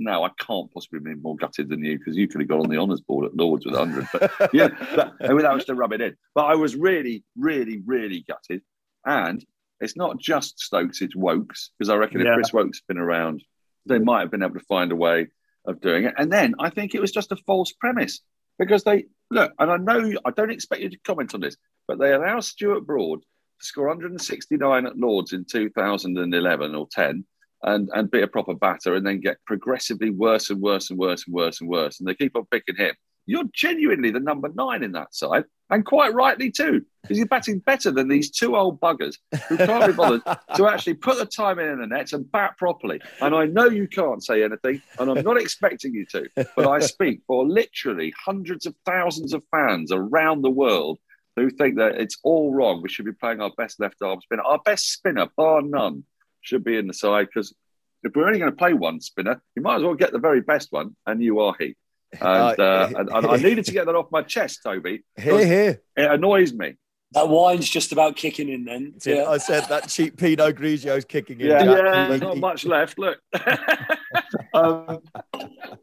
now 0.00 0.24
I 0.24 0.30
can't 0.40 0.72
possibly 0.72 0.98
be 1.00 1.14
more 1.14 1.36
gutted 1.36 1.68
than 1.68 1.84
you 1.84 1.98
because 1.98 2.16
you 2.16 2.26
could 2.26 2.40
have 2.40 2.48
got 2.48 2.60
on 2.60 2.70
the 2.70 2.78
honours 2.78 3.02
board 3.02 3.26
at 3.26 3.36
Lords 3.36 3.66
with 3.66 3.74
100. 3.74 4.08
But 4.12 4.50
yeah, 4.54 4.68
that, 4.96 5.12
I 5.20 5.28
mean, 5.28 5.42
that 5.42 5.54
was 5.54 5.66
to 5.66 5.74
rub 5.74 5.92
it 5.92 6.00
in. 6.00 6.16
But 6.34 6.46
I 6.46 6.54
was 6.54 6.74
really, 6.74 7.22
really, 7.36 7.82
really 7.84 8.24
gutted. 8.26 8.62
And 9.04 9.44
it's 9.80 9.96
not 9.96 10.18
just 10.18 10.60
Stokes, 10.60 11.00
it's 11.00 11.16
Woakes, 11.16 11.70
because 11.78 11.88
I 11.88 11.96
reckon 11.96 12.20
yeah. 12.20 12.28
if 12.28 12.34
Chris 12.34 12.52
Woakes 12.52 12.80
had 12.80 12.94
been 12.94 13.02
around, 13.02 13.42
they 13.86 13.98
mm. 13.98 14.04
might 14.04 14.20
have 14.20 14.30
been 14.30 14.42
able 14.42 14.54
to 14.54 14.66
find 14.66 14.92
a 14.92 14.96
way 14.96 15.28
of 15.64 15.80
doing 15.80 16.04
it. 16.04 16.14
And 16.16 16.32
then 16.32 16.54
I 16.58 16.70
think 16.70 16.94
it 16.94 17.00
was 17.00 17.12
just 17.12 17.32
a 17.32 17.36
false 17.46 17.72
premise 17.72 18.20
because 18.58 18.84
they 18.84 19.06
look, 19.30 19.52
and 19.58 19.70
I 19.70 19.76
know 19.76 20.12
I 20.24 20.30
don't 20.30 20.50
expect 20.50 20.82
you 20.82 20.90
to 20.90 20.98
comment 20.98 21.34
on 21.34 21.40
this, 21.40 21.56
but 21.88 21.98
they 21.98 22.12
allow 22.12 22.40
Stuart 22.40 22.86
Broad 22.86 23.20
to 23.20 23.66
score 23.66 23.88
169 23.88 24.86
at 24.86 24.98
Lords 24.98 25.32
in 25.32 25.44
2011 25.44 26.74
or 26.74 26.88
10 26.90 27.24
and, 27.62 27.90
and 27.92 28.10
be 28.10 28.22
a 28.22 28.26
proper 28.26 28.54
batter 28.54 28.94
and 28.94 29.06
then 29.06 29.20
get 29.20 29.44
progressively 29.46 30.10
worse 30.10 30.50
and 30.50 30.60
worse 30.60 30.90
and 30.90 30.98
worse 30.98 31.26
and 31.26 31.34
worse 31.34 31.60
and 31.60 31.68
worse. 31.70 32.00
And 32.00 32.08
they 32.08 32.14
keep 32.14 32.36
on 32.36 32.46
picking 32.50 32.76
him. 32.76 32.94
You're 33.26 33.44
genuinely 33.52 34.10
the 34.10 34.20
number 34.20 34.48
nine 34.54 34.82
in 34.82 34.92
that 34.92 35.14
side, 35.14 35.44
and 35.68 35.84
quite 35.84 36.14
rightly 36.14 36.50
too, 36.50 36.84
because 37.02 37.18
you're 37.18 37.26
batting 37.26 37.60
better 37.60 37.90
than 37.90 38.08
these 38.08 38.30
two 38.30 38.56
old 38.56 38.80
buggers 38.80 39.16
who 39.48 39.56
can't 39.56 39.86
be 39.86 39.92
bothered 39.92 40.22
to 40.56 40.66
actually 40.66 40.94
put 40.94 41.18
the 41.18 41.26
time 41.26 41.58
in 41.58 41.68
in 41.68 41.80
the 41.80 41.86
nets 41.86 42.12
and 42.12 42.30
bat 42.30 42.56
properly. 42.58 43.00
And 43.20 43.34
I 43.34 43.46
know 43.46 43.66
you 43.66 43.86
can't 43.86 44.22
say 44.22 44.42
anything, 44.42 44.82
and 44.98 45.10
I'm 45.10 45.24
not 45.24 45.40
expecting 45.40 45.94
you 45.94 46.06
to, 46.06 46.28
but 46.56 46.66
I 46.66 46.80
speak 46.80 47.22
for 47.26 47.46
literally 47.46 48.12
hundreds 48.24 48.66
of 48.66 48.74
thousands 48.84 49.32
of 49.32 49.42
fans 49.50 49.92
around 49.92 50.42
the 50.42 50.50
world 50.50 50.98
who 51.36 51.50
think 51.50 51.76
that 51.76 52.00
it's 52.00 52.18
all 52.24 52.52
wrong. 52.52 52.82
We 52.82 52.88
should 52.88 53.04
be 53.04 53.12
playing 53.12 53.40
our 53.40 53.52
best 53.56 53.80
left 53.80 54.02
arm 54.02 54.20
spinner, 54.20 54.42
our 54.42 54.60
best 54.64 54.92
spinner, 54.92 55.28
bar 55.36 55.62
none, 55.62 56.04
should 56.40 56.64
be 56.64 56.76
in 56.76 56.86
the 56.86 56.94
side 56.94 57.26
because 57.26 57.54
if 58.02 58.14
we're 58.14 58.26
only 58.26 58.38
going 58.38 58.50
to 58.50 58.56
play 58.56 58.72
one 58.72 59.00
spinner, 59.00 59.42
you 59.54 59.62
might 59.62 59.76
as 59.76 59.82
well 59.82 59.94
get 59.94 60.12
the 60.12 60.18
very 60.18 60.40
best 60.40 60.68
one, 60.70 60.96
and 61.06 61.22
you 61.22 61.40
are 61.40 61.54
he. 61.58 61.76
And, 62.12 62.22
uh, 62.22 62.62
uh, 62.62 62.92
and, 62.96 63.08
and, 63.08 63.26
I 63.26 63.36
needed 63.36 63.64
to 63.66 63.72
get 63.72 63.86
that 63.86 63.94
off 63.94 64.10
my 64.10 64.22
chest, 64.22 64.60
Toby. 64.64 65.04
Here, 65.16 65.46
here. 65.46 65.82
It 65.96 66.10
annoys 66.10 66.52
me. 66.52 66.76
That 67.12 67.28
wine's 67.28 67.68
just 67.68 67.90
about 67.92 68.16
kicking 68.16 68.48
in 68.48 68.64
then. 68.64 68.94
Yeah. 69.04 69.26
I 69.26 69.38
said 69.38 69.64
that 69.68 69.88
cheap 69.88 70.16
Pinot 70.16 70.56
Grigio's 70.56 71.04
kicking 71.04 71.40
in. 71.40 71.48
Yeah, 71.48 71.64
yeah 71.64 72.08
there's 72.08 72.20
not 72.20 72.38
much 72.38 72.64
left. 72.64 72.98
Look. 72.98 73.18
um, 74.54 75.00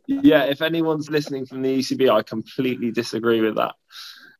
yeah, 0.05 0.43
if 0.45 0.61
anyone's 0.61 1.09
listening 1.09 1.45
from 1.45 1.61
the 1.61 1.79
ECB, 1.79 2.09
I 2.09 2.23
completely 2.23 2.91
disagree 2.91 3.41
with 3.41 3.55
that. 3.55 3.75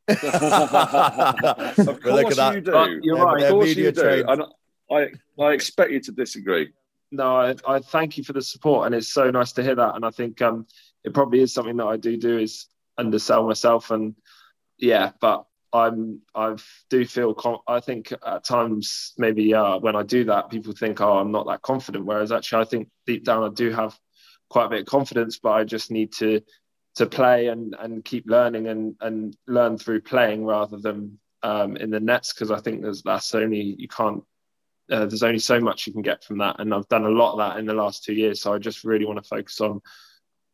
of 1.86 2.00
course 2.00 2.38
you 2.38 2.60
do. 2.62 2.72
But 2.72 2.90
you're 3.02 3.22
right. 3.22 3.42
Of 3.42 3.50
course 3.50 3.76
you 3.76 3.92
do. 3.92 4.24
And 4.26 4.44
I, 4.90 5.08
I 5.38 5.52
expect 5.52 5.90
you 5.90 6.00
to 6.00 6.12
disagree. 6.12 6.72
No, 7.10 7.36
I, 7.36 7.54
I 7.66 7.80
thank 7.80 8.16
you 8.16 8.24
for 8.24 8.32
the 8.32 8.42
support, 8.42 8.86
and 8.86 8.94
it's 8.94 9.08
so 9.08 9.30
nice 9.30 9.52
to 9.52 9.62
hear 9.62 9.74
that. 9.74 9.94
And 9.94 10.04
I 10.04 10.10
think 10.10 10.40
um, 10.40 10.66
it 11.08 11.14
probably 11.14 11.40
is 11.40 11.52
something 11.52 11.76
that 11.78 11.86
I 11.86 11.96
do 11.96 12.16
do 12.16 12.38
is 12.38 12.66
undersell 12.96 13.46
myself, 13.46 13.90
and 13.90 14.14
yeah, 14.78 15.12
but 15.20 15.46
I'm 15.72 16.20
I 16.34 16.56
do 16.90 17.04
feel 17.04 17.62
I 17.66 17.80
think 17.80 18.12
at 18.24 18.44
times 18.44 19.12
maybe 19.18 19.54
uh, 19.54 19.78
when 19.78 19.96
I 19.96 20.02
do 20.02 20.24
that, 20.24 20.50
people 20.50 20.72
think 20.72 21.00
oh 21.00 21.18
I'm 21.18 21.32
not 21.32 21.46
that 21.46 21.62
confident, 21.62 22.04
whereas 22.06 22.32
actually 22.32 22.62
I 22.62 22.66
think 22.66 22.88
deep 23.06 23.24
down 23.24 23.42
I 23.42 23.52
do 23.52 23.70
have 23.70 23.98
quite 24.50 24.66
a 24.66 24.70
bit 24.70 24.80
of 24.80 24.86
confidence, 24.86 25.38
but 25.38 25.52
I 25.52 25.64
just 25.64 25.90
need 25.90 26.12
to 26.14 26.40
to 26.96 27.06
play 27.06 27.48
and 27.48 27.74
and 27.78 28.04
keep 28.04 28.24
learning 28.26 28.68
and 28.68 28.96
and 29.00 29.36
learn 29.46 29.78
through 29.78 30.02
playing 30.02 30.44
rather 30.44 30.78
than 30.78 31.18
um, 31.42 31.76
in 31.76 31.90
the 31.90 32.00
nets 32.00 32.32
because 32.32 32.50
I 32.50 32.60
think 32.60 32.82
there's 32.82 33.02
that's 33.02 33.34
only 33.34 33.76
you 33.78 33.88
can't 33.88 34.22
uh, 34.90 35.06
there's 35.06 35.22
only 35.22 35.38
so 35.38 35.60
much 35.60 35.86
you 35.86 35.92
can 35.92 36.02
get 36.02 36.24
from 36.24 36.38
that, 36.38 36.56
and 36.60 36.72
I've 36.72 36.88
done 36.88 37.04
a 37.04 37.10
lot 37.10 37.32
of 37.32 37.38
that 37.38 37.58
in 37.58 37.66
the 37.66 37.74
last 37.74 38.04
two 38.04 38.14
years. 38.14 38.40
So 38.40 38.54
I 38.54 38.58
just 38.58 38.84
really 38.84 39.04
want 39.04 39.22
to 39.22 39.28
focus 39.28 39.60
on 39.60 39.80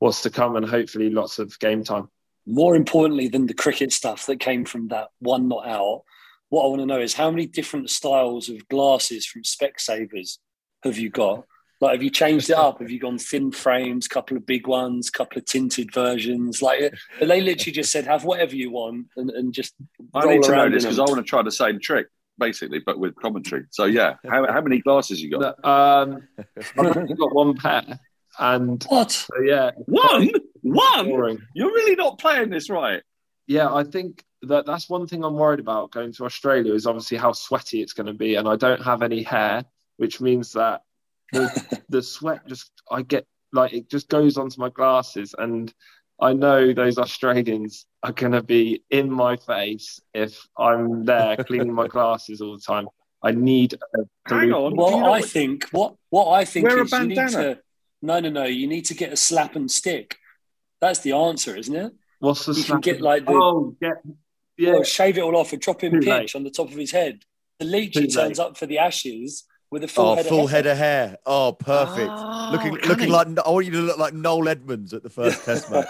what's 0.04 0.20
to 0.20 0.28
come 0.28 0.54
and 0.54 0.68
hopefully 0.68 1.08
lots 1.08 1.38
of 1.38 1.58
game 1.60 1.82
time. 1.82 2.10
More 2.46 2.76
importantly 2.76 3.26
than 3.26 3.46
the 3.46 3.54
cricket 3.54 3.90
stuff 3.90 4.26
that 4.26 4.38
came 4.38 4.66
from 4.66 4.88
that 4.88 5.08
one 5.20 5.48
not 5.48 5.66
out, 5.66 6.02
what 6.50 6.64
I 6.64 6.66
want 6.68 6.80
to 6.82 6.86
know 6.86 7.00
is 7.00 7.14
how 7.14 7.30
many 7.30 7.46
different 7.46 7.88
styles 7.88 8.50
of 8.50 8.68
glasses 8.68 9.24
from 9.24 9.44
Specsavers 9.44 10.36
have 10.82 10.98
you 10.98 11.08
got? 11.08 11.46
Like, 11.80 11.92
have 11.92 12.02
you 12.02 12.10
changed 12.10 12.50
it 12.50 12.56
up? 12.56 12.80
Have 12.80 12.90
you 12.90 13.00
gone 13.00 13.16
thin 13.16 13.50
frames, 13.50 14.06
couple 14.06 14.36
of 14.36 14.44
big 14.44 14.66
ones, 14.66 15.08
couple 15.08 15.38
of 15.38 15.46
tinted 15.46 15.94
versions? 15.94 16.60
Like, 16.60 16.92
they 17.18 17.40
literally 17.40 17.72
just 17.72 17.90
said, 17.90 18.04
have 18.04 18.24
whatever 18.24 18.54
you 18.54 18.70
want 18.70 19.06
and, 19.16 19.30
and 19.30 19.54
just. 19.54 19.72
I 20.12 20.26
need 20.26 20.42
to 20.42 20.54
know 20.54 20.68
this 20.68 20.84
because 20.84 20.98
I 20.98 21.04
want 21.04 21.16
to 21.16 21.22
try 21.22 21.42
the 21.42 21.50
same 21.50 21.80
trick 21.80 22.08
basically, 22.36 22.80
but 22.84 22.98
with 22.98 23.14
commentary. 23.16 23.64
So 23.70 23.86
yeah, 23.86 24.16
how, 24.28 24.46
how 24.52 24.60
many 24.60 24.80
glasses 24.80 25.22
you 25.22 25.30
got? 25.30 25.64
Um, 25.64 26.28
I've 26.78 27.16
got 27.16 27.34
one 27.34 27.54
pair. 27.54 27.98
And 28.38 28.82
what? 28.88 29.12
So, 29.12 29.40
yeah, 29.44 29.70
one, 29.86 30.30
one. 30.62 31.06
Boring. 31.06 31.38
You're 31.54 31.72
really 31.72 31.96
not 31.96 32.18
playing 32.18 32.50
this 32.50 32.70
right. 32.70 33.02
Yeah, 33.46 33.72
I 33.72 33.84
think 33.84 34.24
that 34.42 34.66
that's 34.66 34.88
one 34.88 35.06
thing 35.06 35.24
I'm 35.24 35.34
worried 35.34 35.60
about 35.60 35.90
going 35.90 36.12
to 36.14 36.24
Australia 36.24 36.72
is 36.74 36.86
obviously 36.86 37.16
how 37.16 37.32
sweaty 37.32 37.82
it's 37.82 37.92
going 37.92 38.06
to 38.06 38.14
be, 38.14 38.36
and 38.36 38.48
I 38.48 38.56
don't 38.56 38.82
have 38.82 39.02
any 39.02 39.22
hair, 39.22 39.64
which 39.96 40.20
means 40.20 40.52
that 40.52 40.82
the, 41.32 41.82
the 41.88 42.02
sweat 42.02 42.46
just 42.46 42.70
I 42.90 43.02
get 43.02 43.26
like 43.52 43.72
it 43.72 43.88
just 43.90 44.08
goes 44.08 44.36
onto 44.36 44.60
my 44.60 44.68
glasses, 44.68 45.34
and 45.36 45.72
I 46.20 46.32
know 46.32 46.72
those 46.72 46.98
Australians 46.98 47.86
are 48.02 48.12
going 48.12 48.32
to 48.32 48.42
be 48.42 48.82
in 48.90 49.10
my 49.10 49.36
face 49.36 50.00
if 50.12 50.46
I'm 50.58 51.04
there 51.04 51.36
cleaning 51.36 51.74
my 51.74 51.88
glasses 51.88 52.40
all 52.40 52.56
the 52.56 52.62
time. 52.62 52.88
I 53.22 53.32
need. 53.32 53.74
A 53.74 53.78
Hang 54.26 54.52
on. 54.52 54.76
Well, 54.76 55.12
I 55.12 55.22
think 55.22 55.68
what 55.70 55.94
what 56.10 56.32
I 56.32 56.44
think 56.44 56.70
is 56.70 56.92
you 56.92 57.06
need 57.06 57.16
to. 57.16 57.58
No, 58.04 58.20
no, 58.20 58.28
no. 58.28 58.44
You 58.44 58.66
need 58.66 58.84
to 58.86 58.94
get 58.94 59.12
a 59.12 59.16
slap 59.16 59.56
and 59.56 59.70
stick. 59.70 60.18
That's 60.80 61.00
the 61.00 61.12
answer, 61.12 61.56
isn't 61.56 61.74
it? 61.74 61.92
What's 62.18 62.44
the? 62.44 62.52
You 62.52 62.64
can 62.64 62.80
get 62.80 63.00
like 63.00 63.24
the. 63.24 63.32
Oh, 63.32 63.74
get 63.80 63.96
yeah. 64.58 64.74
Well, 64.74 64.84
shave 64.84 65.16
it 65.16 65.22
all 65.22 65.36
off 65.36 65.52
and 65.52 65.62
drop 65.62 65.82
him 65.82 65.92
pitch 65.92 66.06
late. 66.06 66.34
on 66.34 66.44
the 66.44 66.50
top 66.50 66.68
of 66.68 66.76
his 66.76 66.92
head. 66.92 67.24
The 67.58 67.64
leechy 67.64 68.12
turns 68.12 68.38
up 68.38 68.58
for 68.58 68.66
the 68.66 68.78
ashes 68.78 69.44
with 69.70 69.84
a 69.84 69.88
full, 69.88 70.10
oh, 70.10 70.14
head, 70.16 70.26
full 70.26 70.44
of 70.44 70.50
head 70.50 70.66
of 70.66 70.76
hair. 70.76 71.16
Oh, 71.24 71.56
perfect. 71.58 72.10
Oh, 72.12 72.50
looking 72.52 72.74
looking 72.88 73.08
like 73.08 73.26
I 73.44 73.50
want 73.50 73.64
you 73.64 73.72
to 73.72 73.80
look 73.80 73.98
like 73.98 74.12
Noel 74.12 74.48
Edmonds 74.48 74.92
at 74.92 75.02
the 75.02 75.10
first 75.10 75.44
test 75.46 75.70
match. 75.70 75.88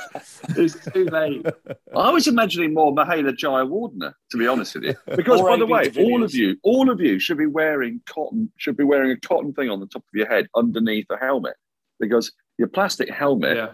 it's 0.50 0.76
too 0.92 1.06
late. 1.06 1.44
I 1.96 2.10
was 2.10 2.28
imagining 2.28 2.74
more 2.74 2.94
Mahela 2.94 3.36
Jayawardene, 3.36 4.14
to 4.30 4.36
be 4.38 4.46
honest 4.46 4.76
with 4.76 4.84
you. 4.84 4.94
Because 5.16 5.40
by 5.42 5.56
the 5.56 5.66
way, 5.66 5.90
all 5.98 6.22
of 6.22 6.32
you, 6.32 6.56
all 6.62 6.90
of 6.90 7.00
you 7.00 7.18
should 7.18 7.38
be 7.38 7.46
wearing 7.46 8.00
cotton, 8.06 8.52
should 8.56 8.76
be 8.76 8.84
wearing 8.84 9.10
a 9.10 9.16
cotton 9.16 9.52
thing 9.52 9.68
on 9.68 9.80
the 9.80 9.86
top 9.86 10.02
of 10.02 10.14
your 10.14 10.28
head 10.28 10.46
underneath 10.54 11.06
a 11.10 11.16
helmet. 11.16 11.56
Because 12.00 12.32
your 12.58 12.68
plastic 12.68 13.10
helmet 13.10 13.56
yeah. 13.56 13.70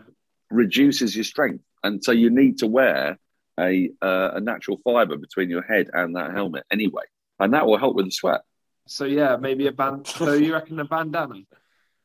reduces 0.51 1.15
your 1.15 1.25
strength. 1.25 1.65
And 1.83 2.03
so 2.03 2.13
you 2.13 2.31
need 2.31 2.59
to 2.59 2.67
wear 2.67 3.19
a 3.59 3.91
uh, 4.03 4.31
a 4.35 4.41
natural 4.41 4.79
fiber 4.85 5.17
between 5.17 5.51
your 5.51 5.63
head 5.63 5.91
and 5.93 6.17
that 6.17 6.33
helmet 6.33 6.65
anyway. 6.71 7.05
And 7.39 7.55
that 7.55 7.67
will 7.67 7.79
help 7.79 7.97
with 7.97 8.07
the 8.07 8.11
sweat. 8.11 8.43
So 8.87 9.05
yeah, 9.05 9.37
maybe 9.37 9.67
a 9.67 9.73
band. 9.73 10.07
So 10.07 10.33
you 10.33 10.53
reckon 10.53 10.79
a 10.81 10.85
bandana? 10.85 11.43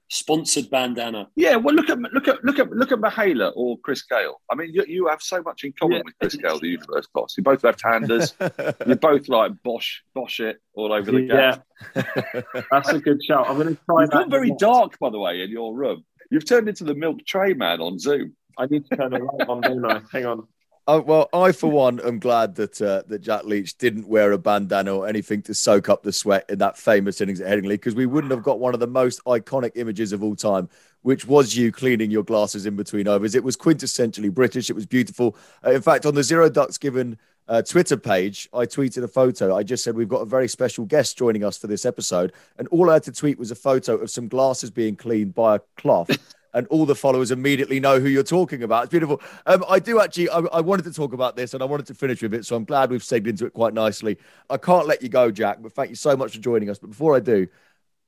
Sponsored 0.08 0.70
bandana. 0.70 1.28
Yeah, 1.36 1.56
well, 1.56 1.74
look 1.74 1.90
at 1.90 1.98
look 2.00 2.28
at 2.28 2.44
look 2.44 2.60
at 2.60 2.70
look 2.70 2.92
at 2.92 3.00
Mahela 3.00 3.52
or 3.56 3.78
Chris 3.80 4.04
Gayle. 4.04 4.40
I 4.52 4.56
mean, 4.56 4.70
you, 4.72 4.86
you 4.88 5.08
have 5.08 5.22
so 5.22 5.42
much 5.42 5.64
in 5.64 5.74
common 5.80 5.98
yeah. 5.98 6.04
with 6.06 6.20
Chris 6.20 6.36
Gayle, 6.36 6.60
the 6.60 6.68
universe 6.68 7.08
boss. 7.14 7.34
You're 7.36 7.44
both 7.44 7.64
left-handers. 7.64 8.36
You're 8.86 8.98
both 8.98 9.28
like 9.30 9.52
Bosh 9.64 10.04
Bosh 10.14 10.40
it 10.40 10.62
all 10.76 10.94
over 10.94 11.12
the 11.12 11.22
yeah. 11.22 11.58
That's 12.72 12.90
a 12.90 13.00
good 13.00 13.24
shout. 13.24 13.50
I'm 13.50 13.56
going 13.56 13.76
to 13.76 13.82
try. 13.90 14.02
You've 14.02 14.12
gone 14.12 14.30
very 14.30 14.52
dark, 14.60 15.00
by 15.00 15.10
the 15.10 15.20
way, 15.20 15.42
in 15.42 15.50
your 15.50 15.76
room. 15.76 16.04
You've 16.30 16.46
turned 16.46 16.70
into 16.70 16.84
the 16.84 16.96
milk 16.96 17.26
tray 17.26 17.54
man 17.54 17.82
on 17.82 17.98
Zoom. 17.98 18.36
I 18.58 18.68
need 18.68 18.86
to 18.90 18.96
turn 18.96 19.12
the 19.12 19.20
light 19.20 19.50
on, 19.50 19.62
don't 19.62 19.86
I? 19.86 20.02
Hang 20.12 20.26
on. 20.26 20.48
Uh, 20.88 21.02
well, 21.04 21.30
I 21.34 21.52
for 21.52 21.72
one 21.72 22.00
am 22.02 22.20
glad 22.20 22.54
that 22.56 22.80
uh, 22.80 23.02
that 23.08 23.20
Jack 23.20 23.46
Leach 23.46 23.76
didn't 23.80 24.08
wear 24.08 24.32
a 24.32 24.38
bandana 24.38 24.96
or 24.96 25.08
anything 25.08 25.42
to 25.44 25.54
soak 25.56 25.90
up 25.90 26.04
the 26.04 26.14
sweat 26.14 26.46
in 26.48 26.60
that 26.60 26.78
famous 26.78 27.22
innings 27.22 27.42
at 27.42 27.48
Headingley 27.48 27.70
because 27.70 27.96
we 27.96 28.06
wouldn't 28.06 28.30
have 28.30 28.44
got 28.44 28.60
one 28.60 28.76
of 28.76 28.80
the 28.80 28.86
most 28.86 29.24
iconic 29.26 29.72
images 29.76 30.12
of 30.14 30.22
all 30.22 30.36
time, 30.36 30.70
which 31.02 31.26
was 31.26 31.56
you 31.56 31.72
cleaning 31.72 32.12
your 32.12 32.22
glasses 32.22 32.68
in 32.68 32.76
between 32.76 33.08
overs. 33.08 33.34
It 33.34 33.44
was 33.44 33.58
quintessentially 33.58 34.32
British. 34.32 34.70
It 34.70 34.76
was 34.76 34.86
beautiful. 34.86 35.36
Uh, 35.66 35.72
in 35.72 35.82
fact, 35.82 36.06
on 36.06 36.14
the 36.14 36.22
Zero 36.22 36.52
Ducks 36.52 36.78
Given 36.78 37.18
uh, 37.48 37.64
Twitter 37.64 37.98
page, 37.98 38.48
I 38.54 38.68
tweeted 38.68 39.04
a 39.04 39.08
photo. 39.08 39.56
I 39.56 39.64
just 39.64 39.84
said 39.84 39.96
we've 39.96 40.08
got 40.08 40.22
a 40.22 40.26
very 40.26 40.48
special 40.48 40.86
guest 40.86 41.18
joining 41.18 41.44
us 41.44 41.58
for 41.58 41.66
this 41.66 41.84
episode, 41.84 42.32
and 42.60 42.68
all 42.68 42.92
I 42.92 42.94
had 42.94 43.04
to 43.04 43.12
tweet 43.12 43.40
was 43.40 43.50
a 43.50 43.56
photo 43.56 43.96
of 43.96 44.12
some 44.12 44.28
glasses 44.28 44.70
being 44.70 44.96
cleaned 44.96 45.34
by 45.34 45.56
a 45.56 45.60
cloth 45.78 46.12
and 46.56 46.66
all 46.68 46.86
the 46.86 46.96
followers 46.96 47.32
immediately 47.32 47.80
know 47.82 48.00
who 48.00 48.08
you're 48.08 48.24
talking 48.24 48.64
about. 48.64 48.86
It's 48.86 48.92
beautiful. 48.92 49.22
Um, 49.46 49.64
I 49.70 49.78
do 49.78 50.00
actually, 50.00 50.30
I, 50.30 50.40
I, 50.40 50.62
wanted 50.62 50.84
to 50.86 50.94
talk 50.94 51.12
about 51.12 51.36
this 51.36 51.54
and 51.54 51.62
I 51.62 51.66
wanted 51.66 51.86
to 51.88 51.94
finish 51.94 52.22
with 52.22 52.34
it. 52.34 52.46
So 52.46 52.56
I'm 52.56 52.64
glad 52.64 52.90
we've 52.90 53.04
segued 53.04 53.28
into 53.28 53.46
it 53.46 53.54
quite 53.54 53.74
nicely. 53.74 54.18
I 54.50 54.56
can't 54.56 54.88
let 54.88 55.04
you 55.04 55.10
go, 55.10 55.30
Jack, 55.30 55.58
but 55.62 55.74
thank 55.74 55.90
you 55.90 55.98
so 55.98 56.16
much 56.16 56.34
for 56.34 56.42
joining 56.42 56.70
us. 56.70 56.80
But 56.80 56.92
before 56.92 57.14
I 57.14 57.20
do, 57.20 57.48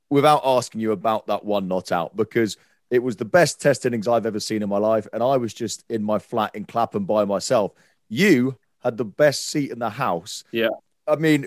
without 0.08 0.40
asking 0.44 0.80
you 0.80 0.92
about 0.92 1.26
that 1.26 1.44
one 1.44 1.68
not 1.68 1.92
out, 1.92 2.16
because 2.16 2.56
it 2.90 3.02
was 3.02 3.16
the 3.16 3.26
best 3.26 3.60
test 3.60 3.84
innings 3.84 4.08
I've 4.08 4.24
ever 4.24 4.40
seen 4.40 4.62
in 4.62 4.68
my 4.70 4.78
life. 4.78 5.06
And 5.12 5.22
I 5.22 5.36
was 5.36 5.52
just 5.52 5.84
in 5.90 6.02
my 6.02 6.18
flat 6.18 6.54
in 6.54 6.64
Clapham 6.64 7.04
by 7.04 7.26
myself. 7.26 7.72
You 8.08 8.56
had 8.82 8.96
the 8.96 9.04
best 9.04 9.50
seat 9.50 9.70
in 9.70 9.78
the 9.78 9.90
house. 9.90 10.42
Yeah. 10.52 10.68
I 11.06 11.16
mean, 11.16 11.46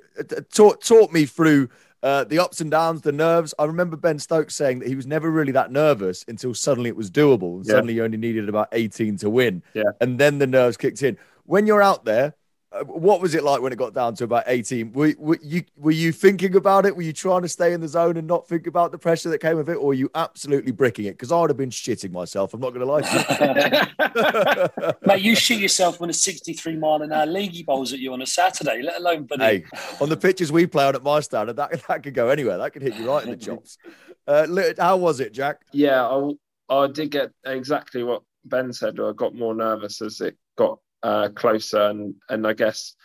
talk, 0.54 0.84
talk 0.84 1.12
me 1.12 1.26
through 1.26 1.70
Uh, 2.04 2.24
the 2.24 2.40
ups 2.40 2.62
and 2.62 2.72
downs, 2.72 3.02
the 3.02 3.12
nerves. 3.12 3.54
I 3.60 3.66
remember 3.66 3.96
Ben 3.96 4.18
Stokes 4.18 4.56
saying 4.56 4.80
that 4.80 4.88
he 4.88 4.96
was 4.96 5.06
never 5.06 5.30
really 5.30 5.52
that 5.52 5.72
nervous 5.72 6.26
until 6.28 6.54
suddenly 6.54 6.90
it 6.90 6.96
was 6.96 7.12
doable. 7.12 7.58
And 7.58 7.66
Yeah. 7.66 7.74
Suddenly 7.74 7.94
you 7.96 8.04
only 8.04 8.18
needed 8.18 8.50
about 8.50 8.70
18 8.72 9.18
to 9.18 9.30
win. 9.30 9.62
Yeah. 9.74 9.84
And 10.00 10.20
then 10.20 10.40
the 10.40 10.48
nerves 10.48 10.78
kicked 10.78 11.04
in. 11.04 11.18
When 11.46 11.68
you're 11.68 11.82
out 11.82 12.06
there, 12.06 12.34
what 12.86 13.20
was 13.20 13.36
it 13.36 13.44
like 13.44 13.62
when 13.62 13.74
it 13.74 13.76
got 13.76 13.94
down 13.94 14.16
to 14.16 14.24
about 14.24 14.46
18? 14.48 14.94
Were, 14.94 15.14
were, 15.18 15.38
you, 15.42 15.64
were 15.76 15.92
you 15.92 16.14
thinking 16.14 16.56
about 16.56 16.86
it? 16.86 16.96
Were 16.96 17.02
you 17.02 17.12
trying 17.12 17.42
to 17.42 17.50
stay 17.50 17.74
in 17.74 17.82
the 17.82 17.88
zone 17.88 18.16
and 18.16 18.26
not 18.26 18.48
think 18.48 18.66
about 18.66 18.94
the 18.94 18.98
pressure 18.98 19.30
that 19.30 19.40
came 19.40 19.58
with 19.58 19.70
it? 19.70 19.76
Or 19.76 19.88
were 19.88 19.94
you 19.94 20.10
absolutely 20.16 20.72
bricking 20.72 21.06
it? 21.06 21.12
Because 21.12 21.34
I 21.34 21.42
would 21.42 21.50
have 21.50 21.58
been 21.58 21.70
shitting 21.70 22.12
myself. 22.12 22.54
I'm 22.54 22.62
not 22.62 22.74
going 22.74 22.86
to 22.86 22.92
lie 22.92 23.02
to 23.02 24.94
you. 24.96 25.08
Mate, 25.08 25.22
you 25.22 25.36
shit 25.36 25.60
yourself 25.60 26.00
when 26.00 26.10
a 26.10 26.14
63 26.14 26.78
mile 26.78 27.02
an 27.02 27.12
hour 27.12 27.26
leaguey 27.26 27.66
bowls 27.66 27.92
at 27.92 28.00
you 28.00 28.14
on 28.14 28.22
a 28.22 28.26
Saturday, 28.26 28.82
let 28.82 29.02
alone 29.02 29.26
but 29.26 29.42
hey, 29.42 29.66
on 30.00 30.08
the 30.08 30.18
pitches 30.18 30.50
we 30.50 30.66
play 30.66 30.86
on 30.86 30.96
at 30.96 31.04
my 31.04 31.20
standard, 31.20 31.58
that, 31.58 31.86
that 31.90 32.04
could 32.04 32.14
go 32.14 32.30
anywhere. 32.30 32.58
That 32.58 32.72
could 32.72 32.84
hit 32.84 32.96
you 32.96 33.08
right 33.08 33.24
in 33.26 33.32
the 33.32 33.38
chops. 33.46 33.78
Uh, 34.26 34.48
how 34.78 34.96
was 34.96 35.20
it, 35.20 35.34
Jack? 35.34 35.62
Yeah, 35.74 36.08
I, 36.08 36.32
I 36.74 36.88
did 36.88 37.12
get 37.12 37.32
exactly 37.46 38.04
what 38.04 38.24
Ben 38.46 38.72
said. 38.72 38.98
I 38.98 39.12
got 39.12 39.36
more 39.36 39.54
nervous 39.54 40.02
as 40.02 40.22
it 40.22 40.38
got 40.58 40.80
uh, 41.04 41.30
closer, 41.30 41.82
and 41.82 42.16
and 42.30 42.46
I 42.46 42.54
guess 42.54 42.96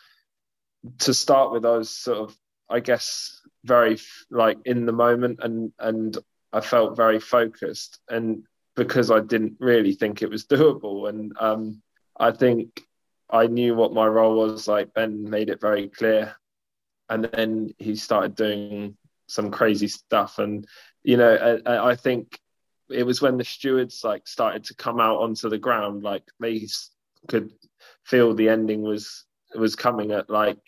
to 1.00 1.14
start 1.14 1.52
with, 1.52 1.64
I 1.64 1.78
was 1.78 1.90
sort 1.90 2.18
of, 2.18 2.36
I 2.70 2.80
guess, 2.80 3.40
very 3.64 3.98
like 4.30 4.58
in 4.64 4.86
the 4.86 4.92
moment, 4.92 5.40
and 5.42 5.72
and 5.78 6.16
I 6.52 6.60
felt 6.60 6.96
very 6.96 7.20
focused, 7.20 8.00
and 8.08 8.44
because 8.74 9.10
I 9.10 9.20
didn't 9.20 9.56
really 9.58 9.94
think 9.94 10.22
it 10.22 10.30
was 10.30 10.46
doable, 10.46 11.08
and 11.08 11.32
um, 11.38 11.82
I 12.18 12.30
think 12.30 12.82
I 13.30 13.46
knew 13.46 13.74
what 13.74 13.94
my 13.94 14.06
role 14.06 14.36
was. 14.36 14.68
Like 14.68 14.94
Ben 14.94 15.28
made 15.28 15.50
it 15.50 15.60
very 15.60 15.88
clear, 15.88 16.36
and 17.08 17.24
then 17.24 17.74
he 17.78 17.96
started 17.96 18.34
doing 18.34 18.96
some 19.28 19.50
crazy 19.50 19.88
stuff, 19.88 20.38
and 20.38 20.66
you 21.02 21.16
know, 21.16 21.60
I, 21.66 21.90
I 21.90 21.96
think 21.96 22.38
it 22.88 23.04
was 23.04 23.20
when 23.20 23.36
the 23.36 23.44
stewards 23.44 24.02
like 24.04 24.28
started 24.28 24.64
to 24.64 24.74
come 24.74 25.00
out 25.00 25.20
onto 25.20 25.48
the 25.48 25.58
ground, 25.58 26.02
like 26.02 26.24
they 26.40 26.66
could 27.28 27.52
feel 28.04 28.34
the 28.34 28.48
ending 28.48 28.82
was 28.82 29.24
was 29.54 29.76
coming 29.76 30.12
at 30.12 30.28
like 30.30 30.58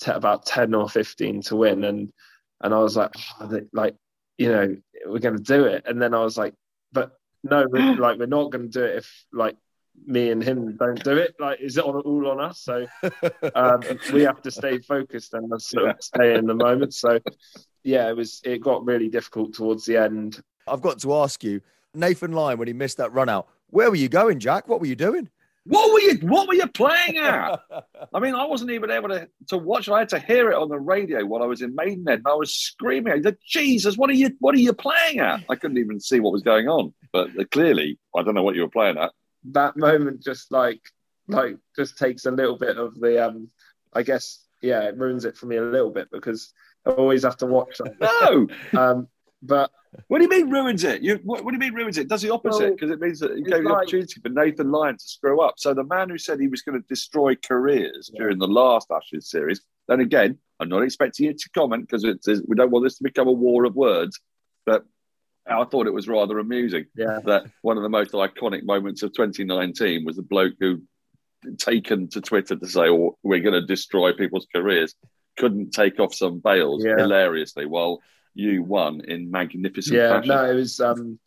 t- 0.00 0.10
about 0.10 0.46
ten 0.46 0.74
or 0.74 0.88
fifteen 0.88 1.42
to 1.42 1.56
win, 1.56 1.84
and 1.84 2.12
and 2.60 2.74
I 2.74 2.78
was 2.78 2.96
like, 2.96 3.12
oh, 3.40 3.46
they- 3.46 3.66
like 3.72 3.96
you 4.38 4.52
know, 4.52 4.76
we're 5.06 5.18
going 5.18 5.36
to 5.36 5.42
do 5.42 5.64
it, 5.64 5.84
and 5.86 6.00
then 6.00 6.12
I 6.12 6.22
was 6.22 6.36
like, 6.36 6.54
but 6.92 7.12
no, 7.42 7.66
we're, 7.70 7.94
like 7.98 8.18
we're 8.18 8.26
not 8.26 8.50
going 8.50 8.70
to 8.70 8.78
do 8.78 8.84
it 8.84 8.96
if 8.96 9.24
like 9.32 9.56
me 10.06 10.30
and 10.30 10.42
him 10.42 10.76
don't 10.76 11.02
do 11.02 11.16
it. 11.16 11.34
Like, 11.40 11.60
is 11.60 11.78
it 11.78 11.84
on, 11.84 11.96
all 12.02 12.28
on 12.28 12.40
us? 12.40 12.60
So 12.60 12.86
um, 13.54 13.80
we 14.12 14.22
have 14.22 14.42
to 14.42 14.50
stay 14.50 14.78
focused 14.78 15.32
and 15.34 15.50
sort 15.62 15.90
of 15.90 15.96
stay 16.02 16.34
in 16.36 16.46
the 16.46 16.54
moment. 16.54 16.94
So 16.94 17.18
yeah, 17.82 18.08
it 18.08 18.16
was. 18.16 18.40
It 18.44 18.60
got 18.60 18.84
really 18.84 19.08
difficult 19.08 19.54
towards 19.54 19.84
the 19.84 19.96
end. 19.96 20.42
I've 20.68 20.82
got 20.82 20.98
to 21.00 21.14
ask 21.14 21.44
you, 21.44 21.60
Nathan 21.94 22.32
Lyon, 22.32 22.58
when 22.58 22.68
he 22.68 22.74
missed 22.74 22.96
that 22.96 23.12
run 23.12 23.28
out, 23.28 23.48
where 23.68 23.88
were 23.88 23.96
you 23.96 24.08
going, 24.08 24.40
Jack? 24.40 24.68
What 24.68 24.80
were 24.80 24.86
you 24.86 24.96
doing? 24.96 25.30
What 25.66 25.92
were 25.92 26.00
you 26.00 26.14
What 26.28 26.48
were 26.48 26.54
you 26.54 26.66
playing 26.68 27.18
at? 27.18 27.60
I 28.14 28.20
mean, 28.20 28.34
I 28.34 28.46
wasn't 28.46 28.70
even 28.70 28.90
able 28.90 29.08
to, 29.08 29.28
to 29.48 29.58
watch 29.58 29.88
it. 29.88 29.92
I 29.92 30.00
had 30.00 30.08
to 30.10 30.18
hear 30.18 30.50
it 30.50 30.56
on 30.56 30.68
the 30.68 30.78
radio 30.78 31.24
while 31.24 31.42
I 31.42 31.46
was 31.46 31.62
in 31.62 31.74
Maidenhead, 31.74 32.18
and 32.18 32.28
I 32.28 32.34
was 32.34 32.54
screaming. 32.54 33.12
I 33.12 33.20
said, 33.20 33.38
"Jesus, 33.46 33.96
what 33.96 34.10
are 34.10 34.14
you 34.14 34.30
What 34.38 34.54
are 34.54 34.58
you 34.58 34.72
playing 34.72 35.18
at?" 35.18 35.40
I 35.48 35.56
couldn't 35.56 35.78
even 35.78 36.00
see 36.00 36.20
what 36.20 36.32
was 36.32 36.42
going 36.42 36.68
on, 36.68 36.94
but 37.12 37.30
uh, 37.38 37.44
clearly, 37.50 37.98
I 38.14 38.22
don't 38.22 38.34
know 38.34 38.42
what 38.42 38.54
you 38.54 38.62
were 38.62 38.68
playing 38.68 38.98
at. 38.98 39.12
That 39.52 39.76
moment 39.76 40.22
just 40.22 40.52
like 40.52 40.80
like 41.28 41.56
just 41.74 41.98
takes 41.98 42.26
a 42.26 42.30
little 42.30 42.58
bit 42.58 42.76
of 42.76 42.98
the 43.00 43.26
um. 43.26 43.48
I 43.92 44.02
guess 44.02 44.44
yeah, 44.62 44.82
it 44.82 44.96
ruins 44.96 45.24
it 45.24 45.36
for 45.36 45.46
me 45.46 45.56
a 45.56 45.62
little 45.62 45.90
bit 45.90 46.08
because 46.12 46.52
I 46.86 46.90
always 46.90 47.24
have 47.24 47.38
to 47.38 47.46
watch 47.46 47.78
that. 47.78 48.00
No, 48.00 48.48
Um, 48.78 49.08
but 49.42 49.70
what 50.08 50.18
do 50.18 50.24
you 50.24 50.30
mean 50.30 50.50
ruins 50.50 50.84
it? 50.84 51.02
You 51.02 51.20
what, 51.24 51.44
what 51.44 51.52
do 51.52 51.56
you 51.56 51.60
mean 51.60 51.74
ruins 51.74 51.98
it? 51.98 52.08
Does 52.08 52.22
the 52.22 52.30
opposite 52.30 52.60
Well, 52.60 52.70
because 52.72 52.90
it 52.90 53.00
means 53.00 53.20
that 53.20 53.36
he 53.36 53.42
gave 53.42 53.64
the 53.64 53.70
opportunity 53.70 54.20
for 54.20 54.28
Nathan 54.28 54.70
Lyon 54.70 54.96
to 54.96 55.04
screw 55.04 55.40
up. 55.40 55.54
So 55.58 55.74
the 55.74 55.84
man 55.84 56.08
who 56.08 56.18
said 56.18 56.40
he 56.40 56.48
was 56.48 56.62
going 56.62 56.80
to 56.80 56.86
destroy 56.88 57.34
careers 57.36 58.10
during 58.16 58.38
the 58.38 58.48
last 58.48 58.90
Ashes 58.90 59.30
series. 59.30 59.60
Then 59.88 60.00
again, 60.00 60.38
I'm 60.60 60.68
not 60.68 60.82
expecting 60.82 61.26
you 61.26 61.32
to 61.34 61.50
comment 61.54 61.86
because 61.86 62.04
it's 62.04 62.26
we 62.46 62.56
don't 62.56 62.70
want 62.70 62.84
this 62.84 62.98
to 62.98 63.04
become 63.04 63.28
a 63.28 63.32
war 63.32 63.64
of 63.64 63.74
words, 63.74 64.20
but. 64.64 64.84
I 65.48 65.62
thought 65.62 65.86
it 65.86 65.94
was 65.94 66.08
rather 66.08 66.40
amusing. 66.40 66.86
yeah, 66.96 67.20
that 67.26 67.46
one 67.62 67.76
of 67.76 67.84
the 67.84 67.88
most 67.88 68.10
iconic 68.10 68.64
moments 68.64 69.04
of 69.04 69.12
2019 69.12 70.04
was 70.04 70.16
the 70.16 70.22
bloke 70.22 70.54
who 70.58 70.82
taken 71.56 72.08
to 72.08 72.20
Twitter 72.20 72.56
to 72.56 72.66
say, 72.66 72.88
oh, 72.88 73.16
we're 73.22 73.38
going 73.38 73.54
to 73.60 73.64
destroy 73.64 74.12
people's 74.12 74.48
careers, 74.52 74.96
couldn't 75.38 75.70
take 75.70 76.00
off 76.00 76.14
some 76.14 76.40
bails 76.40 76.84
Yeah. 76.84 76.96
hilariously 76.96 77.64
while 77.66 78.00
you 78.36 78.62
won 78.62 79.00
in 79.00 79.30
magnificent 79.30 79.96
yeah. 79.96 80.10
fashion. 80.10 80.28
No, 80.28 80.44
it 80.44 80.54
was. 80.54 80.78
Um, 80.80 81.18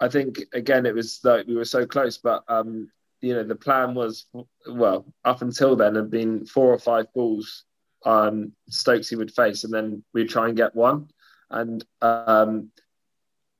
I 0.00 0.08
think 0.08 0.38
again, 0.52 0.86
it 0.86 0.94
was 0.94 1.20
like 1.24 1.46
we 1.46 1.56
were 1.56 1.64
so 1.64 1.84
close, 1.84 2.16
but 2.18 2.44
um, 2.48 2.90
you 3.20 3.34
know, 3.34 3.42
the 3.42 3.56
plan 3.56 3.94
was 3.94 4.26
well 4.70 5.04
up 5.24 5.42
until 5.42 5.74
then 5.74 5.96
had 5.96 6.10
been 6.10 6.46
four 6.46 6.72
or 6.72 6.78
five 6.78 7.12
balls 7.12 7.64
um 8.04 8.52
Stokesy 8.70 9.18
would 9.18 9.32
face, 9.32 9.64
and 9.64 9.74
then 9.74 10.04
we'd 10.14 10.30
try 10.30 10.46
and 10.46 10.56
get 10.56 10.74
one, 10.74 11.08
and 11.50 11.84
um, 12.00 12.70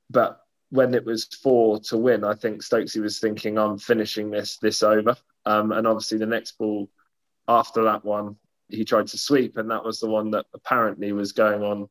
but 0.09 0.41
when 0.71 0.95
it 0.95 1.05
was 1.05 1.25
four 1.25 1.81
to 1.81 1.97
win, 1.97 2.23
I 2.25 2.35
think 2.35 2.63
Stokesy 2.63 3.01
was 3.01 3.19
thinking, 3.19 3.59
I'm 3.59 3.79
finishing 3.79 4.31
this 4.31 4.59
this 4.59 4.83
over. 4.85 5.17
Um, 5.45 5.73
and 5.73 5.87
obviously 5.87 6.19
the 6.19 6.27
next 6.27 6.59
ball 6.59 6.91
after 7.49 7.85
that 7.85 8.05
one, 8.05 8.37
he 8.69 8.85
tried 8.85 9.09
to 9.09 9.19
sweep, 9.19 9.57
and 9.57 9.71
that 9.71 9.85
was 9.85 9.99
the 9.99 10.09
one 10.09 10.31
that 10.33 10.47
apparently 10.55 11.11
was 11.13 11.33
going 11.33 11.63
on 11.63 11.89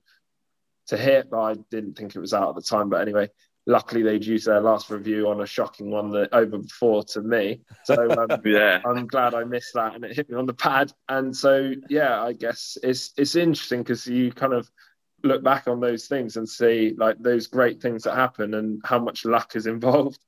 to 0.88 0.97
hit, 0.97 1.29
but 1.29 1.41
I 1.41 1.55
didn't 1.71 1.97
think 1.97 2.15
it 2.15 2.19
was 2.19 2.33
out 2.33 2.49
at 2.49 2.55
the 2.55 2.61
time. 2.61 2.89
But 2.89 3.01
anyway, 3.01 3.29
luckily 3.65 4.01
they'd 4.01 4.25
used 4.25 4.47
their 4.47 4.61
last 4.61 4.89
review 4.89 5.27
on 5.29 5.41
a 5.41 5.45
shocking 5.45 5.91
one 5.91 6.09
that 6.11 6.33
over 6.33 6.61
four 6.79 7.03
to 7.03 7.21
me. 7.21 7.61
So 7.83 8.09
um, 8.11 8.41
Yeah. 8.45 8.81
I'm 8.85 9.07
glad 9.07 9.33
I 9.33 9.43
missed 9.43 9.73
that 9.75 9.95
and 9.95 10.05
it 10.05 10.15
hit 10.15 10.29
me 10.29 10.38
on 10.38 10.45
the 10.45 10.53
pad. 10.53 10.91
And 11.09 11.35
so, 11.35 11.73
yeah, 11.89 12.21
I 12.21 12.33
guess 12.33 12.77
it's 12.81 13.11
it's 13.17 13.35
interesting 13.35 13.81
because 13.83 14.07
you 14.07 14.31
kind 14.31 14.53
of 14.53 14.69
look 15.23 15.43
back 15.43 15.67
on 15.67 15.79
those 15.79 16.07
things 16.07 16.38
and 16.38 16.47
see 16.47 16.93
like 16.97 17.17
those 17.19 17.47
great 17.47 17.81
things 17.81 18.03
that 18.03 18.15
happen 18.15 18.53
and 18.53 18.81
how 18.85 18.99
much 18.99 19.25
luck 19.25 19.55
is 19.55 19.67
involved. 19.67 20.19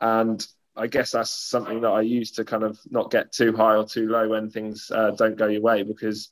And 0.00 0.44
I 0.76 0.86
guess 0.86 1.12
that's 1.12 1.30
something 1.30 1.80
that 1.82 1.90
I 1.90 2.02
use 2.02 2.32
to 2.32 2.44
kind 2.44 2.62
of 2.62 2.78
not 2.90 3.10
get 3.10 3.32
too 3.32 3.56
high 3.56 3.76
or 3.76 3.86
too 3.86 4.08
low 4.08 4.28
when 4.28 4.50
things 4.50 4.90
uh, 4.94 5.12
don't 5.12 5.36
go 5.36 5.46
your 5.46 5.62
way 5.62 5.82
because, 5.82 6.30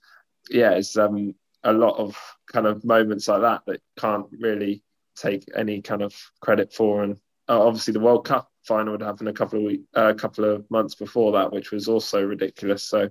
yeah, 0.51 0.73
it's 0.73 0.97
um, 0.97 1.35
a 1.65 1.73
lot 1.73 1.97
of 1.99 2.17
kind 2.53 2.67
of 2.67 2.85
moments 2.85 3.29
like 3.29 3.43
that 3.43 3.63
that 3.67 3.81
can't 3.99 4.27
really 4.39 4.83
take 5.17 5.45
any 5.57 5.81
kind 5.83 6.03
of 6.03 6.15
credit 6.41 6.73
for. 6.73 7.03
And 7.03 7.17
uh, 7.49 7.63
obviously, 7.67 7.93
the 7.93 8.01
World 8.01 8.27
Cup 8.27 8.51
final 8.65 8.93
would 8.93 9.03
happen 9.03 9.29
a 9.29 9.33
couple 9.33 9.59
of 9.59 9.65
week, 9.65 9.83
a 9.95 10.01
uh, 10.01 10.15
couple 10.15 10.45
of 10.45 10.71
months 10.71 10.95
before 10.95 11.33
that, 11.33 11.53
which 11.53 11.71
was 11.71 11.89
also 11.89 12.25
ridiculous. 12.25 12.83
So, 12.85 13.11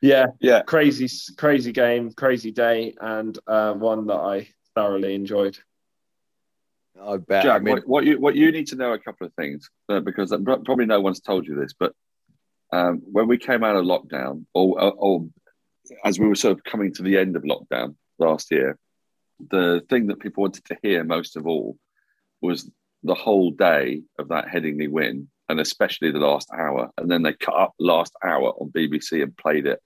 yeah, 0.00 0.26
Yeah. 0.40 0.62
crazy, 0.62 1.08
crazy 1.36 1.72
game, 1.72 2.12
crazy 2.12 2.52
day, 2.52 2.94
and 3.00 3.38
uh, 3.46 3.72
one 3.74 4.06
that 4.06 4.14
I 4.16 4.48
thoroughly 4.74 5.14
enjoyed. 5.14 5.58
I 7.00 7.18
bet. 7.18 7.44
Jack, 7.44 7.60
I 7.60 7.64
mean, 7.64 7.74
what, 7.74 7.88
what 7.88 8.04
you 8.04 8.18
what 8.18 8.36
you 8.36 8.50
need 8.52 8.68
to 8.68 8.76
know 8.76 8.92
a 8.92 8.98
couple 8.98 9.26
of 9.26 9.34
things 9.34 9.68
uh, 9.90 10.00
because 10.00 10.32
uh, 10.32 10.38
probably 10.38 10.86
no 10.86 11.00
one's 11.00 11.20
told 11.20 11.46
you 11.46 11.54
this, 11.54 11.74
but 11.78 11.92
um, 12.72 13.02
when 13.10 13.28
we 13.28 13.38
came 13.38 13.62
out 13.62 13.76
of 13.76 13.84
lockdown, 13.84 14.44
or, 14.54 14.80
or, 14.80 14.92
or 14.92 15.26
as 16.04 16.18
we 16.18 16.26
were 16.28 16.34
sort 16.34 16.56
of 16.56 16.64
coming 16.64 16.92
to 16.94 17.02
the 17.02 17.16
end 17.18 17.36
of 17.36 17.42
lockdown 17.42 17.94
last 18.18 18.50
year, 18.50 18.78
the 19.50 19.82
thing 19.90 20.06
that 20.06 20.20
people 20.20 20.42
wanted 20.42 20.64
to 20.66 20.76
hear 20.82 21.04
most 21.04 21.36
of 21.36 21.46
all 21.46 21.76
was 22.40 22.70
the 23.02 23.14
whole 23.14 23.50
day 23.50 24.02
of 24.18 24.28
that 24.28 24.46
Headingley 24.48 24.88
win, 24.90 25.28
and 25.48 25.60
especially 25.60 26.10
the 26.10 26.18
last 26.18 26.48
hour. 26.52 26.90
And 26.98 27.10
then 27.10 27.22
they 27.22 27.34
cut 27.34 27.54
up 27.54 27.74
the 27.78 27.84
last 27.86 28.12
hour 28.24 28.50
on 28.60 28.70
BBC 28.70 29.22
and 29.22 29.36
played 29.36 29.66
it 29.66 29.80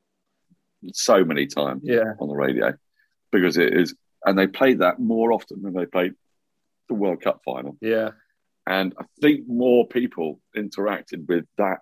so 0.92 1.24
many 1.24 1.46
times 1.46 1.82
Yeah, 1.84 2.14
on 2.20 2.28
the 2.28 2.34
radio 2.34 2.72
because 3.32 3.59
it 3.59 3.74
is, 3.74 3.94
and 4.24 4.38
they 4.38 4.46
played 4.46 4.78
that 4.80 4.98
more 4.98 5.32
often 5.32 5.62
than 5.62 5.74
they 5.74 5.86
played 5.86 6.14
the 6.88 6.94
World 6.94 7.20
Cup 7.20 7.40
final. 7.44 7.76
yeah, 7.80 8.11
And 8.66 8.94
I 8.98 9.05
think 9.20 9.46
more 9.46 9.86
people 9.86 10.40
interacted 10.57 11.26
with 11.28 11.44
that 11.59 11.78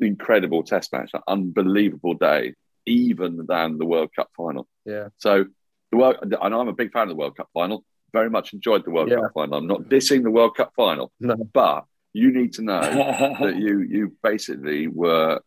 incredible 0.00 0.62
test 0.64 0.92
match, 0.92 1.12
that 1.12 1.22
unbelievable 1.28 2.14
day, 2.14 2.54
even 2.86 3.44
than 3.46 3.78
the 3.78 3.84
World 3.86 4.10
Cup 4.14 4.28
final. 4.36 4.66
yeah, 4.84 5.08
So 5.18 5.44
the 5.90 5.96
World, 5.98 6.16
and 6.22 6.34
I'm 6.54 6.68
a 6.68 6.72
big 6.72 6.92
fan 6.92 7.02
of 7.04 7.08
the 7.10 7.14
World 7.16 7.36
Cup 7.36 7.48
final. 7.52 7.84
Very 8.12 8.30
much 8.30 8.52
enjoyed 8.52 8.84
the 8.84 8.90
World 8.90 9.10
Yeah. 9.10 9.16
Cup 9.20 9.32
final. 9.34 9.58
I'm 9.58 9.66
not 9.66 9.82
dissing 9.82 10.22
the 10.22 10.30
World 10.30 10.56
Cup 10.56 10.72
final, 10.76 11.12
no, 11.20 11.36
but 11.52 11.84
you 12.12 12.32
need 12.32 12.52
to 12.54 12.62
know 12.62 12.80
that 13.40 13.56
you 13.56 13.80
you 13.80 14.16
basically 14.22 14.88
were 14.88 15.40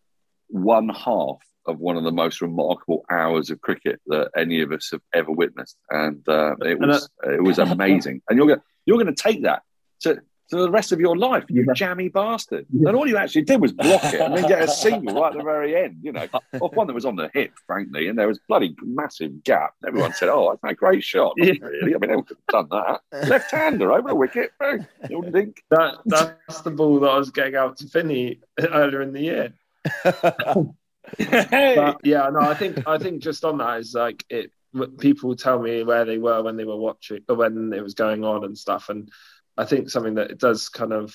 one 0.48 0.90
half 0.90 1.38
of 1.66 1.80
one 1.80 1.98
of 1.98 2.04
the 2.04 2.12
most 2.12 2.42
remarkable 2.42 3.06
hours 3.12 3.50
of 3.50 3.62
cricket 3.62 4.00
that 4.08 4.30
any 4.36 4.62
of 4.62 4.72
us 4.72 4.90
have 4.92 5.02
ever 5.14 5.32
witnessed, 5.32 5.78
and 5.90 6.28
uh, 6.28 6.56
it 6.62 6.78
And 6.80 6.88
was 6.88 7.10
it 7.24 7.42
was 7.44 7.58
amazing. 7.60 8.22
And 8.30 8.38
you're 8.38 8.48
going 8.48 8.62
you're 8.86 8.98
going 9.02 9.14
to 9.16 9.24
take 9.30 9.44
that 9.44 9.62
to 10.02 10.22
for 10.50 10.60
the 10.62 10.72
rest 10.72 10.92
of 10.92 11.00
your 11.00 11.16
life, 11.16 11.46
you 11.48 11.64
yeah. 11.66 11.74
jammy 11.74 12.10
bastard. 12.10 12.66
Yeah. 12.72 12.90
And 12.90 12.98
all 12.98 13.08
you 13.08 13.18
actually 13.18 13.44
did 13.44 13.62
was 13.62 13.72
block 13.72 14.04
it 14.06 14.20
and 14.20 14.36
then 14.36 14.48
get 14.48 14.64
a 14.64 14.68
single 14.68 15.22
right 15.22 15.32
at 15.32 15.38
the 15.38 15.44
very 15.44 15.76
end, 15.76 15.98
you 16.02 16.12
know, 16.12 16.28
off 16.60 16.74
one 16.74 16.88
that 16.88 16.94
was 16.94 17.06
on 17.06 17.16
the 17.16 17.30
hip, 17.34 17.54
frankly, 17.68 18.08
and 18.08 18.18
there 18.18 18.28
was 18.28 18.40
bloody 18.48 18.76
massive 18.82 19.44
gap. 19.44 19.76
Everyone 19.86 20.14
said, 20.14 20.30
"Oh, 20.30 20.58
that's 20.62 20.72
a 20.72 20.76
great 20.76 21.04
shot." 21.04 21.34
Yeah. 21.38 21.54
Really, 21.62 21.96
I 21.96 21.98
mean, 22.00 22.10
they 22.10 22.22
could 22.24 22.38
have 22.52 22.68
done 22.68 23.00
that. 23.12 23.28
Left-hander 23.30 23.92
over 23.92 24.10
a 24.10 24.16
wicket, 24.16 24.52
you 25.10 25.30
think 25.32 25.64
that 25.70 25.98
that's 26.06 26.62
the 26.62 26.72
ball 26.72 27.00
that 27.02 27.10
I 27.10 27.18
was 27.18 27.30
getting 27.30 27.56
out 27.56 27.78
to 27.78 27.88
Finney 27.88 28.40
earlier 28.60 29.02
in 29.02 29.14
the 29.14 29.22
year. 29.22 29.54
but, 30.04 31.98
yeah, 32.04 32.30
no, 32.30 32.40
I 32.40 32.56
think 32.56 32.88
I 32.88 32.98
think 32.98 33.22
just 33.22 33.46
on 33.46 33.60
that 33.60 33.80
is 33.80 33.94
like 33.94 34.26
it. 34.30 34.52
People 35.00 35.36
tell 35.36 35.60
me 35.60 35.82
where 35.82 36.06
they 36.06 36.20
were 36.20 36.44
when 36.44 36.56
they 36.56 36.64
were 36.64 36.78
watching, 36.78 37.22
when 37.28 37.74
it 37.74 37.82
was 37.82 37.96
going 37.96 38.24
on 38.24 38.44
and 38.44 38.56
stuff, 38.56 38.90
and 38.90 39.10
I 39.60 39.66
think 39.66 39.90
something 39.90 40.16
that 40.16 40.32
it 40.32 40.40
does 40.40 40.70
kind 40.70 40.94
of 40.94 41.14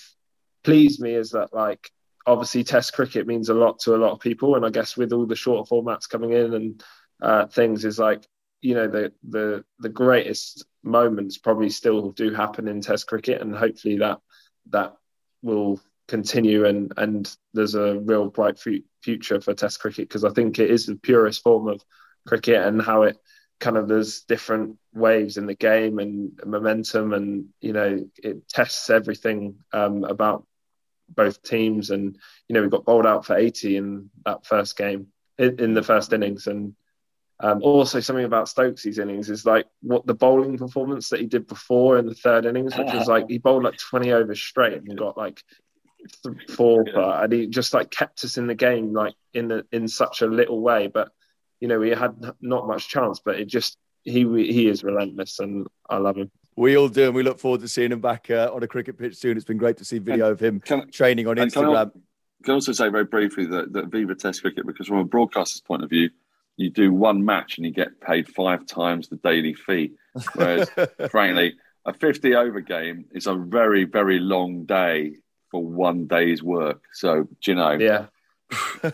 please 0.64 1.00
me 1.00 1.14
is 1.14 1.30
that 1.30 1.54
like 1.54 1.90
obviously 2.26 2.62
Test 2.62 2.92
cricket 2.92 3.26
means 3.26 3.48
a 3.48 3.54
lot 3.54 3.78
to 3.80 3.94
a 3.94 3.96
lot 3.96 4.12
of 4.12 4.20
people, 4.20 4.54
and 4.54 4.66
I 4.66 4.70
guess 4.70 4.96
with 4.98 5.12
all 5.12 5.26
the 5.26 5.34
shorter 5.34 5.68
formats 5.68 6.08
coming 6.08 6.32
in 6.32 6.52
and 6.52 6.84
uh, 7.22 7.46
things 7.46 7.86
is 7.86 7.98
like 7.98 8.26
you 8.60 8.74
know 8.74 8.86
the 8.86 9.12
the 9.28 9.64
the 9.78 9.88
greatest 9.88 10.66
moments 10.82 11.38
probably 11.38 11.70
still 11.70 12.10
do 12.10 12.34
happen 12.34 12.68
in 12.68 12.82
Test 12.82 13.06
cricket, 13.06 13.40
and 13.40 13.56
hopefully 13.56 13.98
that 13.98 14.20
that 14.70 14.94
will 15.42 15.80
continue 16.06 16.66
and 16.66 16.92
and 16.98 17.34
there's 17.54 17.74
a 17.74 17.98
real 18.00 18.28
bright 18.28 18.58
future 19.02 19.40
for 19.40 19.54
Test 19.54 19.80
cricket. 19.80 20.06
Because 20.06 20.24
I 20.24 20.30
think 20.30 20.58
it 20.58 20.70
is 20.70 20.84
the 20.84 20.96
purest 20.96 21.42
form 21.42 21.66
of 21.66 21.82
cricket 22.26 22.62
and 22.62 22.82
how 22.82 23.04
it 23.04 23.16
kind 23.60 23.76
of 23.76 23.88
there's 23.88 24.22
different 24.22 24.78
waves 24.92 25.36
in 25.36 25.46
the 25.46 25.54
game 25.54 25.98
and 25.98 26.38
momentum 26.44 27.12
and 27.12 27.46
you 27.60 27.72
know 27.72 28.04
it 28.22 28.48
tests 28.48 28.90
everything 28.90 29.56
um, 29.72 30.04
about 30.04 30.46
both 31.08 31.42
teams. 31.42 31.90
And 31.90 32.16
you 32.48 32.54
know 32.54 32.62
we 32.62 32.68
got 32.68 32.84
bowled 32.84 33.06
out 33.06 33.24
for 33.24 33.36
80 33.36 33.76
in 33.76 34.10
that 34.24 34.46
first 34.46 34.76
game 34.76 35.08
in, 35.38 35.58
in 35.60 35.74
the 35.74 35.82
first 35.82 36.12
innings. 36.12 36.46
And 36.46 36.74
um, 37.40 37.62
also 37.62 38.00
something 38.00 38.24
about 38.24 38.48
Stokes' 38.48 38.98
innings 38.98 39.28
is 39.28 39.44
like 39.44 39.66
what 39.82 40.06
the 40.06 40.14
bowling 40.14 40.56
performance 40.56 41.08
that 41.08 41.20
he 41.20 41.26
did 41.26 41.46
before 41.46 41.98
in 41.98 42.06
the 42.06 42.14
third 42.14 42.46
innings 42.46 42.76
which 42.76 42.92
was 42.92 43.08
like 43.08 43.26
he 43.28 43.38
bowled 43.38 43.64
like 43.64 43.76
20 43.76 44.12
overs 44.12 44.40
straight 44.40 44.74
and 44.74 44.96
got 44.96 45.18
like 45.18 45.42
four 46.54 46.84
and 46.94 47.32
he 47.32 47.48
just 47.48 47.74
like 47.74 47.90
kept 47.90 48.24
us 48.24 48.38
in 48.38 48.46
the 48.46 48.54
game 48.54 48.92
like 48.92 49.14
in 49.32 49.48
the 49.48 49.66
in 49.72 49.88
such 49.88 50.22
a 50.22 50.26
little 50.26 50.60
way. 50.60 50.86
But 50.86 51.10
you 51.64 51.68
know, 51.68 51.78
we 51.78 51.88
had 51.88 52.14
not 52.42 52.66
much 52.66 52.90
chance, 52.90 53.22
but 53.24 53.40
it 53.40 53.46
just 53.46 53.78
he 54.02 54.20
he 54.52 54.68
is 54.68 54.84
relentless, 54.84 55.38
and 55.38 55.66
I 55.88 55.96
love 55.96 56.18
him. 56.18 56.30
We 56.56 56.76
all 56.76 56.90
do, 56.90 57.06
and 57.06 57.14
we 57.14 57.22
look 57.22 57.38
forward 57.38 57.62
to 57.62 57.68
seeing 57.68 57.90
him 57.90 58.02
back 58.02 58.30
uh, 58.30 58.50
on 58.52 58.62
a 58.62 58.66
cricket 58.66 58.98
pitch 58.98 59.16
soon. 59.16 59.38
It's 59.38 59.46
been 59.46 59.56
great 59.56 59.78
to 59.78 59.84
see 59.86 59.98
video 59.98 60.30
of 60.30 60.40
him 60.40 60.60
can, 60.60 60.90
training 60.90 61.26
on 61.26 61.36
Instagram. 61.36 61.52
Can 61.52 62.02
I, 62.02 62.44
can 62.44 62.54
also 62.54 62.72
say 62.72 62.90
very 62.90 63.06
briefly 63.06 63.46
that, 63.46 63.72
that 63.72 63.86
Viva 63.86 64.14
Test 64.14 64.42
cricket, 64.42 64.66
because 64.66 64.88
from 64.88 64.98
a 64.98 65.06
broadcaster's 65.06 65.62
point 65.62 65.82
of 65.82 65.88
view, 65.88 66.10
you 66.58 66.68
do 66.68 66.92
one 66.92 67.24
match 67.24 67.56
and 67.56 67.64
you 67.64 67.72
get 67.72 67.98
paid 67.98 68.28
five 68.28 68.66
times 68.66 69.08
the 69.08 69.16
daily 69.16 69.54
fee. 69.54 69.92
Whereas, 70.34 70.70
frankly, 71.10 71.54
a 71.86 71.94
50 71.94 72.34
over 72.34 72.60
game 72.60 73.06
is 73.12 73.26
a 73.26 73.36
very, 73.36 73.84
very 73.84 74.18
long 74.18 74.66
day 74.66 75.14
for 75.50 75.64
one 75.64 76.08
day's 76.08 76.42
work. 76.42 76.82
So, 76.92 77.26
you 77.46 77.54
know, 77.54 77.72
yeah. 77.72 78.08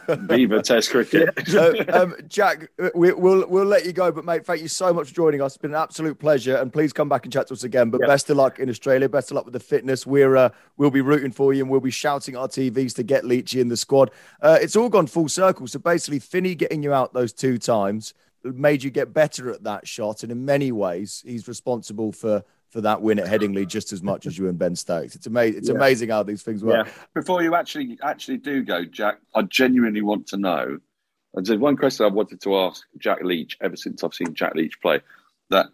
Viva 0.09 0.63
Test 0.63 0.91
cricket. 0.91 1.31
so, 1.47 1.75
um, 1.93 2.15
Jack, 2.29 2.71
we, 2.95 3.13
will 3.13 3.47
we'll 3.49 3.65
let 3.65 3.85
you 3.85 3.93
go, 3.93 4.13
but 4.13 4.25
mate, 4.25 4.47
thank 4.47 4.61
you 4.61 4.69
so 4.69 4.93
much 4.93 5.09
for 5.09 5.15
joining 5.15 5.43
us. 5.43 5.53
It's 5.53 5.63
been 5.63 5.73
an 5.73 5.81
absolute 5.81 6.19
pleasure, 6.19 6.57
and 6.57 6.73
please 6.73 6.93
come 6.93 7.09
back 7.09 7.25
and 7.25 7.33
chat 7.33 7.49
to 7.49 7.55
us 7.55 7.65
again. 7.65 7.91
But 7.91 8.01
best 8.03 8.31
of 8.31 8.37
luck 8.37 8.59
in 8.59 8.69
Australia. 8.69 9.09
Best 9.09 9.31
of 9.31 9.37
luck 9.37 9.45
with 9.45 9.55
the 9.55 9.61
fitness. 9.61 10.07
We're 10.07 10.37
uh, 10.37 10.51
we'll 10.77 10.91
be 10.91 11.01
rooting 11.01 11.33
for 11.33 11.53
you, 11.53 11.63
and 11.63 11.71
we'll 11.71 11.81
be 11.81 11.91
shouting 11.91 12.37
our 12.37 12.49
TVs 12.49 12.95
to 12.97 13.03
get 13.03 13.25
Leachy 13.25 13.61
in 13.61 13.69
the 13.69 13.77
squad. 13.77 14.11
Uh, 14.41 14.59
it's 14.61 14.77
all 14.77 14.89
gone 14.89 15.07
full 15.07 15.29
circle. 15.29 15.67
So 15.67 15.79
basically, 15.79 16.19
Finney 16.19 16.55
getting 16.55 16.83
you 16.83 16.93
out 16.93 17.13
those 17.13 17.33
two 17.33 17.59
times 17.59 18.15
made 18.43 18.83
you 18.83 18.91
get 18.91 19.13
better 19.13 19.51
at 19.51 19.65
that 19.65 19.87
shot, 19.87 20.23
and 20.23 20.33
in 20.33 20.45
many 20.45 20.73
ways, 20.73 21.23
he's 21.27 21.47
responsible 21.47 22.13
for 22.13 22.43
for 22.71 22.81
that 22.81 23.03
win 23.03 23.19
at 23.19 23.27
Headingley 23.27 23.67
just 23.67 23.93
as 23.93 24.03
much 24.03 24.27
as 24.27 24.39
you 24.39 24.49
and 24.49 24.59
Ben 24.59 24.77
Stokes. 24.77 25.17
It's 25.17 25.27
amazing. 25.27 25.59
It's 25.59 25.69
yeah. 25.69 25.75
amazing 25.75 26.11
how 26.11 26.23
these 26.23 26.43
things 26.43 26.63
work. 26.63 26.87
Yeah. 26.87 26.93
Before 27.15 27.43
you 27.43 27.55
actually 27.55 27.99
actually 28.03 28.39
do 28.39 28.63
go, 28.63 28.85
Jack, 28.85 29.19
I 29.35 29.43
genuinely 29.43 30.03
want 30.03 30.29
to 30.29 30.37
know. 30.37 30.79
And 31.35 31.47
there's 31.47 31.59
one 31.59 31.77
question 31.77 32.07
I've 32.07 32.13
wanted 32.13 32.41
to 32.43 32.57
ask 32.59 32.85
Jack 32.99 33.23
Leach 33.23 33.57
ever 33.61 33.77
since 33.77 34.03
I've 34.03 34.15
seen 34.15 34.35
Jack 34.35 34.55
Leach 34.55 34.81
play. 34.81 35.01
That 35.51 35.67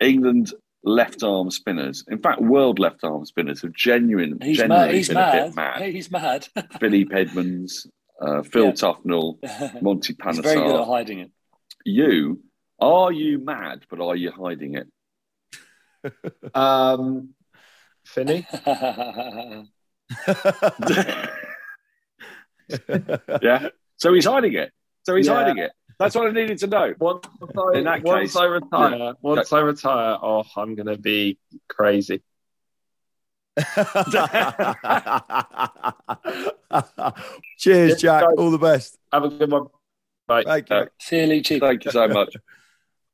England 0.00 0.52
left 0.84 1.22
arm 1.22 1.50
spinners, 1.50 2.04
in 2.08 2.18
fact, 2.18 2.40
world 2.40 2.78
left 2.78 3.04
arm 3.04 3.24
spinners, 3.24 3.62
have 3.62 3.72
genuine, 3.72 4.38
he's 4.42 4.58
genuinely 4.58 4.86
mad. 4.86 4.94
He's 4.94 5.08
been 5.08 5.14
mad. 5.14 5.38
a 5.38 5.46
bit 5.46 5.56
mad. 5.56 5.82
He's 5.82 6.10
mad. 6.10 6.48
Philippe 6.80 7.14
Edmonds, 7.14 7.86
uh, 8.20 8.42
Phil 8.42 8.66
yeah. 8.66 8.72
Tufnell, 8.72 9.82
Monty 9.82 10.14
Panesar. 10.14 10.34
He's 10.34 10.40
very 10.40 10.60
good 10.60 10.80
at 10.80 10.86
hiding 10.86 11.18
it. 11.20 11.30
You 11.84 12.40
are 12.80 13.12
you 13.12 13.38
mad, 13.38 13.84
but 13.88 14.00
are 14.00 14.16
you 14.16 14.32
hiding 14.32 14.74
it? 14.74 14.88
Um, 16.54 17.30
Finney? 18.04 18.46
yeah. 23.42 23.68
So 23.96 24.12
he's 24.12 24.24
hiding 24.24 24.54
it. 24.54 24.72
So 25.04 25.16
he's 25.16 25.26
yeah. 25.26 25.34
hiding 25.34 25.58
it. 25.58 25.72
That's 25.98 26.14
what 26.14 26.28
I 26.28 26.30
needed 26.32 26.58
to 26.58 26.66
know. 26.66 26.94
Once, 26.98 27.26
I, 27.40 27.78
In 27.78 27.84
that 27.84 28.02
once 28.02 28.32
case, 28.32 28.36
I 28.36 28.44
retire, 28.46 28.96
yeah. 28.96 29.12
once 29.20 29.52
I 29.52 29.60
retire, 29.60 30.18
oh, 30.20 30.44
I'm 30.56 30.74
going 30.74 30.86
to 30.86 30.96
be 30.98 31.38
crazy. 31.68 32.22
Cheers, 37.58 38.00
Jack. 38.00 38.24
All 38.38 38.50
the 38.50 38.58
best. 38.58 38.98
Have 39.12 39.24
a 39.24 39.28
good 39.28 39.50
one. 39.50 39.66
Bye. 40.26 40.42
Thank 40.44 40.70
you. 40.70 40.88
See 40.98 41.20
you, 41.20 41.26
Leachy. 41.26 41.60
Thank 41.60 41.84
you 41.84 41.90
so 41.90 42.08
much. 42.08 42.34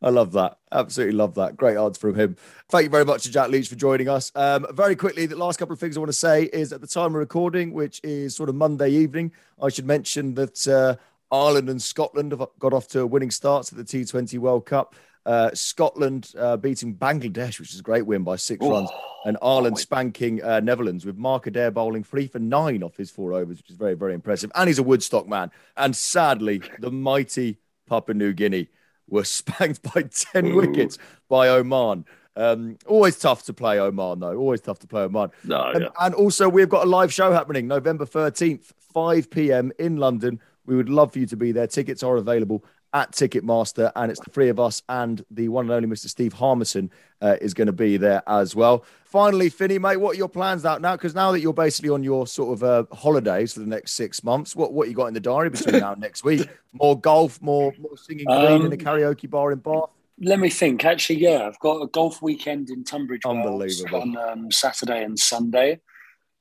I 0.01 0.11
love 0.11 0.33
that. 0.33 0.59
Absolutely 0.71 1.17
love 1.17 1.35
that. 1.35 1.57
Great 1.57 1.77
answer 1.77 1.99
from 1.99 2.15
him. 2.15 2.37
Thank 2.69 2.85
you 2.85 2.91
very 2.91 3.05
much 3.05 3.25
to 3.25 3.33
Jack 3.33 3.49
Leach 3.49 3.69
for 3.69 3.75
joining 3.75 4.09
us. 4.09 4.31
Um, 4.35 4.67
very 4.73 4.95
quickly, 4.95 5.27
the 5.27 5.37
last 5.37 5.59
couple 5.59 5.73
of 5.73 5.81
things 5.81 5.97
I 5.97 6.01
want 6.01 6.11
to 6.11 6.13
say 6.13 6.45
is 6.45 6.73
at 6.73 6.81
the 6.81 6.87
time 6.87 7.07
of 7.07 7.15
recording, 7.15 7.73
which 7.73 8.01
is 8.05 8.37
sort 8.37 8.49
of 8.49 8.55
Monday 8.55 8.91
evening, 8.91 9.33
I 9.61 9.71
should 9.71 9.87
mention 9.87 10.35
that 10.35 10.69
uh, 10.69 10.97
Ireland 11.35 11.69
and 11.69 11.83
Scotland 11.83 12.33
have 12.33 12.47
got 12.61 12.73
off 12.73 12.87
to 12.89 13.07
winning 13.07 13.33
starts 13.33 13.73
at 13.73 13.79
the 13.79 13.85
T20 13.85 14.39
World 14.39 14.67
Cup. 14.67 14.95
Uh, 15.27 15.51
Scotland 15.53 16.33
uh, 16.39 16.57
beating 16.57 16.95
Bangladesh, 16.95 17.59
which 17.59 17.75
is 17.75 17.81
a 17.81 17.83
great 17.83 18.07
win 18.07 18.23
by 18.23 18.37
six 18.37 18.65
oh, 18.65 18.71
runs, 18.71 18.91
and 19.27 19.37
Ireland 19.43 19.77
oh 19.77 19.81
spanking 19.81 20.43
uh, 20.43 20.61
Netherlands 20.61 21.05
with 21.05 21.19
Mark 21.19 21.47
Adair 21.49 21.73
bowling 21.73 22.05
three 22.05 22.29
for 22.29 22.39
nine 22.39 22.85
off 22.85 22.97
his 22.97 23.11
four 23.11 23.35
overs, 23.35 23.59
which 23.59 23.69
is 23.69 23.77
very, 23.77 23.95
very 23.95 24.15
impressive. 24.15 24.53
And 24.55 24.69
he's 24.69 24.79
a 24.79 24.83
Woodstock 24.83 25.27
man. 25.29 25.51
And 25.77 25.95
sadly, 25.95 26.63
the 26.79 26.93
mighty 26.93 27.59
Papua 27.89 28.15
New 28.15 28.33
Guinea 28.33 28.69
were 29.09 29.25
spanked 29.25 29.83
by 29.83 30.03
10 30.03 30.47
Ooh. 30.47 30.57
wickets 30.57 30.99
by 31.29 31.49
Oman. 31.49 32.05
Um, 32.37 32.79
always 32.87 33.19
tough 33.19 33.45
to 33.47 33.53
play 33.53 33.81
Oman, 33.81 34.21
though. 34.21 34.37
Always 34.37 34.61
tough 34.61 34.79
to 34.81 34.87
play 34.87 35.03
Oman. 35.03 35.31
No, 35.45 35.71
and, 35.75 35.83
yeah. 35.83 35.89
and 36.01 36.15
also, 36.15 36.49
we've 36.49 36.69
got 36.69 36.87
a 36.87 36.89
live 36.89 37.13
show 37.13 37.33
happening 37.33 37.67
November 37.67 38.07
13th, 38.07 38.73
5 38.93 39.29
p.m. 39.31 39.73
in 39.79 39.97
London. 39.97 40.41
We 40.65 40.77
would 40.77 40.89
love 40.89 41.13
for 41.13 41.19
you 41.19 41.27
to 41.27 41.37
be 41.37 41.51
there. 41.51 41.67
Tickets 41.67 42.03
are 42.03 42.17
available 42.17 42.65
at 42.93 43.13
Ticketmaster, 43.13 43.93
and 43.97 44.11
it's 44.11 44.21
the 44.21 44.31
three 44.31 44.49
of 44.49 44.59
us 44.59 44.83
and 44.89 45.25
the 45.31 45.49
one 45.49 45.67
and 45.67 45.73
only 45.73 45.89
Mr. 45.89 46.09
Steve 46.09 46.33
Harmison 46.33 46.91
uh, 47.21 47.37
is 47.41 47.55
going 47.55 47.67
to 47.67 47.73
be 47.73 47.97
there 47.97 48.23
as 48.27 48.55
well. 48.55 48.85
Finally, 49.05 49.49
Finney, 49.49 49.79
mate, 49.79 49.97
what 49.97 50.15
are 50.15 50.19
your 50.19 50.29
plans 50.29 50.65
out 50.65 50.81
now? 50.81 50.97
Because 50.97 51.15
now 51.15 51.33
that 51.33 51.41
you're 51.41 51.53
basically 51.53 51.91
on 51.91 52.03
your 52.03 52.27
sort 52.27 52.53
of 52.53 52.63
uh, 52.63 52.95
holidays 52.95 53.55
for 53.55 53.61
the 53.61 53.67
next 53.67 53.93
six 53.93 54.23
months, 54.23 54.55
what 54.55 54.73
what 54.73 54.89
you 54.89 54.95
got 54.95 55.07
in 55.07 55.15
the 55.15 55.21
diary 55.21 55.51
between 55.51 55.81
now 55.81 55.93
and 55.93 56.01
next 56.01 56.25
week? 56.25 56.49
More 56.73 57.01
golf, 57.01 57.41
more 57.41 57.73
more 57.79 57.97
singing 57.97 58.29
um, 58.29 58.67
in 58.67 58.73
a 58.73 58.77
karaoke 58.77 59.29
bar 59.29 59.53
in 59.53 59.59
Bath. 59.59 59.91
Let 60.21 60.39
me 60.39 60.51
think. 60.51 60.85
Actually, 60.85 61.21
yeah, 61.21 61.47
I've 61.47 61.59
got 61.61 61.81
a 61.81 61.87
golf 61.87 62.21
weekend 62.21 62.71
in 62.71 62.85
Tunbridge 62.85 63.23
Unbelievable. 63.25 64.03
on 64.03 64.17
um, 64.17 64.51
Saturday 64.51 65.03
and 65.03 65.19
Sunday. 65.19 65.81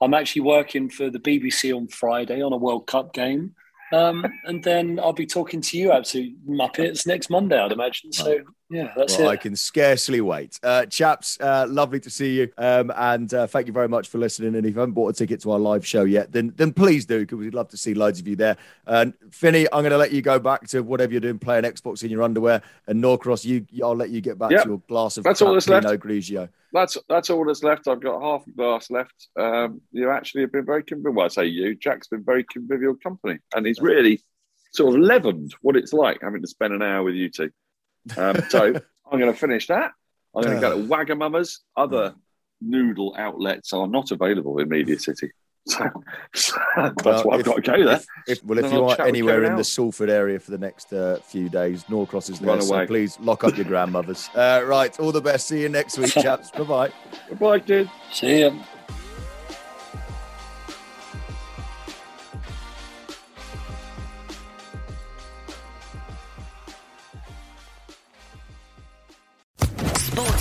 I'm 0.01 0.13
actually 0.13 0.41
working 0.41 0.89
for 0.89 1.09
the 1.09 1.19
BBC 1.19 1.75
on 1.75 1.87
Friday 1.87 2.41
on 2.41 2.53
a 2.53 2.57
World 2.57 2.87
Cup 2.87 3.13
game. 3.13 3.55
Um, 3.91 4.25
and 4.43 4.63
then 4.63 4.99
I'll 4.99 5.13
be 5.13 5.25
talking 5.25 5.61
to 5.61 5.77
you 5.77 5.91
absolute 5.91 6.35
muppets 6.47 7.07
next 7.07 7.29
Monday, 7.29 7.57
I'd 7.57 7.71
imagine. 7.71 8.11
So 8.11 8.39
yeah, 8.69 8.91
that's 8.95 9.17
well, 9.17 9.29
it. 9.29 9.31
I 9.31 9.35
can 9.37 9.55
scarcely 9.55 10.19
wait. 10.19 10.59
Uh, 10.61 10.85
chaps, 10.85 11.39
uh, 11.39 11.65
lovely 11.69 11.99
to 12.01 12.09
see 12.09 12.35
you. 12.35 12.51
Um, 12.57 12.91
and 12.95 13.33
uh, 13.33 13.47
thank 13.47 13.67
you 13.67 13.73
very 13.73 13.87
much 13.87 14.09
for 14.09 14.17
listening. 14.17 14.55
And 14.55 14.65
if 14.65 14.73
you 14.73 14.79
haven't 14.79 14.93
bought 14.93 15.09
a 15.09 15.13
ticket 15.13 15.41
to 15.41 15.51
our 15.51 15.59
live 15.59 15.85
show 15.85 16.03
yet, 16.03 16.31
then 16.31 16.53
then 16.55 16.73
please 16.73 17.05
do, 17.05 17.19
because 17.19 17.37
we'd 17.37 17.53
love 17.53 17.69
to 17.69 17.77
see 17.77 17.93
loads 17.93 18.19
of 18.19 18.27
you 18.27 18.35
there. 18.35 18.57
And 18.85 19.13
Finney, 19.31 19.67
I'm 19.71 19.81
going 19.81 19.91
to 19.91 19.97
let 19.97 20.11
you 20.11 20.21
go 20.21 20.37
back 20.39 20.67
to 20.69 20.81
whatever 20.81 21.11
you're 21.11 21.21
doing, 21.21 21.39
playing 21.39 21.63
Xbox 21.63 22.03
in 22.03 22.09
your 22.09 22.23
underwear. 22.23 22.61
And 22.87 23.01
Norcross, 23.01 23.45
you, 23.45 23.65
I'll 23.83 23.95
let 23.95 24.09
you 24.09 24.21
get 24.21 24.37
back 24.37 24.51
yep. 24.51 24.63
to 24.63 24.69
your 24.69 24.81
glass 24.87 25.17
of 25.17 25.23
that's 25.23 25.41
all 25.41 25.53
that's 25.53 25.69
left. 25.69 25.87
Grigio. 25.87 26.49
That's 26.73 26.97
that's 27.07 27.29
all 27.29 27.45
that's 27.45 27.63
left. 27.63 27.87
I've 27.87 28.01
got 28.01 28.21
half 28.21 28.45
a 28.45 28.51
glass 28.51 28.91
left. 28.91 29.29
Um, 29.39 29.81
you 29.91 30.11
actually 30.11 30.41
have 30.41 30.51
been 30.51 30.65
very 30.65 30.83
convivial. 30.83 31.13
Well, 31.13 31.25
I 31.25 31.29
say 31.29 31.45
you, 31.45 31.75
Jack's 31.75 32.07
been 32.09 32.23
very 32.23 32.43
convivial 32.43 32.95
company, 32.95 33.39
and 33.55 33.65
he's 33.65 33.79
really 33.79 34.21
sort 34.73 34.93
of 34.93 35.01
leavened 35.01 35.55
what 35.61 35.77
it's 35.77 35.93
like 35.93 36.19
having 36.21 36.41
to 36.41 36.47
spend 36.47 36.73
an 36.73 36.81
hour 36.81 37.03
with 37.03 37.15
you 37.15 37.29
two. 37.29 37.49
Um, 38.15 38.41
so 38.49 38.73
I'm 39.11 39.19
going 39.19 39.31
to 39.31 39.37
finish 39.37 39.67
that. 39.67 39.91
I'm 40.35 40.43
going 40.43 40.55
to 40.55 40.61
go 40.61 40.77
to 40.77 40.87
Wagamama's, 40.87 41.61
other 41.75 42.13
noodle 42.61 43.15
outlets 43.17 43.73
are 43.73 43.87
not 43.87 44.11
available 44.11 44.59
in 44.59 44.69
Media 44.69 44.99
City. 44.99 45.31
So, 45.67 45.85
so 46.33 46.55
that's 46.77 47.03
well, 47.03 47.23
why 47.23 47.33
I've 47.33 47.39
if, 47.41 47.45
got 47.45 47.55
to 47.57 47.61
go 47.61 47.83
there. 47.83 47.95
If, 47.95 48.07
if 48.37 48.43
well, 48.45 48.57
if 48.57 48.71
you 48.71 48.85
are 48.85 49.01
anywhere 49.01 49.43
in 49.43 49.57
the 49.57 49.65
Salford 49.65 50.09
area 50.09 50.39
for 50.39 50.51
the 50.51 50.57
next 50.57 50.93
uh, 50.93 51.17
few 51.17 51.49
days, 51.49 51.83
Norcross 51.89 52.29
is 52.29 52.39
there. 52.39 52.61
So 52.61 52.87
please 52.87 53.19
lock 53.19 53.43
up 53.43 53.57
your 53.57 53.65
grandmothers. 53.65 54.29
Uh, 54.33 54.63
right, 54.65 54.97
all 54.97 55.11
the 55.11 55.19
best. 55.19 55.45
See 55.47 55.63
you 55.63 55.67
next 55.67 55.97
week, 55.97 56.11
chaps. 56.13 56.51
bye 56.51 56.63
bye. 56.63 56.91
Goodbye, 57.27 57.59
kid. 57.59 57.91
See 58.13 58.39
you. 58.39 58.61